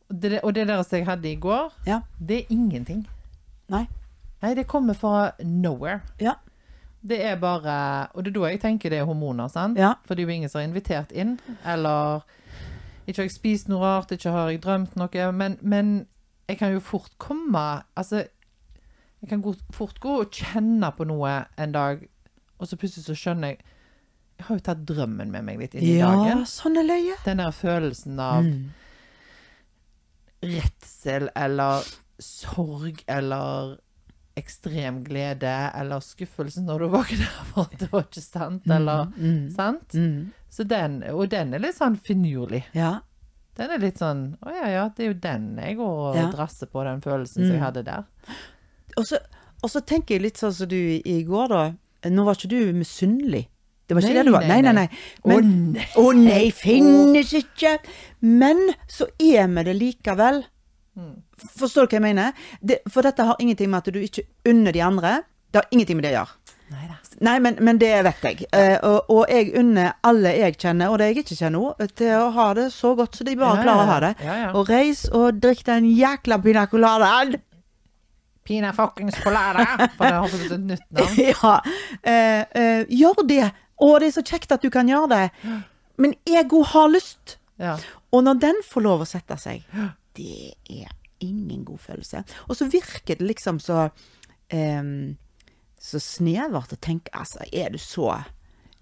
Det, 0.09 0.39
og 0.43 0.53
det 0.53 0.67
der 0.67 0.81
som 0.83 0.97
jeg 0.97 1.05
hadde 1.07 1.29
i 1.31 1.35
går, 1.39 1.71
Ja. 1.87 2.01
det 2.19 2.37
er 2.41 2.51
ingenting. 2.53 3.05
Nei. 3.69 3.87
Nei, 4.41 4.53
det 4.55 4.67
kommer 4.67 4.93
fra 4.93 5.31
nowhere. 5.43 6.01
Ja. 6.19 6.33
Det 7.05 7.21
er 7.25 7.35
bare 7.35 8.07
Og 8.15 8.23
det 8.23 8.31
er 8.35 8.39
da 8.39 8.47
jeg 8.49 8.59
tenker 8.61 8.89
det 8.89 8.99
er 8.99 9.05
hormoner, 9.05 9.47
sant? 9.49 9.77
Ja. 9.77 9.93
For 10.05 10.15
det 10.15 10.23
er 10.23 10.27
jo 10.27 10.33
ingen 10.33 10.49
som 10.49 10.61
er 10.61 10.67
invitert 10.67 11.11
inn. 11.11 11.39
Eller 11.65 12.21
Ikke 13.07 13.17
har 13.21 13.27
jeg 13.27 13.31
spist 13.35 13.67
noe 13.69 13.81
rart, 13.83 14.11
ikke 14.15 14.31
har 14.31 14.49
jeg 14.53 14.61
drømt 14.63 14.95
noe. 14.95 15.31
Men, 15.35 15.57
men 15.61 16.07
jeg 16.49 16.57
kan 16.59 16.71
jo 16.73 16.79
fort 16.79 17.11
komme 17.17 17.83
Altså, 17.97 18.23
jeg 19.21 19.29
kan 19.29 19.43
fort 19.71 19.99
gå 20.03 20.17
og 20.21 20.31
kjenne 20.31 20.89
på 20.95 21.05
noe 21.07 21.45
en 21.57 21.71
dag, 21.75 22.07
og 22.59 22.67
så 22.67 22.75
plutselig 22.79 23.05
så 23.05 23.15
skjønner 23.15 23.47
jeg 23.53 23.59
Jeg 24.39 24.45
har 24.47 24.55
jo 24.57 24.63
tatt 24.65 24.85
drømmen 24.89 25.31
med 25.31 25.43
meg 25.45 25.59
litt 25.59 25.75
inn 25.75 25.83
i 25.83 25.97
Ja, 25.99 26.09
dagen. 26.15 26.45
sånn 26.49 26.77
er 26.79 26.83
løye. 26.87 27.15
Den 27.25 27.37
der 27.43 27.51
følelsen 27.51 28.19
av 28.19 28.43
Mm. 28.43 28.71
redsel 30.43 31.29
eller 31.39 31.85
sorg 32.19 33.03
eller 33.07 33.77
ekstrem 34.39 35.03
glede 35.05 35.51
eller 35.77 35.99
skuffelse 36.01 36.63
når 36.65 36.79
du 36.79 36.87
våkner 36.95 37.33
for 37.53 37.67
at 37.67 37.75
det 37.79 37.89
var 37.91 38.05
ikke 38.07 38.21
sant, 38.25 38.63
eller 38.67 39.05
Mm. 39.17 39.49
sant? 39.53 39.93
Mm. 39.93 40.31
Så 40.49 40.63
den, 40.67 41.03
og 41.13 41.29
den 41.29 41.53
er 41.53 41.59
litt 41.59 41.77
sånn 41.77 41.97
finurlig. 42.01 42.63
Ja. 42.73 42.99
Den 43.57 43.69
er 43.69 43.77
litt 43.77 43.99
sånn 44.01 44.35
Å 44.41 44.49
ja, 44.49 44.67
ja, 44.73 44.83
det 44.89 45.03
er 45.05 45.07
jo 45.11 45.19
den 45.21 45.43
jeg 45.61 45.77
går 45.77 45.99
og 46.09 46.15
Ja. 46.17 46.27
drasser 46.33 46.65
på, 46.67 46.83
den 46.83 47.01
følelsen 47.01 47.43
som 47.45 47.51
jeg 47.51 47.59
Mm. 47.61 47.65
hadde 47.67 47.83
der. 47.85 48.03
Og 48.97 49.05
så, 49.05 49.17
og 49.63 49.69
så 49.69 49.81
tenker 49.85 50.15
jeg 50.15 50.21
litt 50.21 50.37
sånn 50.41 50.53
som 50.53 50.67
du 50.67 50.75
i 51.05 51.23
går, 51.23 51.47
da. 51.49 51.73
Nå 52.09 52.25
var 52.25 52.35
ikke 52.35 52.49
du 52.49 52.73
misunnelig. 52.73 53.47
Det 53.87 53.95
var 53.95 54.01
ikke 54.01 54.13
Nei, 54.13 54.23
det 54.23 54.25
du 54.25 54.31
var. 54.31 54.41
nei, 54.41 54.61
Nei, 54.61 54.61
nei, 54.61 54.71
nei. 54.73 54.87
nei. 55.25 55.35
Men, 55.35 55.75
å 55.99 56.13
nei, 56.15 56.49
finnes 56.51 57.33
ikke! 57.33 57.77
Men 58.21 58.73
så 58.87 59.07
er 59.19 59.47
vi 59.47 59.63
det 59.63 59.75
likevel. 59.79 60.43
Mm. 60.95 61.15
Forstår 61.57 61.87
du 61.87 61.93
hva 61.95 61.99
jeg 61.99 62.05
mener? 62.05 62.33
Det, 62.61 62.79
for 62.91 63.01
dette 63.05 63.25
har 63.25 63.39
ingenting 63.41 63.69
med 63.73 63.81
at 63.87 63.93
du 63.93 63.99
ikke 64.03 64.23
unner 64.49 64.71
de 64.75 64.81
andre. 64.85 65.13
Det 65.53 65.61
har 65.63 65.67
ingenting 65.73 65.97
med 65.99 66.05
det 66.07 66.11
å 66.13 66.19
gjøre. 66.21 66.39
Neida. 66.73 66.95
Nei, 67.21 67.33
men, 67.43 67.57
men 67.61 67.77
det 67.81 67.89
vet 68.07 68.23
jeg. 68.25 68.45
Eh, 68.57 68.77
og, 68.87 69.09
og 69.13 69.25
jeg 69.29 69.51
unner 69.59 69.91
alle 70.07 70.31
jeg 70.39 70.55
kjenner, 70.61 70.89
og 70.89 70.97
det 71.01 71.09
jeg 71.11 71.17
ikke 71.23 71.35
kjenner, 71.37 71.65
òg, 71.69 71.83
til 71.99 72.13
å 72.17 72.29
ha 72.33 72.45
det 72.57 72.67
så 72.73 72.93
godt 72.97 73.19
så 73.19 73.25
de 73.27 73.35
bare 73.37 73.59
Ja, 73.59 73.65
klarer 73.67 73.83
å 73.83 73.89
ha 73.91 73.97
det. 74.05 74.13
ja, 74.25 74.37
ja. 74.45 74.51
Og 74.57 74.69
reis 74.71 75.03
og 75.13 75.41
drikk 75.43 75.61
den 75.67 75.89
jækla 75.93 76.39
pina 76.41 76.63
coladaen. 76.71 77.35
Pina 78.43 78.73
fuckings 78.75 79.15
colada! 79.23 79.65
For 79.97 80.03
det 80.07 80.15
har 80.17 80.27
fått 80.33 80.55
et 80.57 80.65
nytt 80.71 80.87
navn. 80.97 81.19
ja. 81.21 81.53
Eh, 82.01 82.41
eh, 82.63 82.85
gjør 82.89 83.21
det. 83.29 83.43
Og 83.83 83.99
det 84.01 84.09
er 84.09 84.15
så 84.17 84.23
kjekt 84.25 84.51
at 84.55 84.63
du 84.65 84.69
kan 84.73 84.89
gjøre 84.89 85.09
det. 85.13 85.53
Men 86.01 86.15
ego 86.27 86.63
har 86.73 86.89
lyst. 86.91 87.37
Ja. 87.61 87.77
Og 88.13 88.25
når 88.25 88.41
den 88.41 88.59
får 88.67 88.83
lov 88.87 89.05
å 89.05 89.07
sette 89.07 89.37
seg, 89.39 89.61
det 90.17 90.53
er 90.69 90.91
ingen 91.23 91.63
god 91.65 91.79
følelse. 91.79 92.23
Og 92.49 92.55
så 92.59 92.67
virker 92.69 93.15
det 93.19 93.27
liksom 93.27 93.59
så 93.63 93.85
um, 94.53 95.15
Så 95.79 95.99
snevert 96.03 96.73
å 96.75 96.79
tenke 96.83 97.11
Altså, 97.15 97.43
er 97.51 97.69
du 97.73 97.77
så 97.81 98.09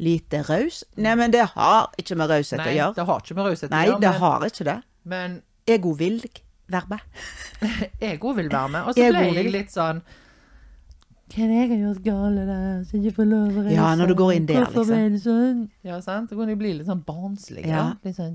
lite 0.01 0.41
raus? 0.47 0.83
Nei, 0.97 1.13
men 1.15 1.31
det 1.33 1.43
har 1.53 1.91
ikke 2.01 2.15
med 2.17 2.31
raushet 2.31 2.57
å 2.59 2.63
Nei, 2.65 2.73
gjøre. 2.79 2.95
det 2.97 3.05
har 3.05 3.21
ikke 3.21 3.35
med 3.37 3.45
raushet 3.51 3.69
å 3.69 3.75
Nei, 3.75 3.85
det 3.91 3.99
men, 4.09 4.19
har 4.23 4.45
ikke 4.47 4.65
det. 4.71 4.77
men 5.03 5.35
Ego 5.75 5.91
vil 5.99 6.17
være 6.71 6.87
med. 6.89 6.99
ego 8.01 8.31
vil 8.33 8.49
være 8.49 8.69
med. 8.73 8.81
Og 8.89 8.95
så 8.97 9.07
ble 9.13 9.23
jeg 9.35 9.51
litt 9.53 9.73
sånn 9.73 10.01
Hva 11.31 11.43
er 11.45 11.47
det 11.51 11.57
jeg 11.59 11.69
har 11.71 11.81
gjort 11.83 12.01
galt 12.07 12.39
der, 12.49 12.81
så 12.87 12.95
jeg 12.97 13.03
ikke 13.05 13.15
får 13.21 13.27
lov 13.29 13.43
å 13.61 13.63
reise? 13.65 13.75
Ja, 13.77 13.89
når 13.99 14.09
du 14.11 14.15
går 14.19 14.31
inn 14.39 14.47
der, 14.49 14.63
Hvorfor 14.65 14.81
liksom. 14.83 14.95
ble 14.97 15.09
det 15.13 15.21
sånn? 15.23 15.59
Ja, 15.87 15.99
sant? 16.03 16.31
Da 16.31 16.35
kunne 16.39 16.55
jeg 16.55 16.59
bli 16.63 16.73
litt 16.79 16.89
sånn 16.89 17.03
barnslig. 17.07 17.63
Ja. 17.69 17.77
Ja. 17.77 17.85
Litt 18.07 18.17
sånn 18.17 18.33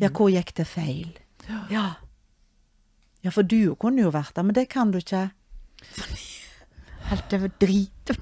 Ja, 0.00 0.08
hvor 0.14 0.30
gikk 0.32 0.54
det 0.56 0.68
feil? 0.70 1.10
Ja. 1.72 1.88
Ja, 3.28 3.32
for 3.34 3.44
du 3.44 3.74
kunne 3.76 4.00
jo 4.06 4.10
vært 4.14 4.32
der, 4.38 4.46
men 4.48 4.56
det 4.56 4.70
kan 4.72 4.88
du 4.88 5.02
ikke. 5.02 5.26
Helt 7.10 7.34
var 7.42 7.50
drit. 7.60 8.14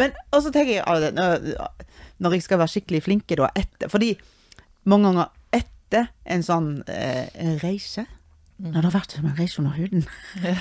Men, 0.00 0.14
og 0.32 0.40
så 0.40 0.48
tenker 0.54 0.78
jeg 0.78 1.12
når, 1.12 1.42
når 2.24 2.36
jeg 2.38 2.44
skal 2.46 2.62
være 2.62 2.72
skikkelig 2.72 3.02
flinke 3.04 3.36
da, 3.36 3.50
etter 3.58 3.90
Fordi 3.92 4.14
mange 4.88 5.10
ganger 5.10 5.58
etter 5.58 6.08
en 6.24 6.44
sånn 6.46 6.70
eh, 6.88 7.28
reise 7.60 8.06
Nå, 8.62 8.70
det 8.78 8.86
har 8.86 8.94
vært 8.94 9.16
som 9.16 9.24
en 9.26 9.34
reise 9.34 9.58
under 9.58 9.72
huden. 9.74 10.04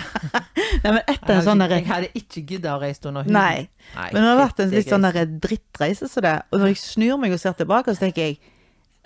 Nei, 0.82 0.90
men 0.96 1.02
etter 1.06 1.36
en 1.36 1.44
sånn 1.46 1.62
jeg 1.68 1.84
hadde 1.86 2.08
ikke 2.18 2.42
giddet 2.50 2.72
å 2.72 2.80
reise 2.82 3.04
under 3.06 3.28
huden. 3.28 3.36
Nei. 3.36 3.68
Nei, 3.94 4.08
Men 4.16 4.24
det 4.24 4.32
har 4.32 4.40
vært 4.40 4.62
en 4.64 4.72
litt 4.74 4.90
sånn 4.90 5.06
drittreise 5.44 6.08
som 6.08 6.16
så 6.16 6.24
det. 6.26 6.32
Og 6.50 6.64
når 6.64 6.72
jeg 6.72 6.80
snur 6.82 7.20
meg 7.22 7.36
og 7.36 7.44
ser 7.44 7.54
tilbake, 7.60 7.94
så 7.94 8.08
tenker 8.08 8.32
jeg 8.32 8.40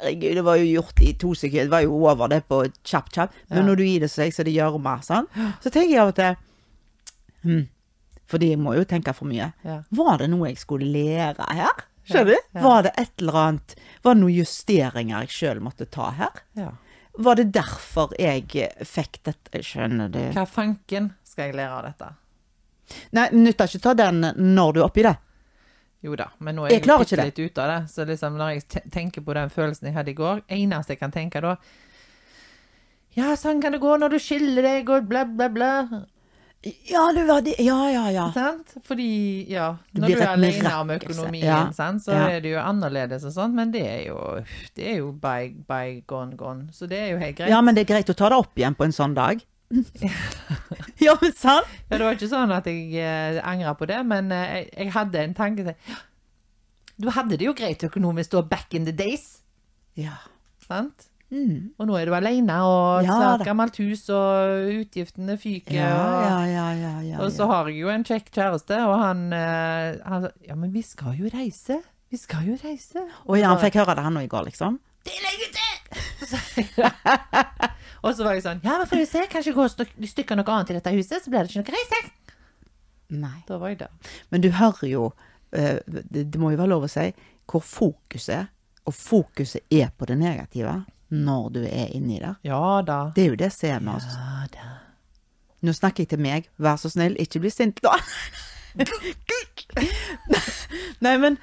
Herregud, 0.01 0.35
det 0.35 0.43
var 0.43 0.55
jo 0.59 0.65
gjort 0.81 0.99
i 1.01 1.13
to 1.13 1.33
sekunder. 1.39 1.63
Det 1.69 1.71
var 1.71 1.83
jo 1.85 1.99
over 2.11 2.27
det 2.33 2.41
på 2.49 2.61
kjapp, 2.83 3.09
kjapp. 3.15 3.31
Men 3.49 3.59
Ja. 3.61 3.65
når 3.69 3.75
du 3.79 3.83
gir 3.85 3.99
det 4.03 4.09
seg, 4.11 4.33
så 4.35 4.43
det 4.43 4.53
gjørme. 4.55 4.97
Sånn. 5.03 5.27
Så 5.63 5.71
tenker 5.71 5.89
jeg 5.93 5.99
av 6.03 6.07
og 6.11 6.15
til 6.15 6.35
hm, 7.45 7.67
Fordi 8.27 8.49
jeg 8.49 8.59
må 8.59 8.73
jo 8.75 8.83
tenke 8.89 9.13
for 9.13 9.25
mye. 9.29 9.51
Ja. 9.63 9.83
Var 9.91 10.17
det 10.17 10.29
noe 10.31 10.47
jeg 10.49 10.57
skulle 10.57 10.85
lære 10.91 11.45
her? 11.55 11.83
Skjønner 12.05 12.35
du? 12.35 12.59
Var 12.61 12.81
det 12.83 12.91
et 13.01 13.11
eller 13.21 13.33
annet 13.41 13.75
Var 14.03 14.13
det 14.13 14.21
noen 14.21 14.35
justeringer 14.35 15.21
jeg 15.25 15.29
sjøl 15.29 15.59
måtte 15.61 15.87
ta 15.89 16.09
her? 16.11 16.41
Ja. 16.57 16.71
Var 17.17 17.35
det 17.39 17.51
derfor 17.55 18.11
jeg 18.19 18.43
fikk 18.83 19.21
dette? 19.23 19.61
Skjønner 19.63 20.09
du? 20.11 20.19
Hva 20.35 20.43
fanken 20.45 21.13
skal 21.23 21.47
jeg 21.49 21.55
lære 21.55 21.77
av 21.79 21.83
dette? 21.87 22.09
Nei, 23.15 23.29
nytter 23.31 23.65
ikke 23.71 23.79
å 23.79 23.85
ta 23.87 23.93
den 23.97 24.19
når 24.55 24.73
du 24.75 24.79
er 24.81 24.85
oppi 24.89 25.05
det. 25.07 25.15
Jo 26.05 26.15
da, 26.19 26.27
men 26.39 26.57
nå 26.59 26.67
er 26.67 26.75
Jeg 26.75 26.83
jeg, 26.85 27.07
jo 27.09 27.21
litt 27.23 27.39
ute 27.41 27.63
av 27.63 27.71
det. 27.71 27.79
Så 27.89 28.05
liksom 28.05 28.35
når 28.37 28.55
jeg 28.55 28.89
tenker 28.93 29.25
på 29.25 29.33
den 29.37 29.49
følelsen 29.53 29.89
jeg 29.89 29.95
hadde 29.97 30.13
i 30.13 30.17
går 30.17 30.43
Eneste 30.53 30.93
jeg 30.93 31.01
kan 31.01 31.13
tenke 31.15 31.41
da 31.41 31.55
Ja, 33.15 33.31
sånn 33.39 33.61
kan 33.63 33.73
det 33.73 33.81
gå 33.81 33.95
når 33.97 34.13
du 34.13 34.19
skiller 34.19 34.65
deg 34.65 34.89
og 34.91 35.07
bla, 35.09 35.23
bla, 35.25 35.47
bla. 35.49 35.71
Ja, 36.89 37.11
du 37.13 37.21
var 37.27 37.41
det. 37.45 37.53
Ja, 37.61 37.77
ja, 37.93 38.03
ja. 38.11 38.25
Sant? 38.33 38.73
Fordi, 38.87 39.45
ja 39.53 39.75
Når 39.93 40.07
du 40.09 40.15
er 40.17 40.31
alene 40.31 40.71
om 40.81 40.93
økonomien, 40.95 41.45
ja. 41.45 41.59
sant, 41.77 42.01
så 42.03 42.11
Ja. 42.15 42.27
er 42.33 42.41
det 42.41 42.55
jo 42.55 42.59
annerledes 42.59 43.23
og 43.29 43.33
sånt, 43.35 43.53
men 43.53 43.71
det 43.71 43.83
er 43.85 44.07
jo 44.07 44.17
Det 44.75 44.87
er 44.93 44.97
jo 44.97 45.11
by, 45.11 45.53
by 45.67 46.01
gone, 46.07 46.35
gone. 46.35 46.67
Så 46.73 46.89
det 46.89 46.97
er 46.99 47.11
jo 47.13 47.17
helt 47.21 47.37
greit. 47.37 47.49
Ja, 47.53 47.61
men 47.61 47.75
det 47.75 47.85
er 47.85 47.93
greit 47.93 48.09
å 48.09 48.17
ta 48.17 48.29
det 48.29 48.37
opp 48.37 48.57
igjen 48.57 48.75
på 48.75 48.83
en 48.83 48.91
sånn 48.97 49.13
dag. 49.13 49.41
ja, 51.05 51.15
men 51.21 51.33
sant? 51.35 51.67
Ja, 51.89 51.97
det 51.97 52.03
var 52.05 52.15
ikke 52.17 52.29
sånn 52.31 52.53
at 52.55 52.67
jeg 52.69 52.93
eh, 53.01 53.39
angra 53.45 53.73
på 53.79 53.87
det, 53.89 53.99
men 54.07 54.31
eh, 54.35 54.45
jeg, 54.59 54.69
jeg 54.85 54.93
hadde 54.95 55.23
en 55.23 55.35
tanke 55.37 55.65
til 55.67 55.75
«Ja, 55.91 55.97
Du 57.01 57.09
hadde 57.11 57.35
det 57.35 57.43
jo 57.49 57.53
greit 57.57 57.83
økonomisk 57.83 58.31
da, 58.37 58.41
back 58.55 58.73
in 58.77 58.85
the 58.87 58.93
days, 58.95 59.41
Ja. 59.99 60.15
sant? 60.67 61.09
Mm. 61.33 61.73
Og 61.81 61.87
nå 61.89 61.95
er 61.97 62.05
du 62.07 62.13
alene, 62.15 62.55
og 62.63 63.03
Ja, 63.03 63.15
snart 63.17 63.41
da. 63.41 63.47
gammelt 63.49 63.75
hus, 63.81 64.05
og 64.13 64.69
utgiftene 64.71 65.35
fyker. 65.41 65.73
Ja, 65.75 65.89
og, 65.97 66.21
ja, 66.23 66.37
ja, 66.53 66.67
ja, 66.79 66.93
ja, 67.09 67.17
og 67.25 67.33
så 67.33 67.43
ja. 67.43 67.49
har 67.51 67.71
jeg 67.71 67.81
jo 67.81 67.89
en 67.91 68.05
kjekk 68.07 68.29
kjæreste, 68.37 68.77
og 68.85 68.95
han, 69.01 69.25
eh, 69.33 69.97
han 70.05 70.27
sa 70.27 70.31
Ja, 70.47 70.55
men 70.55 70.71
vi 70.71 70.85
skal 70.85 71.17
jo 71.19 71.27
reise. 71.33 71.81
Vi 72.13 72.17
skal 72.21 72.45
jo 72.47 72.55
reise. 72.63 73.01
Og 73.25 73.39
ja, 73.41 73.49
han 73.51 73.59
fikk 73.59 73.79
høre 73.81 73.95
det 73.97 74.05
han 74.05 74.13
nå 74.15 74.21
i 74.23 74.29
går, 74.31 74.45
liksom. 74.51 74.77
Det 75.05 75.13
er 75.17 75.25
lenge 75.25 75.47
til! 75.57 75.71
og 78.05 78.13
så 78.13 78.25
var 78.25 78.37
jeg 78.37 78.45
sånn 78.45 78.61
Ja, 78.65 78.77
men 78.77 78.89
får 78.89 79.01
vi 79.01 79.05
se, 79.09 79.23
kanskje 79.31 79.53
gå 79.55 79.65
i 79.65 80.09
stykker 80.11 80.37
noe 80.37 80.53
annet 80.53 80.71
i 80.73 80.77
dette 80.77 80.93
huset, 80.93 81.23
så 81.23 81.31
blir 81.33 81.45
det 81.45 81.53
ikke 81.53 81.63
noe 81.63 81.75
reise. 81.75 82.01
Nei. 83.15 83.37
Da 83.47 83.57
var 83.61 83.71
jeg 83.73 83.79
der. 83.83 84.13
Men 84.33 84.43
du 84.43 84.49
hører 84.53 84.89
jo 84.89 85.05
eh, 85.53 85.79
det, 85.85 86.27
må 86.41 86.51
jo 86.53 86.59
være 86.61 86.71
lov 86.73 86.87
å 86.87 86.91
si 86.91 87.11
hvor 87.45 87.61
fokuset 87.61 88.49
Og 88.89 88.93
fokuset 88.97 89.61
er 89.73 89.91
på 89.93 90.07
det 90.09 90.17
negative 90.21 90.83
når 91.15 91.49
du 91.53 91.59
er 91.67 91.91
inni 91.93 92.17
der. 92.19 92.39
Ja 92.43 92.81
da. 92.85 93.11
Det 93.15 93.23
er 93.23 93.29
jo 93.29 93.37
det 93.37 93.51
som 93.53 93.69
er 93.69 93.83
med 93.85 93.99
oss. 93.99 94.07
Ja 94.09 94.47
da. 94.55 94.71
Nå 95.65 95.73
snakker 95.73 96.03
jeg 96.03 96.09
til 96.13 96.21
meg. 96.25 96.49
Vær 96.61 96.77
så 96.81 96.89
snill, 96.91 97.13
ikke 97.21 97.39
bli 97.43 97.51
sint 97.53 97.77
da. 97.85 97.93
Nei, 101.05 101.15
men 101.21 101.37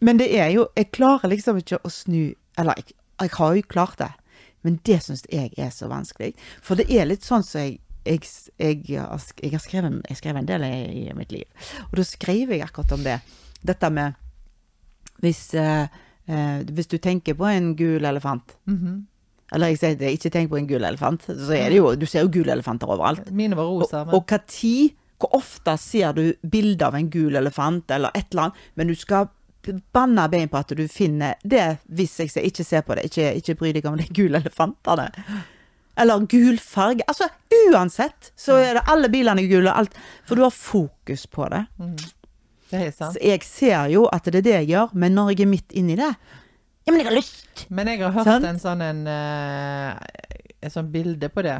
Men 0.00 0.18
det 0.18 0.28
er 0.34 0.48
jo 0.54 0.68
Jeg 0.76 0.90
klarer 0.96 1.30
liksom 1.30 1.60
ikke 1.60 1.78
å 1.86 1.90
snu 1.92 2.34
Eller 2.58 2.74
jeg, 2.80 2.96
jeg 3.20 3.30
har 3.36 3.54
jo 3.54 3.62
klart 3.70 3.98
det, 4.00 4.10
men 4.62 4.80
det 4.86 5.02
syns 5.04 5.24
jeg 5.32 5.52
er 5.56 5.70
så 5.74 5.88
vanskelig. 5.90 6.34
For 6.62 6.78
det 6.78 6.88
er 6.90 7.08
litt 7.08 7.26
sånn 7.26 7.46
som 7.46 7.62
jeg 7.64 7.80
jeg, 8.08 8.22
jeg, 8.56 8.84
jeg 8.88 9.52
har 9.52 9.60
skrevet, 9.60 9.98
jeg 10.08 10.16
skrev 10.16 10.38
en 10.40 10.46
del 10.48 10.62
i, 10.64 11.08
i 11.10 11.14
mitt 11.16 11.32
liv. 11.34 11.44
Og 11.90 11.98
da 11.98 12.04
skriver 12.06 12.56
jeg 12.56 12.64
akkurat 12.64 12.94
om 12.96 13.02
det. 13.04 13.18
Dette 13.68 13.90
med 13.92 14.16
hvis, 15.20 15.42
eh, 15.58 15.90
eh, 16.30 16.62
hvis 16.72 16.88
du 16.88 16.96
tenker 17.02 17.36
på 17.36 17.48
en 17.50 17.74
gul 17.76 18.04
elefant 18.08 18.56
Mhm. 18.64 19.06
Eller 19.52 19.72
jeg 19.72 19.78
sier 19.80 19.94
det, 19.96 20.10
ikke 20.12 20.30
tenk 20.30 20.50
på 20.50 20.58
en 20.58 20.66
gul 20.68 20.84
elefant. 20.84 21.22
Så 21.24 21.54
er 21.56 21.70
det 21.70 21.78
jo, 21.78 21.94
du 21.96 22.04
ser 22.04 22.26
jo 22.26 22.28
gule 22.28 22.52
elefanter 22.52 22.90
overalt. 22.92 23.30
Mine 23.32 23.56
var 23.56 23.64
rosa. 23.64 24.02
Men 24.04 24.18
og 24.18 24.26
hva 24.28 24.38
tid, 24.44 24.90
hvor 25.18 25.38
ofte 25.38 25.72
ser 25.80 26.12
du 26.12 26.34
bilde 26.44 26.84
av 26.84 26.94
en 26.94 27.08
gul 27.08 27.34
elefant 27.40 27.90
eller 27.90 28.12
et 28.14 28.26
eller 28.28 28.42
annet, 28.42 28.58
men 28.76 28.92
du 28.92 28.94
skal 28.94 29.30
banne 29.94 30.28
bein 30.32 30.48
på 30.48 30.58
at 30.60 30.72
du 30.76 30.84
finner 30.88 31.34
det 31.44 31.78
hvis 31.86 32.18
jeg 32.20 32.30
ser, 32.32 32.46
ikke 32.48 32.64
ser 32.64 32.82
på 32.86 32.94
det, 32.98 33.04
ikke, 33.10 33.32
ikke 33.40 33.54
bry 33.60 33.72
deg 33.76 33.86
om 33.90 33.96
de 34.00 34.06
gule 34.14 34.40
elefantene. 34.40 35.08
Eller 35.98 36.26
gul 36.30 36.58
farge. 36.62 37.02
Altså 37.10 37.26
uansett 37.72 38.32
så 38.38 38.58
er 38.62 38.78
det 38.78 38.84
alle 38.86 39.08
bilene 39.10 39.42
er 39.42 39.50
gule, 39.50 39.72
alt, 39.72 39.94
for 40.28 40.38
du 40.38 40.44
har 40.46 40.54
fokus 40.54 41.26
på 41.26 41.48
det. 41.50 41.64
det 42.70 42.82
er 42.86 42.92
sant. 42.94 43.16
Så 43.16 43.24
jeg 43.24 43.42
ser 43.46 43.88
jo 43.94 44.04
at 44.14 44.24
det 44.30 44.42
er 44.42 44.46
det 44.46 44.56
jeg 44.60 44.68
gjør, 44.74 44.92
men 44.94 45.16
når 45.18 45.32
jeg 45.34 45.46
er 45.46 45.50
midt 45.56 45.74
inni 45.78 45.96
det 45.98 46.12
Ja, 46.12 46.92
men 46.92 47.00
jeg 47.02 47.08
har 47.10 47.16
lyst! 47.18 47.66
Men 47.68 47.90
jeg 47.90 48.00
har 48.00 48.14
hørt 48.14 48.30
sånn. 48.30 48.46
en 48.48 48.60
sånn 48.62 48.80
en, 48.86 49.02
eh, 49.12 49.90
et 50.62 50.72
sånt 50.72 50.88
bilde 50.94 51.28
på 51.34 51.42
det. 51.44 51.58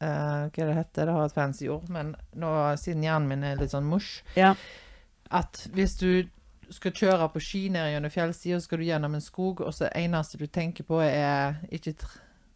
Uh, 0.00 0.46
hva 0.52 0.60
er 0.60 0.66
det 0.70 0.76
heter? 0.76 1.06
Det 1.08 1.12
har 1.16 1.24
et 1.26 1.34
fancy 1.34 1.68
ord, 1.72 1.86
men 1.92 2.10
nå, 2.36 2.48
siden 2.80 3.04
hjernen 3.04 3.28
min 3.30 3.44
er 3.48 3.56
litt 3.60 3.72
sånn 3.72 3.86
mush, 3.88 4.22
Ja. 4.36 4.54
at 5.30 5.66
hvis 5.72 5.94
du 6.00 6.28
skal 6.70 6.92
kjøre 6.92 7.28
på 7.34 7.40
ski 7.42 7.62
ned 7.72 7.92
gjennom 7.92 8.12
fjellsida, 8.14 8.58
så 8.60 8.68
skal 8.68 8.78
du 8.78 8.84
gjennom 8.88 9.14
en 9.14 9.24
skog, 9.24 9.60
og 9.66 9.74
så 9.74 9.88
eneste 9.96 10.38
du 10.40 10.46
tenker 10.46 10.86
på 10.86 11.00
er 11.04 11.56
ikke 11.70 11.94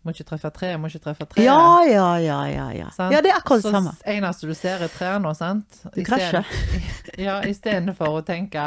må 0.04 0.12
ikke 0.12 0.26
treffe 0.28 0.50
treet, 0.52 0.76
må 0.80 0.90
ikke 0.90 1.00
treffe 1.06 1.24
treet. 1.32 1.46
Ja, 1.46 1.80
ja, 1.88 2.08
ja, 2.20 2.38
ja. 2.52 2.66
Ja, 2.76 2.88
ja 3.10 3.20
det 3.24 3.30
er 3.32 3.38
akkurat 3.38 3.62
det 3.64 3.72
samme. 3.72 3.94
Så 3.96 4.12
eneste 4.12 4.50
du 4.50 4.54
ser 4.58 4.84
er 4.84 4.92
trærne, 4.92 5.32
sant? 5.34 5.80
Du 5.94 6.02
krasjer. 6.04 6.44
Ja, 7.26 7.38
istedenfor 7.46 8.18
å 8.18 8.22
tenke 8.26 8.66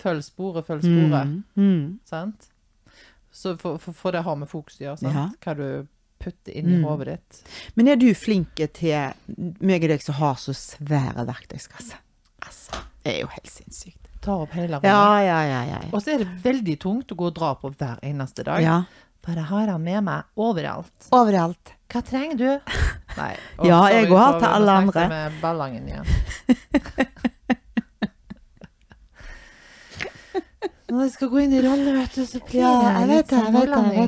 følg 0.00 0.24
sporet, 0.26 0.66
følg 0.66 0.82
sporet. 0.82 1.28
Mm, 1.30 1.42
mm. 1.60 1.84
Sant? 2.08 2.48
Så 3.30 3.54
for, 3.60 3.78
for, 3.78 3.94
for 3.94 4.16
det 4.16 4.24
har 4.26 4.38
med 4.40 4.50
fokus 4.50 4.80
å 4.80 4.86
gjøre, 4.88 4.98
sant? 5.04 5.14
Ja. 5.14 5.26
Hva 5.44 5.54
du 5.58 5.68
putter 6.18 6.56
inn 6.56 6.72
i 6.72 6.78
Mm. 6.80 6.84
hodet 6.88 7.06
ditt. 7.12 7.40
Men 7.76 7.88
er 7.92 7.96
du 8.00 8.08
flink 8.14 8.56
til 8.74 9.12
meg 9.60 9.84
og 9.84 9.92
deg 9.92 10.02
som 10.02 10.18
har 10.18 10.34
så 10.40 10.54
svære 10.56 11.26
verktøyskasse? 11.28 12.00
Altså, 12.42 12.82
det 13.04 13.14
er 13.14 13.20
jo 13.20 13.30
helt 13.36 13.52
sinnssykt. 13.52 14.05
Tar 14.26 14.42
opp 14.42 14.54
hele 14.58 14.76
rommet. 14.80 14.88
Ja, 14.90 15.20
ja, 15.22 15.40
ja, 15.46 15.60
ja. 15.70 15.80
Og 15.94 16.00
så 16.02 16.16
er 16.16 16.24
det 16.24 16.28
veldig 16.42 16.76
tungt 16.82 17.12
å 17.14 17.18
gå 17.20 17.28
og 17.30 17.34
dra 17.36 17.52
på 17.60 17.70
hver 17.72 18.00
eneste 18.06 18.42
dag. 18.48 18.62
ja. 18.66 18.80
For 19.26 19.34
jeg 19.34 19.42
har 19.48 19.66
han 19.72 19.82
med 19.82 20.04
meg 20.06 20.22
overalt. 20.38 21.08
Overalt. 21.10 21.72
Hva 21.90 21.98
trenger 22.06 22.36
du? 22.38 22.44
Nei. 23.18 23.32
Og, 23.58 23.64
Ja, 23.66 23.80
sorry 23.80 23.94
jeg 23.96 24.08
går 24.12 24.20
har 24.22 24.36
til 24.38 24.48
alle 24.54 24.76
andre. 24.82 25.06
med 25.10 25.40
ballangen 25.42 25.88
igjen. 25.90 26.06
Når 30.86 31.00
jeg 31.02 31.12
skal 31.16 31.30
gå 31.32 31.40
inn 31.42 31.54
i 31.56 31.62
rolle, 31.64 31.92
vet 31.96 32.14
du, 32.14 32.22
så 32.28 32.38
blir 32.46 32.60
Ja, 32.62 32.72
jeg 33.00 33.08
litt 33.10 33.32
sånn 33.34 33.56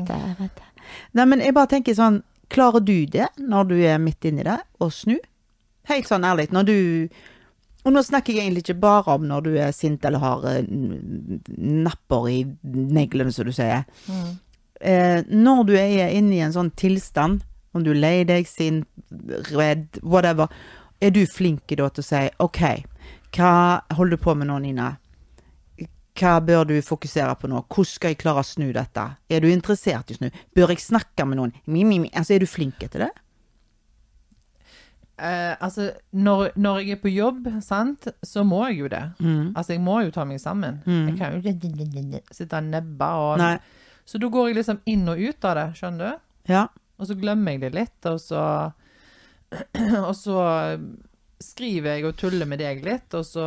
det. 0.07 0.51
Nei, 1.19 1.25
men 1.27 1.43
jeg 1.43 1.55
bare 1.57 1.71
tenker 1.73 1.97
sånn, 1.99 2.21
klarer 2.53 2.81
du 2.85 2.95
det 3.11 3.27
når 3.43 3.67
du 3.73 3.75
er 3.83 3.99
midt 3.99 4.25
inni 4.31 4.45
det, 4.47 4.55
å 4.79 4.87
snu? 4.95 5.17
Helt 5.91 6.07
sånn 6.09 6.23
ærlig, 6.29 6.47
når 6.55 6.69
du 6.69 6.79
Og 7.88 7.94
nå 7.96 8.03
snakker 8.05 8.37
jeg 8.37 8.44
egentlig 8.44 8.66
ikke 8.66 8.83
bare 8.83 9.14
om 9.16 9.24
når 9.24 9.46
du 9.46 9.55
er 9.57 9.72
sint 9.72 10.05
eller 10.05 10.20
har 10.20 10.42
eh, 10.51 10.66
napper 11.57 12.29
i 12.29 12.42
neglene, 12.68 13.33
som 13.33 13.48
du 13.48 13.55
sier. 13.57 13.87
Mm. 14.12 14.35
Eh, 14.81 15.20
når 15.33 15.62
du 15.70 15.72
er 15.81 16.12
inne 16.12 16.37
i 16.37 16.42
en 16.44 16.53
sånn 16.53 16.68
tilstand, 16.77 17.40
om 17.72 17.85
du 17.85 17.94
er 17.94 18.03
lei 18.03 18.16
deg, 18.29 18.48
sint, 18.48 18.85
redd, 19.55 20.03
whatever, 20.03 20.53
er 21.01 21.14
du 21.14 21.22
flink 21.31 21.70
da 21.79 21.88
til 21.88 22.05
å 22.05 22.09
si 22.11 22.22
OK, 22.44 22.62
hva 23.37 23.53
holder 23.96 24.18
du 24.18 24.24
på 24.24 24.35
med 24.37 24.51
nå, 24.51 24.59
Nina? 24.66 24.90
Hva 26.18 26.38
bør 26.42 26.64
du 26.68 26.74
fokusere 26.83 27.37
på 27.38 27.48
nå? 27.48 27.62
Hvordan 27.70 27.92
skal 27.92 28.12
jeg 28.12 28.20
klare 28.20 28.42
å 28.42 28.46
snu 28.46 28.68
dette? 28.74 29.05
Er 29.31 29.40
du 29.40 29.48
interessert 29.53 30.11
i 30.11 30.16
å 30.16 30.20
snu? 30.20 30.29
Bør 30.57 30.74
jeg 30.74 30.83
snakke 30.83 31.24
med 31.29 31.38
noen? 31.38 31.57
Mi, 31.64 31.87
mi, 31.87 32.03
mi. 32.03 32.12
Altså, 32.12 32.35
er 32.35 32.42
du 32.42 32.51
flink 32.51 32.83
til 32.83 33.07
det? 33.07 33.12
Eh, 35.19 35.57
altså, 35.61 35.89
når, 36.15 36.53
når 36.57 36.79
jeg 36.83 36.91
er 36.97 37.01
på 37.03 37.11
jobb, 37.11 37.49
sant, 37.65 38.07
så 38.23 38.45
må 38.47 38.61
jeg 38.69 38.79
jo 38.85 38.89
det. 38.93 39.03
Mm. 39.19 39.49
Altså, 39.57 39.73
jeg 39.75 39.83
må 39.83 39.97
jo 40.05 40.13
ta 40.15 40.25
meg 40.25 40.39
sammen. 40.41 40.79
Mm. 40.87 41.09
Jeg 41.09 41.19
kan 41.19 41.35
jo 41.35 42.23
sitte 42.37 42.61
og 42.61 42.69
nebbe 42.71 43.09
og 43.19 43.39
Nei. 43.43 43.57
Så 44.09 44.19
da 44.23 44.29
går 44.33 44.49
jeg 44.49 44.57
liksom 44.61 44.79
inn 44.89 45.09
og 45.11 45.19
ut 45.21 45.45
av 45.45 45.57
det, 45.59 45.67
skjønner 45.77 46.15
du? 46.15 46.23
Ja. 46.55 46.63
Og 46.99 47.11
så 47.11 47.17
glemmer 47.19 47.53
jeg 47.57 47.61
det 47.67 47.75
litt, 47.77 47.99
og 48.09 48.21
så 48.23 48.43
Og 50.09 50.15
så 50.17 50.39
skriver 51.41 51.95
jeg 51.97 52.05
og 52.09 52.17
tuller 52.21 52.49
med 52.49 52.59
deg 52.61 52.81
litt, 52.85 53.15
og 53.17 53.25
så 53.27 53.45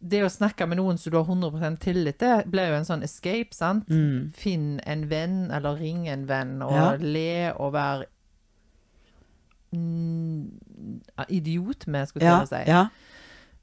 Det 0.00 0.22
å 0.24 0.30
snakke 0.32 0.64
med 0.68 0.78
noen 0.80 0.96
som 0.98 1.12
du 1.12 1.18
har 1.18 1.26
100 1.28 1.76
tillit 1.82 2.18
til, 2.22 2.44
blir 2.48 2.70
jo 2.70 2.78
en 2.78 2.86
sånn 2.88 3.02
escape, 3.04 3.52
sant? 3.52 3.88
Mm. 3.92 4.30
Finn 4.36 4.68
en 4.88 5.02
venn, 5.10 5.50
eller 5.52 5.76
ring 5.76 6.06
en 6.08 6.22
venn, 6.28 6.54
og 6.64 6.72
Ja. 6.72 6.86
le 7.00 7.52
og 7.52 7.74
være 7.74 8.06
idiot 11.28 11.86
med, 11.86 12.08
skulle 12.08 12.26
jeg 12.26 12.32
Ja. 12.40 12.44
si. 12.46 12.70
ja. 12.70 12.86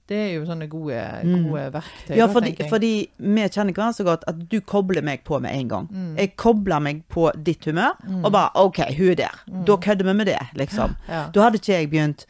Det 0.08 0.16
er 0.18 0.34
jo 0.40 0.46
sånne 0.46 0.70
gode, 0.70 0.96
Mm. 1.24 1.52
verktøy. 1.74 2.16
Ja, 2.16 2.28
fordi, 2.28 2.52
da, 2.56 2.68
fordi 2.70 3.10
vi 3.20 3.42
kjenner 3.50 3.74
hverandre 3.74 3.94
så 3.94 4.04
godt 4.06 4.24
at 4.28 4.38
du 4.50 4.62
kobler 4.62 5.02
meg 5.04 5.24
på 5.26 5.40
med 5.42 5.52
en 5.54 5.68
gang. 5.68 5.88
Mm. 5.92 6.16
Jeg 6.18 6.38
kobler 6.38 6.80
meg 6.80 7.04
på 7.10 7.30
ditt 7.44 7.66
humør, 7.66 7.92
og 8.24 8.32
bare 8.32 8.50
OK, 8.56 8.78
hun 8.98 9.10
er 9.10 9.16
der. 9.16 9.36
Da 9.66 9.76
kødder 9.76 10.06
vi 10.06 10.14
med 10.14 10.26
det, 10.28 10.40
liksom. 10.56 10.96
ja. 11.10 11.26
Da 11.34 11.42
hadde 11.42 11.56
ikke 11.60 11.74
jeg 11.80 11.90
begynt 11.90 12.26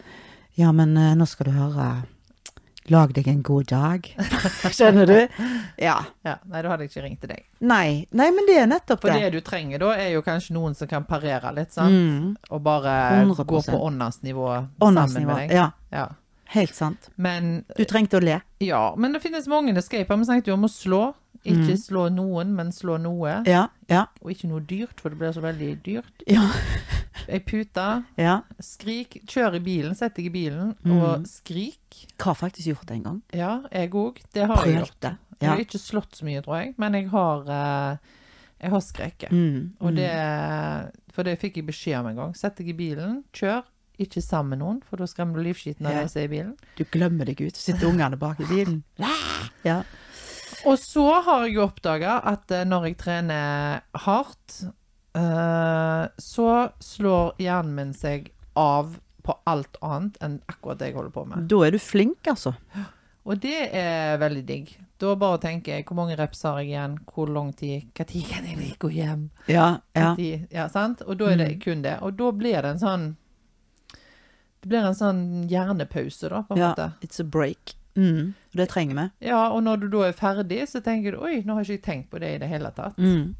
Ja, 0.58 0.72
men 0.72 0.98
eh, 0.98 1.14
nå 1.14 1.26
skal 1.28 1.46
du 1.46 1.52
høre 1.52 2.04
Lag 2.90 3.12
deg 3.14 3.28
en 3.28 3.42
god 3.44 3.66
dag. 3.68 4.06
Skjønner 4.78 5.10
du? 5.10 5.18
Ja. 5.82 5.98
ja. 6.24 6.36
Nei, 6.48 6.62
da 6.64 6.70
hadde 6.72 6.86
jeg 6.86 6.92
ikke 6.94 7.04
ringt 7.04 7.20
til 7.26 7.32
deg. 7.34 7.42
Nei, 7.68 8.06
nei, 8.16 8.28
men 8.32 8.48
det 8.48 8.56
er 8.62 8.70
nettopp 8.72 9.02
For 9.04 9.12
det. 9.12 9.28
det 9.28 9.42
du 9.42 9.46
trenger 9.46 9.82
da, 9.84 9.90
er 10.00 10.14
jo 10.14 10.22
kanskje 10.26 10.56
noen 10.56 10.76
som 10.78 10.88
kan 10.88 11.04
parere 11.10 11.52
litt, 11.58 11.74
sant? 11.76 11.92
Mm. 11.92 12.38
Og 12.54 12.64
bare 12.64 12.94
100%. 13.26 13.44
gå 13.50 13.62
på 13.68 13.82
åndsnivå 13.90 14.48
sammen 14.54 14.88
Åndasnivå. 14.92 15.34
med 15.34 15.50
deg. 15.50 15.58
Ja, 15.60 15.68
Ja. 15.92 16.08
Helt 16.54 16.74
sant. 16.76 17.10
Men, 17.18 17.66
Du 17.78 17.84
trengte 17.86 18.18
å 18.20 18.24
le. 18.24 18.42
ja, 18.64 18.96
men 18.98 19.14
det 19.14 19.22
finnes 19.22 19.48
mange 19.48 19.76
escaper. 19.78 20.18
Vi 20.18 20.26
snakket 20.30 20.48
jo 20.48 20.54
om 20.54 20.64
å 20.68 20.70
slå. 20.72 21.14
Ikke 21.46 21.70
Mm. 21.76 21.78
slå 21.80 22.10
noen, 22.12 22.56
men 22.56 22.72
slå 22.72 22.98
noe. 23.00 23.44
Ja, 23.46 23.68
ja, 23.90 24.06
Og 24.22 24.32
ikke 24.32 24.48
noe 24.50 24.60
dyrt, 24.60 25.00
for 25.00 25.10
det 25.10 25.20
blir 25.20 25.32
så 25.32 25.42
veldig 25.42 25.82
dyrt. 25.84 26.24
ja. 26.28 26.50
Ei 27.30 27.40
pute. 27.40 28.04
ja. 28.18 28.42
Skrik. 28.62 29.22
Kjør 29.28 29.56
i 29.56 29.60
bilen. 29.60 29.96
Sett 29.96 30.16
deg 30.16 30.26
i 30.28 30.30
bilen 30.30 30.76
Mm. 30.86 31.02
og 31.02 31.26
skrik. 31.28 32.08
Hva 32.18 32.34
har 32.34 32.36
faktisk 32.36 32.68
gjort 32.74 32.86
det 32.88 32.96
en 32.98 33.04
gang? 33.04 33.22
Ja, 33.34 33.62
jeg 33.72 33.92
òg. 33.92 34.18
Det 34.34 34.46
har 34.48 34.64
jeg 34.66 34.76
gjort. 34.80 35.00
Prøvde. 35.00 35.18
Jeg 35.42 35.50
har 35.50 35.58
ikke 35.58 35.80
slått 35.80 36.12
så 36.16 36.24
mye, 36.26 36.42
tror 36.42 36.56
jeg, 36.64 36.74
men 36.78 36.94
jeg 36.94 37.10
har, 37.10 37.42
eh, 37.42 37.98
jeg 38.62 38.70
har 38.72 38.80
skreket. 38.82 39.30
Mm. 39.32 39.74
Og 39.82 39.92
mm. 39.92 39.96
det, 39.96 40.92
for 41.14 41.24
det 41.24 41.40
fikk 41.40 41.58
jeg 41.58 41.66
beskjed 41.68 42.00
om 42.00 42.08
en 42.08 42.16
gang. 42.16 42.34
Sett 42.36 42.56
deg 42.58 42.70
i 42.70 42.74
bilen, 42.74 43.24
kjør. 43.34 43.64
Ikke 44.00 44.22
sammen 44.22 44.50
med 44.54 44.60
noen, 44.62 44.82
for 44.86 44.98
da 45.02 45.08
skremmer 45.10 45.40
du 45.40 45.44
livskiten 45.48 45.86
av 45.90 45.94
Ja. 45.94 46.04
deg 46.06 46.24
i 46.24 46.28
bilen. 46.36 46.56
Du 46.78 46.84
glemmer 46.86 47.26
deg 47.26 47.42
ut. 47.42 47.56
Sitter 47.58 47.88
ungene 47.90 48.18
bak 48.18 48.40
i 48.40 48.46
bilen. 48.46 48.84
Ja. 49.66 49.84
Og 50.66 50.78
så 50.80 51.22
har 51.26 51.46
jeg 51.46 51.56
jo 51.56 51.64
oppdaga 51.66 52.22
at 52.24 52.52
eh, 52.52 52.64
når 52.66 52.86
jeg 52.88 52.98
trener 52.98 53.82
hardt, 53.94 54.64
eh, 55.18 56.08
så 56.22 56.48
slår 56.84 57.34
hjernen 57.42 57.74
min 57.76 57.94
seg 57.94 58.32
av 58.58 58.98
på 59.28 59.36
alt 59.50 59.76
annet 59.84 60.18
enn 60.24 60.38
akkurat 60.48 60.80
det 60.80 60.92
jeg 60.92 60.96
holder 60.98 61.12
på 61.18 61.26
med. 61.28 61.48
Da 61.52 61.60
er 61.68 61.72
du 61.76 61.80
flink, 61.84 62.30
altså. 62.32 62.54
Og 63.28 63.42
det 63.44 63.58
er 63.76 64.18
veldig 64.22 64.46
digg. 64.48 64.70
Da 64.98 65.12
bare 65.20 65.38
tenker 65.44 65.76
jeg 65.76 65.86
hvor 65.90 65.98
mange 66.00 66.16
reps 66.18 66.42
har 66.48 66.62
jeg 66.62 66.72
igjen, 66.72 66.96
hvor 67.12 67.28
lang 67.30 67.52
tid, 67.60 67.90
når 67.98 68.28
kan 68.32 68.46
jeg 68.48 68.78
gå 68.80 68.90
hjem? 68.96 69.28
Ja, 69.52 69.80
ja. 69.98 70.14
Tid, 70.18 70.48
ja, 70.56 70.70
sant? 70.72 71.04
Og 71.06 71.18
da 71.20 71.26
er 71.34 71.38
det 71.44 71.50
Mm. 71.58 71.62
kun 71.62 71.82
det. 71.84 71.98
Og 72.02 72.16
da 72.18 72.32
blir 72.32 72.62
det 72.62 72.72
en 72.72 72.80
sånn 72.80 73.16
Det 74.68 74.74
blir 74.74 74.84
en 74.90 74.96
sånn 74.98 75.20
hjernepause, 75.48 76.28
da, 76.28 76.42
på 76.44 76.58
en 76.58 76.60
ja. 76.60 76.70
måte. 76.74 76.90
It's 77.06 77.22
a 77.24 77.24
break. 77.24 77.78
Mm. 77.96 78.34
Det 78.52 78.66
trenger 78.70 78.98
vi. 79.00 79.06
Ja, 79.30 79.46
og 79.56 79.64
når 79.64 79.86
du 79.86 79.88
da 79.94 80.04
er 80.10 80.16
ferdig, 80.18 80.66
så 80.68 80.82
tenker 80.84 81.16
du 81.16 81.24
oi, 81.24 81.38
nå 81.48 81.56
har 81.56 81.64
jeg 81.64 81.80
ikke 81.80 81.86
tenkt 81.86 82.10
på 82.12 82.20
det 82.20 82.34
i 82.36 82.42
det 82.42 82.50
hele 82.52 82.70
tatt. 82.76 83.00
Mm. 83.00 83.32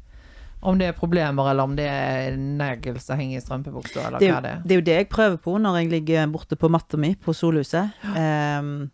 Om 0.60 0.78
det 0.80 0.88
er 0.88 0.96
problemer, 0.96 1.52
eller 1.52 1.68
om 1.68 1.76
det 1.78 1.84
er 1.86 2.38
negl 2.40 2.96
som 2.98 3.20
henger 3.20 3.38
i 3.38 3.42
strømpebuksa, 3.44 4.08
eller 4.08 4.24
Det, 4.24 4.30
hva 4.32 4.40
det 4.42 4.54
er. 4.56 4.62
det 4.64 4.74
er 4.74 4.80
jo 4.80 4.86
det 4.88 4.96
jeg 4.96 5.10
prøver 5.12 5.36
på 5.44 5.58
når 5.60 5.76
jeg 5.82 5.90
ligger 5.92 6.32
borte 6.32 6.56
på 6.58 6.70
matta 6.72 6.98
mi 6.98 7.12
på 7.14 7.36
solhuset. 7.36 7.92
ehm, 8.16 8.88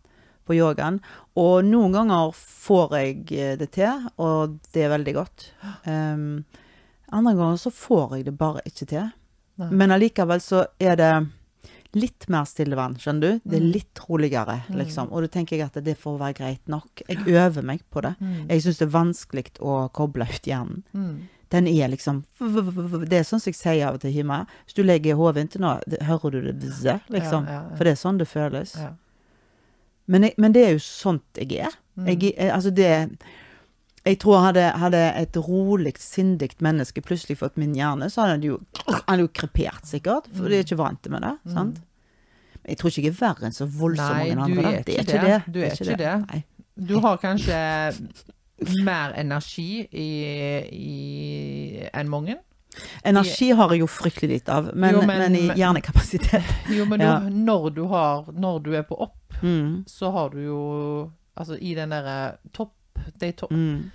på 0.44 0.56
yogaen. 0.58 0.98
Og 1.40 1.64
noen 1.64 1.94
ganger 1.94 2.34
får 2.36 2.98
jeg 2.98 3.14
eh, 3.32 3.54
det 3.56 3.70
til, 3.78 4.08
og 4.20 4.58
det 4.74 4.84
er 4.84 4.92
veldig 4.92 5.14
godt. 5.16 5.46
Um, 5.88 6.44
andre 7.08 7.32
ganger 7.38 7.62
så 7.62 7.72
får 7.72 8.18
jeg 8.18 8.26
det 8.28 8.36
bare 8.38 8.60
ikke 8.68 8.88
til. 8.90 9.08
Nei. 9.62 9.70
Men 9.70 9.94
allikevel 9.94 10.42
så 10.42 10.66
er 10.82 10.98
det 11.00 11.12
litt 11.96 12.28
mer 12.28 12.44
stille 12.44 12.76
vann, 12.76 12.94
skjønner 12.96 13.20
du. 13.20 13.40
Det 13.44 13.58
er 13.58 13.64
Mm. 13.64 13.72
litt 13.72 14.00
roligere, 14.08 14.62
liksom. 14.70 15.12
Og 15.12 15.22
da 15.22 15.28
tenker 15.28 15.56
jeg 15.56 15.66
at 15.66 15.84
det 15.84 15.96
får 15.98 16.18
være 16.18 16.34
greit 16.34 16.68
nok. 16.68 17.02
Jeg 17.08 17.18
øver 17.26 17.62
meg 17.62 17.80
på 17.90 18.02
det. 18.02 18.16
Mm. 18.20 18.48
Jeg 18.48 18.62
syns 18.62 18.78
det 18.78 18.88
er 18.88 18.98
vanskelig 18.98 19.44
å 19.60 19.90
koble 19.92 20.24
ut 20.28 20.42
hjernen. 20.42 20.82
Mm. 20.94 21.28
Den 21.50 21.66
er 21.68 21.88
liksom 21.88 22.24
Det 23.08 23.12
er 23.18 23.22
sånn 23.22 23.40
som 23.40 23.50
jeg 23.52 23.54
sier 23.54 23.86
av 23.88 23.94
og 23.94 24.00
til 24.00 24.12
hjemme. 24.12 24.46
Hvis 24.66 24.74
du 24.74 24.82
legger 24.82 25.14
hodet 25.14 25.44
inntil 25.44 25.60
nå, 25.60 25.78
hører 26.02 26.30
du 26.32 26.40
det 26.42 26.58
bzze, 26.60 27.00
liksom. 27.10 27.46
For 27.76 27.84
det 27.84 27.92
er 27.92 28.00
sånn 28.02 28.18
det 28.18 28.26
føles. 28.28 28.74
Men, 30.06 30.22
jeg, 30.22 30.34
men 30.36 30.52
det 30.52 30.64
er 30.66 30.72
jo 30.72 30.78
sånt 30.78 31.22
jeg 31.38 31.52
er. 31.60 31.70
Mm. 31.96 32.06
Jeg, 32.20 32.34
er- 32.36 32.52
altså 32.52 32.74
det 32.74 33.18
Jeg 34.04 34.18
tror 34.20 34.42
hadde, 34.44 34.62
hadde 34.82 35.00
et 35.16 35.36
rolig, 35.40 35.94
sindig 35.98 36.50
menneske 36.60 37.00
plutselig 37.00 37.38
fått 37.40 37.56
min 37.56 37.72
hjerne, 37.74 38.10
så 38.12 38.26
hadde 38.26 38.40
det 38.42 38.50
jo, 38.50 38.58
han 38.86 39.00
hadde 39.08 39.24
jo 39.24 39.30
krepert, 39.32 39.86
sikkert. 39.88 40.26
For 40.36 40.48
de 40.52 40.58
er 40.58 40.66
ikke 40.66 40.76
vant 40.76 41.08
med 41.08 41.22
det. 41.24 41.30
sant? 41.54 41.78
Men 42.64 42.68
jeg 42.74 42.78
tror 42.80 42.90
ikke 42.92 43.02
jeg 43.06 43.12
er 43.14 43.20
verre 43.20 43.48
enn 43.48 43.56
så 43.56 43.66
voldsomt 43.66 44.12
Mm. 44.14 44.28
Nei, 44.28 44.34
mange 44.36 44.54
du 44.54 44.60
andre. 44.60 44.72
da. 44.76 44.82
det 44.84 44.94
er 44.98 45.02
ikke 45.06 45.22
det. 45.24 45.38
Du 45.54 45.58
er 45.60 45.72
ikke 45.72 45.96
det. 45.96 46.12
Nei. 46.28 46.44
Du 46.76 46.94
har 47.00 47.16
kanskje 47.22 47.58
mer 48.84 49.12
energi 49.20 49.88
i, 49.92 50.08
i, 50.72 51.88
enn 51.92 52.08
mange. 52.12 52.36
Energi 53.06 53.50
har 53.54 53.70
jeg 53.70 53.84
jo 53.84 53.86
fryktelig 53.86 54.30
litt 54.32 54.48
av, 54.50 54.72
men, 54.74 54.94
Jo, 54.96 55.02
men, 55.06 55.18
men- 55.22 55.36
i 55.38 55.44
hjernekapasitet 55.60 56.42
Jo, 56.76 56.84
men 56.90 57.00
Ja. 57.00 57.18
du, 57.20 57.28
når 57.30 57.68
du 57.74 57.84
har 57.86 58.24
Når 58.32 58.62
du 58.64 58.72
er 58.74 58.82
på 58.82 58.96
opp, 58.98 59.36
mm, 59.42 59.84
så 59.86 60.10
har 60.10 60.30
du 60.30 60.40
jo 60.44 60.60
Altså 61.38 61.56
i 61.60 61.74
den 61.74 61.90
derre 61.94 62.36
topp 62.52 62.72
De 63.20 63.32
to 63.32 63.46
mm. 63.50 63.90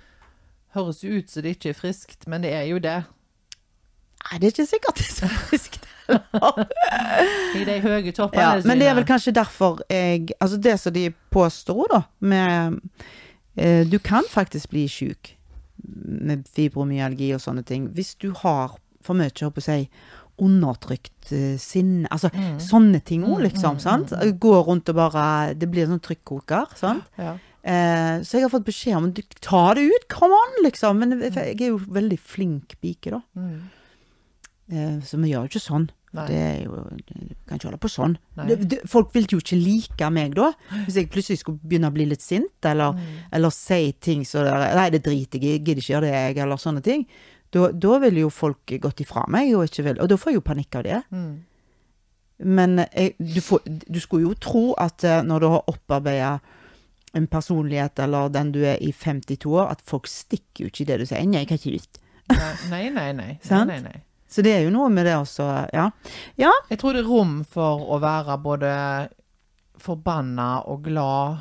høres 0.76 1.00
jo 1.04 1.16
ut 1.18 1.30
som 1.30 1.42
det 1.42 1.56
ikke 1.56 1.70
er 1.72 1.78
friskt, 1.78 2.26
men 2.30 2.42
det 2.42 2.52
er 2.54 2.66
jo 2.70 2.78
det. 2.78 2.98
Nei, 4.20 4.38
det 4.38 4.46
er 4.50 4.52
ikke 4.54 4.66
sikkert 4.68 5.00
det 5.00 5.06
er 5.08 5.14
så 5.16 5.30
friskt. 5.48 5.86
I 7.60 7.64
de 7.66 7.76
høye 7.84 8.12
toppene. 8.12 8.42
Ja, 8.42 8.60
men 8.66 8.80
det 8.80 8.88
er 8.90 8.96
vel 8.98 9.06
kanskje 9.08 9.32
derfor 9.36 9.78
jeg 9.90 10.32
Altså 10.42 10.56
det 10.58 10.74
som 10.82 10.92
de 10.94 11.04
påstår, 11.30 11.84
da, 11.92 12.00
med 12.18 12.80
eh, 13.56 13.84
Du 13.86 13.98
kan 14.02 14.26
faktisk 14.30 14.70
bli 14.74 14.86
sjuk 14.90 15.36
med 15.86 16.42
fibromyalgi 16.52 17.30
og 17.34 17.40
sånne 17.40 17.62
ting 17.66 17.86
hvis 17.94 18.14
du 18.20 18.32
har 18.42 18.74
for 19.06 19.16
mye, 19.16 19.30
holdt 19.32 19.54
på 19.56 19.62
å 19.62 19.64
si, 19.64 19.86
undertrykt 20.40 21.30
eh, 21.32 21.54
sinne 21.62 22.08
Altså 22.12 22.28
Mm. 22.34 22.58
sånne 22.60 23.00
ting 23.04 23.22
òg, 23.24 23.38
Mm, 23.38 23.44
liksom. 23.48 23.74
mm, 23.78 23.80
sant? 23.80 24.10
mm, 24.12 24.38
Gå 24.38 24.54
rundt 24.66 24.88
og 24.92 24.94
bare 24.98 25.54
Det 25.54 25.70
blir 25.70 25.86
sånn 25.88 26.00
trykkoker. 26.02 26.76
sant? 26.76 27.04
ja. 27.18 27.38
Eh, 27.62 28.22
så 28.24 28.38
jeg 28.38 28.46
har 28.46 28.52
fått 28.52 28.64
beskjed 28.64 28.96
om 28.96 29.10
å 29.10 29.24
ta 29.44 29.62
det 29.76 29.84
ut, 29.90 30.06
come 30.08 30.36
on, 30.36 30.62
liksom. 30.64 31.00
Men 31.02 31.18
jeg 31.20 31.34
jeg 31.34 31.60
er 31.60 31.72
jo 31.74 31.80
veldig 31.92 32.18
flink 32.18 32.76
pike, 32.80 33.10
da. 33.12 33.20
Mm. 33.36 33.58
Eh, 34.70 35.00
så 35.04 35.18
vi 35.20 35.32
gjør 35.32 35.44
jo 35.46 35.50
ikke 35.52 35.66
sånn. 35.68 35.88
Nei. 36.10 36.24
Det 36.26 36.38
er 36.42 36.62
jo 36.64 36.78
du 36.90 37.34
kan 37.46 37.58
ikke 37.58 37.68
holde 37.68 37.78
på 37.84 37.90
sånn. 37.92 38.16
Det, 38.34 38.56
det, 38.66 38.78
folk 38.90 39.12
vil 39.14 39.28
jo 39.30 39.38
ikke 39.38 39.58
like 39.60 40.08
meg 40.10 40.32
da. 40.34 40.48
Hvis 40.86 40.96
jeg 40.98 41.10
plutselig 41.12 41.38
skulle 41.44 41.60
begynne 41.62 41.90
å 41.90 41.94
bli 41.94 42.06
litt 42.10 42.24
sint, 42.24 42.56
eller, 42.66 42.96
Mm. 42.96 43.20
eller 43.32 43.50
si 43.54 43.92
ting 43.92 44.24
så 44.26 44.42
Nei, 44.42 44.88
det 44.90 45.04
driter 45.04 45.38
jeg 45.38 45.60
i, 45.60 45.62
gidder 45.62 45.78
ikke 45.82 45.94
gjøre 45.94 46.08
det, 46.08 46.14
jeg, 46.16 46.38
eller 46.42 46.56
sånne 46.58 46.82
ting. 46.82 47.06
Da, 47.52 47.70
da 47.70 47.98
ville 47.98 48.24
jo 48.24 48.30
folk 48.30 48.66
gått 48.80 49.00
ifra 49.04 49.24
meg, 49.28 49.54
og, 49.54 49.68
vil, 49.70 50.00
og 50.00 50.08
da 50.08 50.16
får 50.16 50.32
jeg 50.32 50.40
jo 50.40 50.48
panikk 50.50 50.74
av 50.80 50.82
det. 50.82 51.02
Mm. 51.10 51.44
Men 52.42 52.78
jeg, 52.94 53.14
du, 53.18 53.40
får, 53.44 53.60
du 53.66 54.00
skulle 54.00 54.26
jo 54.26 54.34
tro 54.34 54.64
at 54.78 55.04
eh, 55.04 55.22
når 55.22 55.40
du 55.40 55.46
har 55.52 55.68
opparbeida 55.70 56.40
en 57.14 57.26
personlighet, 57.26 57.98
eller 57.98 58.28
den 58.30 58.52
du 58.52 58.60
er 58.64 58.76
i 58.82 58.92
52 58.92 59.46
år, 59.50 59.70
at 59.72 59.80
folk 59.82 60.06
stikker 60.06 60.64
jo 60.64 60.70
ikke 60.70 60.82
i 60.84 60.88
det 60.92 60.98
du 61.00 61.06
sier. 61.06 61.24
Nei, 61.26 61.40
jeg 61.42 61.48
kan 61.50 61.58
ikke 61.58 61.72
lyst. 61.74 61.98
Nei, 62.70 62.84
nei, 62.94 63.08
nei. 63.12 63.38
nei, 63.50 63.64
nei, 63.66 63.80
nei. 63.88 63.96
Så 64.30 64.42
det 64.46 64.52
er 64.54 64.62
jo 64.62 64.70
noe 64.70 64.88
med 64.94 65.06
det 65.08 65.16
også, 65.18 65.46
ja. 65.74 65.88
Jeg 66.38 66.78
tror 66.78 66.94
det 66.94 67.00
er 67.02 67.08
rom 67.10 67.40
for 67.50 67.82
å 67.90 67.98
være 67.98 68.36
både 68.38 68.70
forbanna 69.80 70.60
og 70.70 70.84
glad 70.86 71.40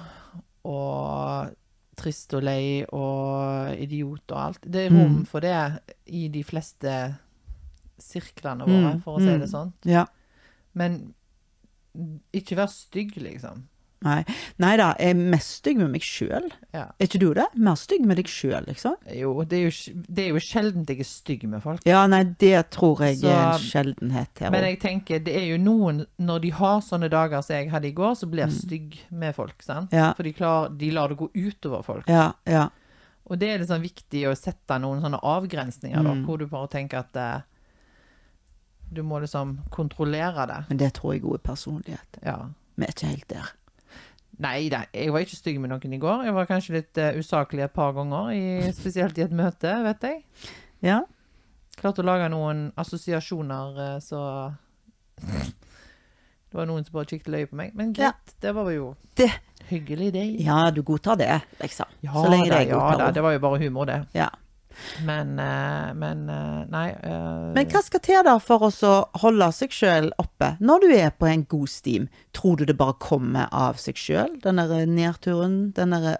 og 0.65 1.55
trist 1.99 2.33
og 2.33 2.43
lei 2.47 2.81
og 2.95 3.75
idiot 3.83 4.31
og 4.31 4.37
alt. 4.39 4.61
Det 4.65 4.87
er 4.87 4.93
rom 4.95 5.19
Mm. 5.19 5.25
for 5.27 5.39
det 5.45 5.53
i 6.07 6.27
de 6.29 6.41
fleste 6.43 6.93
sirklene 7.99 8.65
våre, 8.65 8.93
Mm, 8.95 9.01
for 9.03 9.17
å 9.17 9.19
si 9.19 9.27
mm. 9.27 9.39
det 9.39 9.49
sånn. 9.51 9.73
Ja. 9.85 10.05
Men 10.73 11.13
ikke 12.33 12.55
vær 12.55 12.67
stygg, 12.71 13.17
liksom. 13.17 13.67
Nei. 14.01 14.23
Nei 14.63 14.77
da, 14.79 14.93
jeg 14.97 15.11
er 15.11 15.17
mest 15.33 15.57
stygg 15.59 15.77
med 15.81 15.89
meg 15.91 16.01
sjøl. 16.07 16.45
Ja. 16.73 16.85
Er 16.99 17.07
ikke 17.09 17.19
du 17.19 17.33
det? 17.35 17.45
Mer 17.59 17.75
stygg 17.75 18.05
med 18.07 18.15
deg 18.15 18.29
sjøl, 18.31 18.63
liksom? 18.69 18.95
Jo, 19.11 19.33
det 19.43 19.57
er 19.59 19.65
jo, 19.67 19.93
det 20.07 20.23
er 20.23 20.29
jo 20.29 20.39
sjelden 20.39 20.85
jeg 20.87 21.01
er 21.03 21.09
stygg 21.09 21.43
med 21.51 21.61
folk. 21.65 21.81
Ja, 21.85 22.05
nei, 22.07 22.21
det 22.39 22.69
tror 22.71 23.01
jeg 23.03 23.17
Så- 23.19 23.27
er 23.27 23.53
en 23.53 23.59
sjeldenhet 23.59 24.39
her 24.39 24.51
Men 24.51 24.63
jeg 24.63 24.79
tenker, 24.79 25.19
det 25.23 25.35
er 25.35 25.45
jo 25.51 25.57
noen 25.57 26.05
Når 26.17 26.39
de 26.41 26.49
har 26.51 26.79
sånne 26.81 27.09
dager 27.09 27.41
som 27.43 27.55
jeg 27.57 27.69
hadde 27.71 27.87
i 27.87 27.91
går, 27.91 28.15
så 28.15 28.29
blir 28.31 28.45
jeg 28.47 28.51
stygg 28.55 28.97
med 29.11 29.35
folk. 29.35 29.61
sant? 29.61 29.91
Mm. 29.91 29.97
Ja. 29.97 30.13
For 30.13 30.23
de, 30.23 30.33
klar, 30.33 30.69
de 30.77 30.91
lar 30.91 31.09
det 31.09 31.17
gå 31.17 31.29
utover 31.35 31.83
folk. 31.83 32.07
Ja, 32.07 32.31
ja. 32.47 32.69
Og 33.29 33.37
det 33.37 33.49
er 33.49 33.59
liksom 33.59 33.81
viktig 33.83 34.23
å 34.25 34.35
sette 34.35 34.79
noen 34.79 35.01
sånne 35.03 35.19
avgrensninger, 35.21 36.01
da, 36.03 36.13
Mm. 36.15 36.25
hvor 36.25 36.37
du 36.39 36.47
bare 36.47 36.67
tenker 36.67 36.99
at 36.99 37.15
eh, 37.15 37.41
du 38.91 39.03
må 39.03 39.19
liksom 39.21 39.59
kontrollere 39.69 40.47
det. 40.47 40.63
Men 40.69 40.77
det 40.77 40.93
tror 40.93 41.13
jeg 41.13 41.23
er 41.23 41.37
personlighet. 41.37 42.19
Ja. 42.25 42.37
Vi 42.79 42.85
er 42.85 42.93
ikke 42.93 43.07
helt 43.11 43.27
der. 43.27 43.49
Nei 44.39 44.69
da, 44.71 44.85
jeg 44.95 45.11
var 45.11 45.25
ikke 45.25 45.35
stygg 45.35 45.57
med 45.59 45.71
noen 45.73 45.93
i 45.93 45.99
går. 45.99 46.21
Jeg 46.29 46.33
var 46.37 46.47
kanskje 46.47 46.77
litt 46.77 46.99
uh, 47.01 47.09
usaklig 47.19 47.65
et 47.65 47.73
par 47.75 47.91
ganger, 47.97 48.29
i, 48.31 48.71
spesielt 48.75 49.17
i 49.19 49.25
et 49.25 49.33
møte, 49.35 49.73
vet 49.83 50.05
jeg. 50.07 50.21
Ja. 50.85 51.01
Klarte 51.79 52.03
å 52.03 52.07
lage 52.07 52.29
noen 52.31 52.69
assosiasjoner, 52.79 53.75
uh, 53.75 53.97
så 54.03 54.21
Det 56.49 56.57
var 56.57 56.65
noen 56.65 56.81
som 56.87 56.95
bare 56.95 57.05
kikket 57.11 57.27
løye 57.29 57.49
på 57.51 57.57
meg. 57.59 57.75
Men 57.77 57.91
Ja. 57.97 58.13
det 58.41 58.55
var 58.55 58.71
jo 58.73 58.95
Det 59.19 59.29
hyggelig, 59.69 60.13
det. 60.15 60.23
Ja, 60.41 60.71
du 60.71 60.81
godtar 60.81 61.15
det, 61.19 61.41
liksom. 61.59 61.85
Ja 62.01 62.13
Så 62.15 62.29
lenge 62.31 62.47
da, 62.49 62.55
det 62.55 62.61
er 62.63 62.71
ja 62.73 62.95
da, 62.97 63.11
det 63.13 63.21
var 63.21 63.35
jo 63.35 63.39
bare 63.43 63.59
humor, 63.61 63.85
det. 63.85 63.99
Ja. 64.17 64.29
Men, 65.05 65.39
eh, 65.39 65.93
men 65.93 66.29
eh, 66.29 66.65
nei 66.69 66.89
eh, 66.91 67.53
Men 67.55 67.65
hva 67.71 67.81
skal 67.83 67.99
til 68.05 68.23
da 68.23 68.37
for 68.39 68.63
oss 68.69 68.81
å 68.83 68.93
holde 69.21 69.51
seg 69.53 69.69
sjøl 69.69 70.11
oppe? 70.19 70.53
Når 70.59 70.79
du 70.85 70.93
er 70.95 71.09
på 71.11 71.27
en 71.27 71.43
god 71.45 71.67
stim, 71.69 72.07
tror 72.33 72.57
du 72.57 72.65
det 72.65 72.77
bare 72.77 72.93
kommer 72.99 73.47
av 73.51 73.75
seg 73.81 73.95
sjøl? 73.95 74.39
Den 74.43 74.55
der 74.61 74.85
nedturen, 74.85 75.71
den 75.73 75.89
derre 75.95 76.15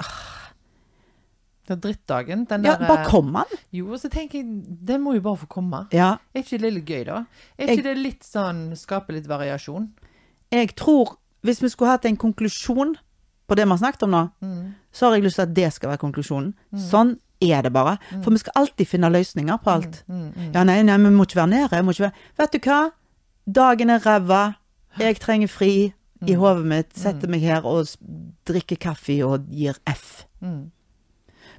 Den 1.70 1.80
drittdagen, 1.84 2.46
den 2.50 2.64
Ja, 2.66 2.76
der 2.80 2.88
bare 2.88 3.06
kom 3.06 3.28
den. 3.34 3.60
Jo, 3.72 3.94
så 4.02 4.10
tenker 4.10 4.40
jeg, 4.40 4.64
den 4.88 5.04
må 5.04 5.14
jo 5.14 5.22
bare 5.22 5.38
få 5.38 5.46
komme. 5.48 5.84
Ja. 5.94 6.16
Er 6.34 6.42
ikke 6.42 6.58
det 6.64 6.72
litt 6.74 6.86
gøy, 6.90 7.04
da? 7.06 7.20
Er 7.60 7.68
Jeg- 7.76 7.84
det 7.84 7.98
litt 7.98 8.24
sånn 8.24 8.76
Skape 8.76 9.14
litt 9.14 9.28
variasjon? 9.28 9.90
Jeg 10.52 10.76
tror 10.76 11.18
Hvis 11.44 11.62
vi 11.62 11.70
skulle 11.70 11.92
hatt 11.92 12.06
en 12.06 12.18
konklusjon 12.18 12.96
på 13.48 13.56
det 13.56 13.64
vi 13.66 13.70
har 13.70 13.78
snakket 13.78 14.04
om 14.04 14.12
nå, 14.12 14.32
Mm. 14.42 14.74
så 14.92 15.06
har 15.08 15.16
jeg 15.16 15.24
lyst 15.24 15.36
til 15.36 15.42
at 15.44 15.54
det 15.54 15.74
skal 15.74 15.90
være 15.92 15.98
konklusjonen. 16.00 16.54
Sånn 16.76 17.18
er 17.42 17.62
det 17.64 17.72
bare. 17.74 17.98
For 18.24 18.32
vi 18.32 18.38
skal 18.42 18.54
alltid 18.56 18.88
finne 18.88 19.10
løsninger 19.14 19.58
på 19.64 19.72
alt. 19.72 20.02
Mm, 20.08 20.26
mm. 20.36 20.50
Ja, 20.56 20.64
nei, 20.68 20.82
nei, 20.84 20.98
vi 20.98 21.10
må 21.16 21.24
ikke 21.28 21.40
være 21.42 21.54
nede. 21.54 21.84
Må 21.84 21.92
ikke 21.96 22.08
være 22.10 22.28
Vet 22.42 22.52
du 22.58 22.60
hva? 22.70 22.80
Dagen 23.60 23.90
er 23.90 24.00
ræva. 24.06 24.42
Jeg 25.00 25.20
trenger 25.20 25.48
fri 25.48 25.72
i 26.28 26.34
hodet 26.36 26.66
mitt. 26.68 26.92
Setter 26.98 27.30
meg 27.32 27.42
her 27.42 27.66
og 27.66 27.88
drikker 28.50 28.76
kaffe 28.78 29.20
og 29.26 29.48
gir 29.54 29.78
F. 29.88 30.26
Mm. 30.44 30.72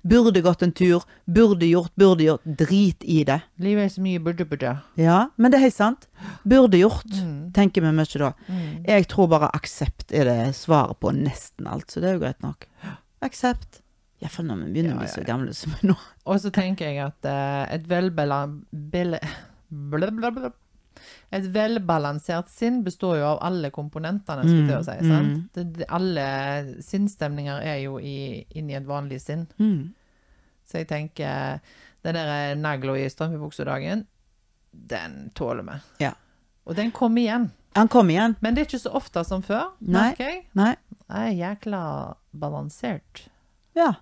Burde 0.07 0.41
gått 0.41 0.63
en 0.65 0.73
tur. 0.73 1.03
Burde 1.29 1.67
gjort, 1.69 1.93
burde 2.01 2.25
gjort. 2.25 2.45
Drit 2.45 3.05
i 3.05 3.23
det. 3.29 3.41
Livet 3.61 3.85
er 3.85 3.93
så 3.93 4.01
mye 4.05 4.21
burde, 4.25 4.47
burde. 4.49 4.75
Ja, 4.97 5.27
men 5.37 5.53
det 5.53 5.59
er 5.61 5.67
helt 5.67 5.77
sant. 5.77 6.07
Burde 6.49 6.79
gjort, 6.81 7.05
Mm. 7.21 7.53
tenker 7.53 7.83
vi 7.83 7.93
mye 7.93 8.19
da. 8.19 8.33
Mm. 8.49 8.85
Jeg 8.87 9.09
tror 9.09 9.29
bare 9.29 9.51
aksept 9.53 10.13
er 10.13 10.25
det 10.25 10.55
svaret 10.57 10.99
på 11.01 11.13
nesten 11.13 11.67
alt, 11.67 11.91
så 11.91 12.01
det 12.01 12.09
er 12.09 12.13
jo 12.15 12.21
greit 12.25 12.43
nok. 12.43 12.67
Aksept. 13.23 13.80
Iallfall 14.21 14.49
når 14.51 14.65
vi 14.65 14.73
begynner 14.75 14.97
å 14.99 15.01
bli 15.01 15.11
så 15.11 15.23
gamle 15.25 15.55
som 15.57 15.73
vi 15.77 15.89
nå. 15.91 15.97
Og 16.29 16.41
så 16.43 16.53
tenker 16.55 16.91
jeg 16.91 17.01
at 17.05 17.29
uh, 17.29 17.65
et 17.73 17.87
velbalansert 17.89 19.25
et 21.31 21.47
velbalansert 21.55 22.51
sinn 22.51 22.81
består 22.85 23.21
jo 23.21 23.27
av 23.31 23.39
alle 23.47 23.71
komponentene, 23.73 24.43
skulle 24.45 24.75
jeg 24.75 24.87
si. 24.89 24.97
Mm, 25.07 25.13
sant? 25.13 25.45
Det, 25.55 25.65
det, 25.79 25.87
alle 25.89 26.25
sinnsstemninger 26.85 27.63
er 27.65 27.79
jo 27.85 28.01
i, 28.03 28.43
inni 28.59 28.77
et 28.77 28.89
vanlig 28.89 29.21
sinn. 29.23 29.47
Mm. 29.63 29.95
Så 30.67 30.83
jeg 30.83 30.91
tenker 30.91 31.63
den 32.05 32.19
der 32.19 32.59
nagla 32.59 32.99
i 32.99 33.07
strømpebuksedagen, 33.11 34.05
den 34.71 35.17
tåler 35.39 35.65
vi. 35.71 35.79
Ja. 36.05 36.13
Og 36.67 36.77
den 36.77 36.93
kommer 36.95 37.23
igjen. 37.23 37.49
Han 37.79 37.89
kom 37.89 38.11
igjen. 38.11 38.37
Men 38.43 38.55
det 38.55 38.65
er 38.65 38.71
ikke 38.73 38.83
så 38.83 38.93
ofte 38.99 39.23
som 39.27 39.43
før, 39.47 39.73
Nei. 39.81 40.11
merker 40.11 40.33
jeg. 40.33 40.45
Nei. 40.59 40.75
Jeg 41.07 41.33
er 41.33 41.39
jækla 41.39 41.83
balansert. 42.43 43.25
Ja. 43.79 43.95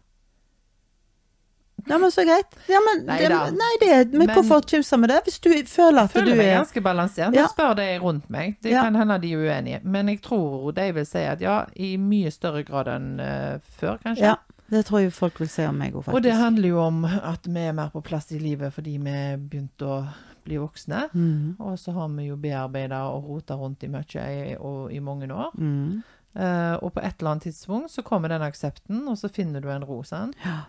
Nei, 1.87 1.99
men 1.99 2.11
så 2.11 2.25
greit. 2.27 2.57
Ja, 2.69 2.81
men 2.85 3.05
Nei 3.07 3.19
det, 3.23 3.29
nei, 3.57 3.71
det, 3.81 4.13
men, 4.13 4.27
Men- 4.27 4.35
hvorfor 4.37 4.61
kimse 4.67 4.97
med 4.99 5.09
det? 5.11 5.21
Hvis 5.25 5.39
du 5.41 5.51
føler 5.67 6.03
at 6.03 6.11
Føler 6.13 6.35
du 6.35 6.37
meg 6.37 6.47
er 6.51 6.59
ganske 6.59 6.83
balansert. 6.83 7.33
Ja. 7.35 7.43
Jeg 7.47 7.49
spør 7.55 7.75
de 7.77 7.87
rundt 8.03 8.29
meg. 8.31 8.57
Det 8.63 8.73
Ja. 8.73 8.83
kan 8.83 8.95
hende 8.97 9.19
de 9.23 9.33
er 9.33 9.39
uenige. 9.39 9.81
Men 9.85 10.09
jeg 10.09 10.21
tror 10.23 10.73
de 10.75 10.93
vil 10.93 11.07
si 11.07 11.19
at 11.19 11.41
ja, 11.41 11.65
i 11.77 11.97
mye 11.97 12.31
større 12.31 12.63
grad 12.65 12.89
enn 12.89 13.21
uh, 13.21 13.59
før, 13.79 13.99
kanskje. 14.05 14.25
Ja, 14.25 14.35
det 14.71 14.85
tror 14.87 15.01
jeg 15.01 15.13
folk 15.13 15.39
vil 15.41 15.49
si 15.49 15.65
om 15.65 15.79
meg 15.79 15.95
òg, 15.95 16.05
faktisk. 16.05 16.15
Og 16.17 16.23
det 16.23 16.35
handler 16.35 16.69
jo 16.69 16.81
om 16.83 17.05
at 17.05 17.47
vi 17.47 17.61
er 17.61 17.73
mer 17.73 17.89
på 17.95 18.03
plass 18.05 18.33
i 18.33 18.39
livet 18.39 18.73
fordi 18.75 18.99
vi 18.99 19.17
begynte 19.37 19.87
å 19.87 20.07
bli 20.45 20.57
voksne. 20.59 21.09
mm. 21.15 21.57
Og 21.61 21.79
så 21.79 21.93
har 21.93 22.09
vi 22.09 22.27
jo 22.29 22.37
bearbeida 22.37 23.03
og 23.13 23.25
rota 23.29 23.55
rundt 23.55 23.83
i 23.85 23.89
mye 23.89 24.05
i, 24.29 24.57
og, 24.59 24.93
i 24.93 24.99
mange 24.99 25.29
år. 25.33 25.53
Mm. 25.57 26.03
Uh, 26.39 26.77
og 26.85 26.93
på 26.95 27.01
et 27.01 27.15
eller 27.19 27.31
annet 27.31 27.43
tidspunkt 27.49 27.91
så 27.91 28.03
kommer 28.03 28.29
den 28.29 28.43
aksepten, 28.43 29.07
og 29.09 29.17
så 29.19 29.29
finner 29.33 29.61
du 29.61 29.71
en 29.71 29.85
ro, 29.85 30.03
sant? 30.03 30.37
Ja. 30.45 30.67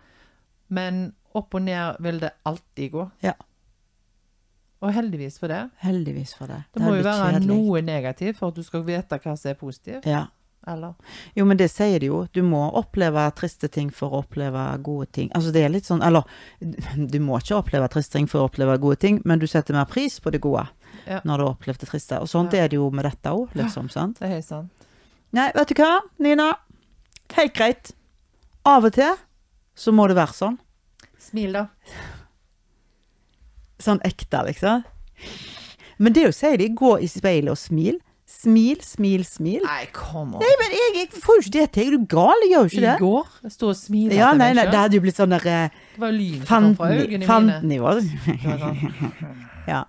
Men 0.70 1.14
opp 1.36 1.54
og 1.56 1.62
ned 1.62 1.96
vil 2.00 2.20
det 2.20 2.32
alltid 2.46 2.92
gå. 2.92 3.10
Ja. 3.26 3.34
Og 4.82 4.94
heldigvis 4.96 5.40
for 5.42 5.52
det. 5.52 5.70
Heldigvis 5.84 6.34
for 6.38 6.48
det. 6.48 6.62
Det 6.74 6.82
må 6.82 6.94
jo 6.96 7.04
være 7.04 7.34
kjedelig. 7.34 7.48
noe 7.50 7.82
negativt 7.84 8.38
for 8.40 8.48
at 8.54 8.56
du 8.56 8.64
skal 8.64 8.86
vite 8.88 9.18
hva 9.20 9.34
som 9.38 9.50
er 9.52 9.58
positivt. 9.60 10.06
Ja. 10.08 10.28
Eller? 10.68 10.94
Jo, 11.36 11.46
men 11.48 11.58
det 11.58 11.70
sier 11.72 12.00
de 12.00 12.10
jo. 12.12 12.22
Du 12.36 12.42
må 12.44 12.62
oppleve 12.78 13.24
triste 13.36 13.68
ting 13.72 13.90
for 13.96 14.12
å 14.14 14.22
oppleve 14.24 14.64
gode 14.84 15.08
ting. 15.16 15.30
Altså 15.36 15.52
det 15.56 15.64
er 15.66 15.70
litt 15.72 15.88
sånn 15.88 16.04
Eller 16.06 16.24
du 17.10 17.18
må 17.24 17.40
ikke 17.40 17.58
oppleve 17.58 17.88
triste 17.92 18.18
ting 18.18 18.28
for 18.28 18.44
å 18.44 18.50
oppleve 18.50 18.76
gode 18.80 19.00
ting, 19.00 19.22
men 19.26 19.40
du 19.40 19.48
setter 19.48 19.74
mer 19.74 19.86
pris 19.90 20.20
på 20.20 20.32
det 20.32 20.42
gode 20.44 20.68
Ja. 21.08 21.22
når 21.24 21.38
du 21.38 21.44
har 21.44 21.54
opplevd 21.56 21.80
det 21.80 21.90
triste. 21.90 22.20
Og 22.22 22.28
sånt 22.28 22.54
Ja. 22.54 22.64
er 22.64 22.68
det 22.68 22.76
jo 22.76 22.90
med 22.92 23.06
dette 23.06 23.30
òg, 23.32 23.50
liksom. 23.56 23.90
sant? 23.90 24.20
Det 24.20 24.28
er 24.30 24.34
helt 24.36 24.46
sant. 24.46 24.70
Nei, 25.34 25.52
vet 25.56 25.68
du 25.68 25.74
hva, 25.76 26.00
Nina? 26.20 26.54
Helt 27.34 27.54
greit. 27.54 27.92
Av 28.66 28.84
og 28.86 28.94
til 28.94 29.16
så 29.80 29.92
må 29.96 30.04
det 30.12 30.18
være 30.20 30.36
sånn. 30.36 30.58
Smil, 31.30 31.52
da. 31.56 31.64
Sånn 33.80 34.02
ekte, 34.08 34.42
liksom. 34.50 34.84
Men 36.00 36.14
det 36.16 36.22
er 36.24 36.28
jo, 36.30 36.36
sier 36.36 36.58
de, 36.60 36.68
gå 36.80 36.94
i 37.04 37.08
speilet 37.12 37.52
og 37.54 37.60
smil. 37.60 37.98
Smil, 38.30 38.78
smil, 38.86 39.24
smil. 39.26 39.64
Nei, 39.66 39.86
kom 39.96 40.36
on. 40.38 40.42
Nei, 40.44 40.52
men 40.62 40.70
jeg, 40.76 40.90
jeg 41.00 41.08
får 41.24 41.34
jo 41.40 41.44
ikke 41.46 41.54
det 41.56 41.64
til. 41.76 41.88
Er 41.88 41.92
du 41.98 42.04
gal? 42.12 42.44
Jeg 42.46 42.52
gjør 42.52 42.64
jo 42.68 42.70
ikke 42.70 42.84
det. 42.84 42.94
I 42.94 43.02
går 43.02 43.26
jeg 43.48 43.54
sto 43.56 43.66
og 43.72 43.78
smilte 43.80 44.20
Ja, 44.20 44.28
nei, 44.38 44.52
nei, 44.54 44.66
det 44.70 44.78
hadde 44.84 44.96
jo 45.00 45.04
blitt 45.08 45.18
sånn 45.18 45.34
der 45.34 45.46
eh. 45.50 45.70
Fantnivå. 47.26 47.96
Ja. 49.70 49.82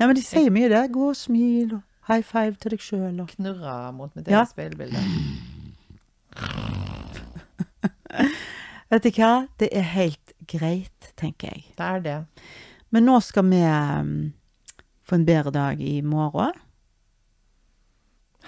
Nei, 0.00 0.06
men 0.08 0.14
de 0.18 0.24
sier 0.26 0.50
mye 0.54 0.68
det. 0.72 0.82
Gå 0.94 1.04
og 1.12 1.16
smil, 1.18 1.76
og 1.78 1.82
high 2.10 2.24
five 2.26 2.54
til 2.60 2.70
deg 2.74 2.82
sjøl, 2.84 3.14
og 3.22 3.26
knurra 3.36 3.76
mot 3.94 4.10
mitt 4.18 4.26
Ja. 4.28 4.32
eget 4.42 4.50
speilbilde. 4.56 4.98
Vet 8.92 9.06
du 9.06 9.10
hva? 9.16 9.32
Det 9.58 9.70
er 9.72 9.86
helt 9.94 10.34
greit, 10.50 11.12
tenker 11.20 11.52
jeg. 11.54 11.64
Det 11.78 11.86
er 11.86 12.00
det. 12.04 12.16
Men 12.94 13.06
nå 13.08 13.18
skal 13.24 13.46
vi 13.48 13.60
um, 13.64 14.12
få 15.02 15.18
en 15.18 15.26
bedre 15.26 15.50
dag 15.54 15.80
i 15.82 16.00
morgen. 16.04 16.52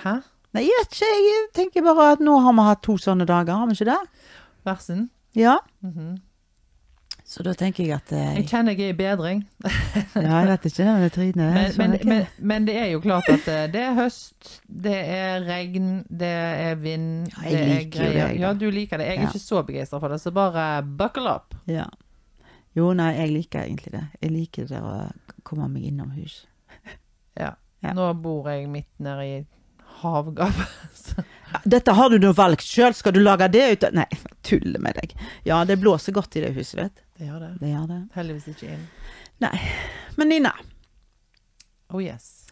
Hæ? 0.04 0.18
Nei, 0.54 0.62
jeg 0.66 0.76
vet 0.82 0.94
ikke. 0.96 1.10
Jeg 1.26 1.48
tenker 1.56 1.84
bare 1.86 2.12
at 2.16 2.22
nå 2.24 2.36
har 2.44 2.54
vi 2.56 2.66
hatt 2.68 2.82
to 2.86 2.96
sånne 3.00 3.26
dager, 3.28 3.56
har 3.58 3.68
vi 3.70 3.76
ikke 3.78 3.88
det? 3.90 3.98
Versen? 4.68 5.08
Ja. 5.36 5.58
Mhm. 5.84 6.16
Så 7.26 7.42
da 7.42 7.52
tenker 7.58 7.82
jeg 7.82 7.96
at 7.96 8.12
eh, 8.14 8.36
Jeg 8.38 8.46
kjenner 8.52 8.76
jeg 8.78 8.86
er 8.86 8.92
i 8.94 8.96
bedring. 9.00 9.40
Ja, 10.14 10.36
jeg 10.44 10.48
vet 10.52 10.66
ikke. 10.70 10.84
Men 10.86 11.10
Trine 11.10 11.46
Men, 11.56 11.72
skjønner 11.74 12.04
men, 12.04 12.08
men, 12.12 12.26
men 12.52 12.66
det 12.68 12.76
er 12.78 12.86
jo 12.92 13.00
klart 13.02 13.26
at 13.32 13.48
eh, 13.50 13.64
det 13.72 13.80
er 13.82 13.96
høst, 13.98 14.50
det 14.70 14.94
er 14.94 15.42
regn, 15.48 15.88
det 16.06 16.30
er 16.30 16.78
vind 16.78 17.26
Ja, 17.32 17.42
det 17.50 17.58
er 17.64 17.80
jo 17.82 17.90
det, 17.96 18.12
jeg. 18.14 18.38
Ja, 18.44 18.52
du 18.54 18.66
liker 18.70 19.02
det. 19.02 19.08
Jeg 19.10 19.18
er 19.18 19.22
Ja. 19.26 19.30
ikke 19.32 19.42
så 19.42 19.62
begeistra 19.66 19.98
for 20.02 20.14
det, 20.14 20.20
så 20.22 20.30
bare 20.30 20.68
buckle 20.86 21.34
up. 21.34 21.56
Ja. 21.66 21.88
Jo, 22.78 22.92
nei, 22.94 23.10
jeg 23.18 23.32
liker 23.32 23.64
egentlig 23.64 23.92
det. 23.96 24.04
Jeg 24.22 24.30
liker 24.36 24.70
det 24.70 24.80
å 24.84 24.94
komme 25.48 25.66
meg 25.72 25.90
innomhus. 25.90 26.44
Ja. 27.36 27.56
Ja. 27.82 27.92
Nå 27.96 28.06
bor 28.22 28.46
jeg 28.52 28.68
midt 28.70 28.88
nede 29.02 29.26
i 29.26 29.36
havgapet. 29.98 31.26
Dette 31.64 31.92
har 31.94 32.10
du 32.10 32.18
nå 32.18 32.32
valgt 32.36 32.64
sjøl, 32.66 32.94
skal 32.94 33.12
du 33.14 33.20
lage 33.22 33.46
det 33.54 33.64
ut 33.72 33.84
av 33.88 33.94
Nei, 33.94 34.06
tuller 34.46 34.80
med 34.82 34.98
deg. 35.00 35.12
Ja, 35.46 35.60
det 35.64 35.76
blåser 35.82 36.12
godt 36.16 36.36
i 36.36 36.42
det 36.44 36.52
huset, 36.56 36.78
vet 36.80 36.94
du. 36.96 37.02
Det 37.18 37.26
gjør 37.30 37.40
det. 37.44 37.50
Det 37.60 37.70
gjør 37.70 37.86
det. 37.92 38.00
Heldigvis 38.16 38.48
ikke 38.52 38.70
inn. 38.74 38.86
Nei. 39.44 39.54
Men 40.18 40.28
Nina, 40.32 40.52
Oh 41.94 42.02
yes. 42.02 42.46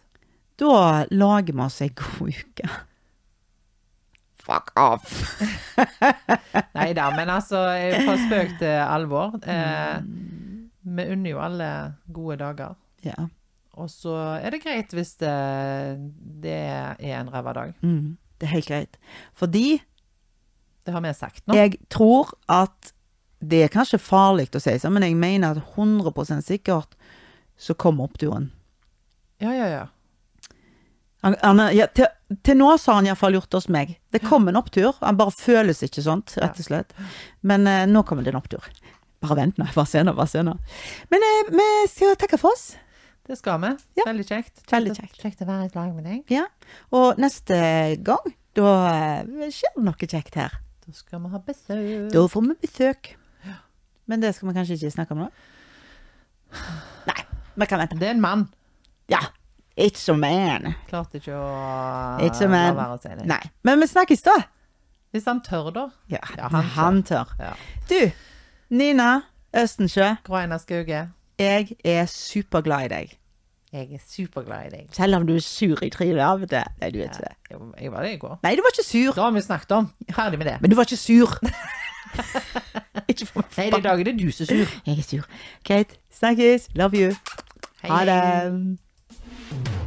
da 0.57 1.03
lager 1.11 1.53
vi 1.53 1.61
oss 1.65 1.81
ei 1.83 1.89
god 1.91 2.29
uke. 2.31 2.69
Fuck 4.45 4.71
off! 4.77 5.15
Nei 6.77 6.91
da, 6.93 7.07
men 7.15 7.31
altså, 7.33 7.63
fra 8.05 8.15
spøk 8.21 8.57
til 8.61 8.75
alvor. 8.85 9.39
Eh, 9.43 10.01
Mm. 10.05 10.69
vi 10.97 11.03
unner 11.15 11.31
jo 11.31 11.39
alle 11.41 11.67
gode 12.13 12.35
dager. 12.37 12.75
Ja. 13.01 13.25
Og 13.75 13.89
så 13.89 14.13
er 14.37 14.53
det 14.53 14.59
greit 14.63 14.93
hvis 14.93 15.15
det, 15.17 15.31
det 16.43 16.53
er 16.53 17.17
en 17.19 17.31
ræva 17.33 17.53
dag. 17.57 17.73
Mm, 17.81 18.13
det 18.39 18.47
er 18.49 18.53
helt 18.55 18.69
greit. 18.69 18.97
Fordi 19.33 19.81
Det 20.85 20.93
har 20.93 21.01
vi 21.01 21.13
sagt 21.17 21.43
nå. 21.47 21.55
jeg 21.57 21.79
tror 21.89 22.33
at 22.51 22.93
det 23.45 23.63
er 23.65 23.73
kanskje 23.73 23.99
farlig 24.01 24.47
å 24.55 24.61
si 24.61 24.73
sånn, 24.79 24.93
men 24.95 25.03
jeg 25.05 25.17
mener 25.19 25.57
at 25.57 25.75
100% 25.75 26.45
sikkert 26.45 26.95
så 27.57 27.75
kommer 27.77 28.07
oppturen. 28.09 28.51
Ja, 29.43 29.51
ja, 29.53 29.67
ja. 29.69 29.83
Han, 31.25 31.35
han, 31.41 31.61
ja, 31.75 31.87
til, 31.93 32.07
til 32.45 32.57
nå 32.59 32.69
så 32.77 32.91
har 32.91 32.99
han 33.01 33.07
iallfall 33.09 33.33
gjort 33.37 33.49
det 33.51 33.59
hos 33.59 33.69
meg. 33.73 33.95
Det 34.13 34.21
kom 34.23 34.47
en 34.47 34.59
opptur. 34.59 34.93
Han 35.01 35.17
bare 35.17 35.33
føles 35.33 35.81
ikke 35.85 36.03
sånt, 36.05 36.35
rett 36.37 36.59
og 36.61 36.67
slett. 36.67 36.93
Men 37.41 37.65
eh, 37.69 37.85
nå 37.89 38.03
kommer 38.05 38.25
det 38.25 38.33
en 38.33 38.39
opptur. 38.39 38.65
Bare 39.25 39.37
vent 39.39 39.57
nå. 39.57 39.65
Bare 39.73 39.89
se 39.89 40.03
nå. 40.05 40.13
Bare 40.17 40.29
se 40.29 40.43
nå. 40.45 40.53
Men 41.09 41.25
eh, 41.25 41.49
vi 41.55 41.67
skal 41.91 42.13
takke 42.21 42.37
for 42.41 42.53
oss. 42.53 42.75
Det 43.25 43.37
skal 43.39 43.57
vi. 43.63 43.71
Ja. 43.97 44.05
Veldig 44.05 44.25
kjekt. 44.29 44.59
Veldig 44.69 44.95
kjekt. 44.99 45.15
Kjekt 45.21 45.41
å 45.41 45.47
være 45.49 45.65
i 45.69 45.73
lag 45.73 45.93
med 45.95 46.05
deg. 46.05 46.33
Ja. 46.33 46.43
Og 46.93 47.17
neste 47.21 47.57
gang, 48.05 48.33
da 48.57 48.73
eh, 48.91 49.47
skjer 49.53 49.73
det 49.79 49.85
noe 49.87 50.09
kjekt 50.11 50.37
her. 50.37 50.53
Da 50.85 50.93
skal 50.93 51.23
vi 51.23 51.31
ha 51.33 51.39
besøk. 51.41 52.11
Da 52.13 52.25
får 52.29 52.45
vi 52.45 52.57
besøk. 52.67 53.15
Men 54.05 54.21
det 54.21 54.35
skal 54.37 54.51
vi 54.51 54.53
kanskje 54.59 54.77
ikke 54.77 54.93
snakke 54.93 55.15
om 55.15 55.23
nå? 55.23 55.31
Nei, 57.09 57.21
vi 57.57 57.67
kan 57.69 57.81
vente. 57.81 57.97
Det 57.97 58.11
er 58.11 58.13
en 58.13 58.21
mann. 58.21 58.45
Ja. 59.09 59.23
It's 59.75 60.05
a 60.07 60.15
man. 60.15 60.69
Klarte 60.87 61.19
ikke 61.19 61.33
å 61.35 61.47
It's 62.23 62.39
a 62.39 62.47
la 62.47 62.69
være 62.77 62.93
å 62.95 63.01
si 63.01 63.09
det. 63.11 63.25
Nei. 63.27 63.41
Men 63.67 63.81
vi 63.81 63.89
snakkes, 63.91 64.21
da. 64.23 64.35
Hvis 65.11 65.25
han 65.27 65.41
tør, 65.43 65.71
da. 65.75 65.87
Ja, 66.11 66.21
Ja, 66.37 66.47
han 66.53 66.69
han 66.77 67.01
tør. 67.07 67.33
Ja. 67.39 67.53
Du, 67.89 67.97
Nina 68.69 69.09
Østensjø. 69.55 70.13
Groina 70.27 70.59
Skauge, 70.61 71.01
Jeg 71.39 71.75
er 71.83 72.05
superglad 72.05 72.85
i 72.85 72.87
deg. 72.93 73.13
jeg 73.73 73.87
er 73.93 74.03
superglad 74.07 74.65
i 74.67 74.69
deg. 74.71 74.85
Selv 74.95 75.15
om 75.15 75.25
du 75.27 75.33
er 75.35 75.39
sur 75.43 75.81
i 75.83 75.89
trynet 75.91 76.21
av 76.23 76.41
og 76.45 76.49
til. 76.49 76.63
Nei, 76.81 76.89
du 76.95 76.99
er 76.99 77.09
ikke 77.09 77.25
det. 77.25 77.33
Jeg, 77.51 77.59
jeg 77.81 77.91
var 77.91 78.03
det 78.07 78.11
i 78.13 78.17
går. 78.21 78.37
Nei, 78.43 78.53
du 78.55 78.61
var 78.63 78.71
ikke 78.75 78.87
sur. 78.87 79.13
Da 79.17 79.21
har 79.25 79.31
vi 79.35 79.41
snakket 79.41 79.71
om. 79.71 79.89
Ferdig 80.15 80.39
med 80.39 80.47
det. 80.51 80.57
Men 80.61 80.71
du 80.71 80.75
var 80.79 80.87
ikke 80.87 80.97
sur. 81.01 81.35
ikke 83.11 83.25
for 83.25 83.43
Nei, 83.57 83.67
i 83.67 83.81
dag 83.81 83.99
er 83.99 84.03
det 84.11 84.15
du 84.19 84.31
som 84.31 84.43
er 84.47 84.53
sur. 84.53 84.77
Jeg 84.85 84.97
er 84.97 85.03
sur. 85.09 85.27
Kate, 85.65 85.99
Snakkes. 86.15 86.69
Love 86.75 86.95
you. 87.03 87.11
Hei, 87.83 87.89
Ha 87.91 88.05
det. 88.05 89.81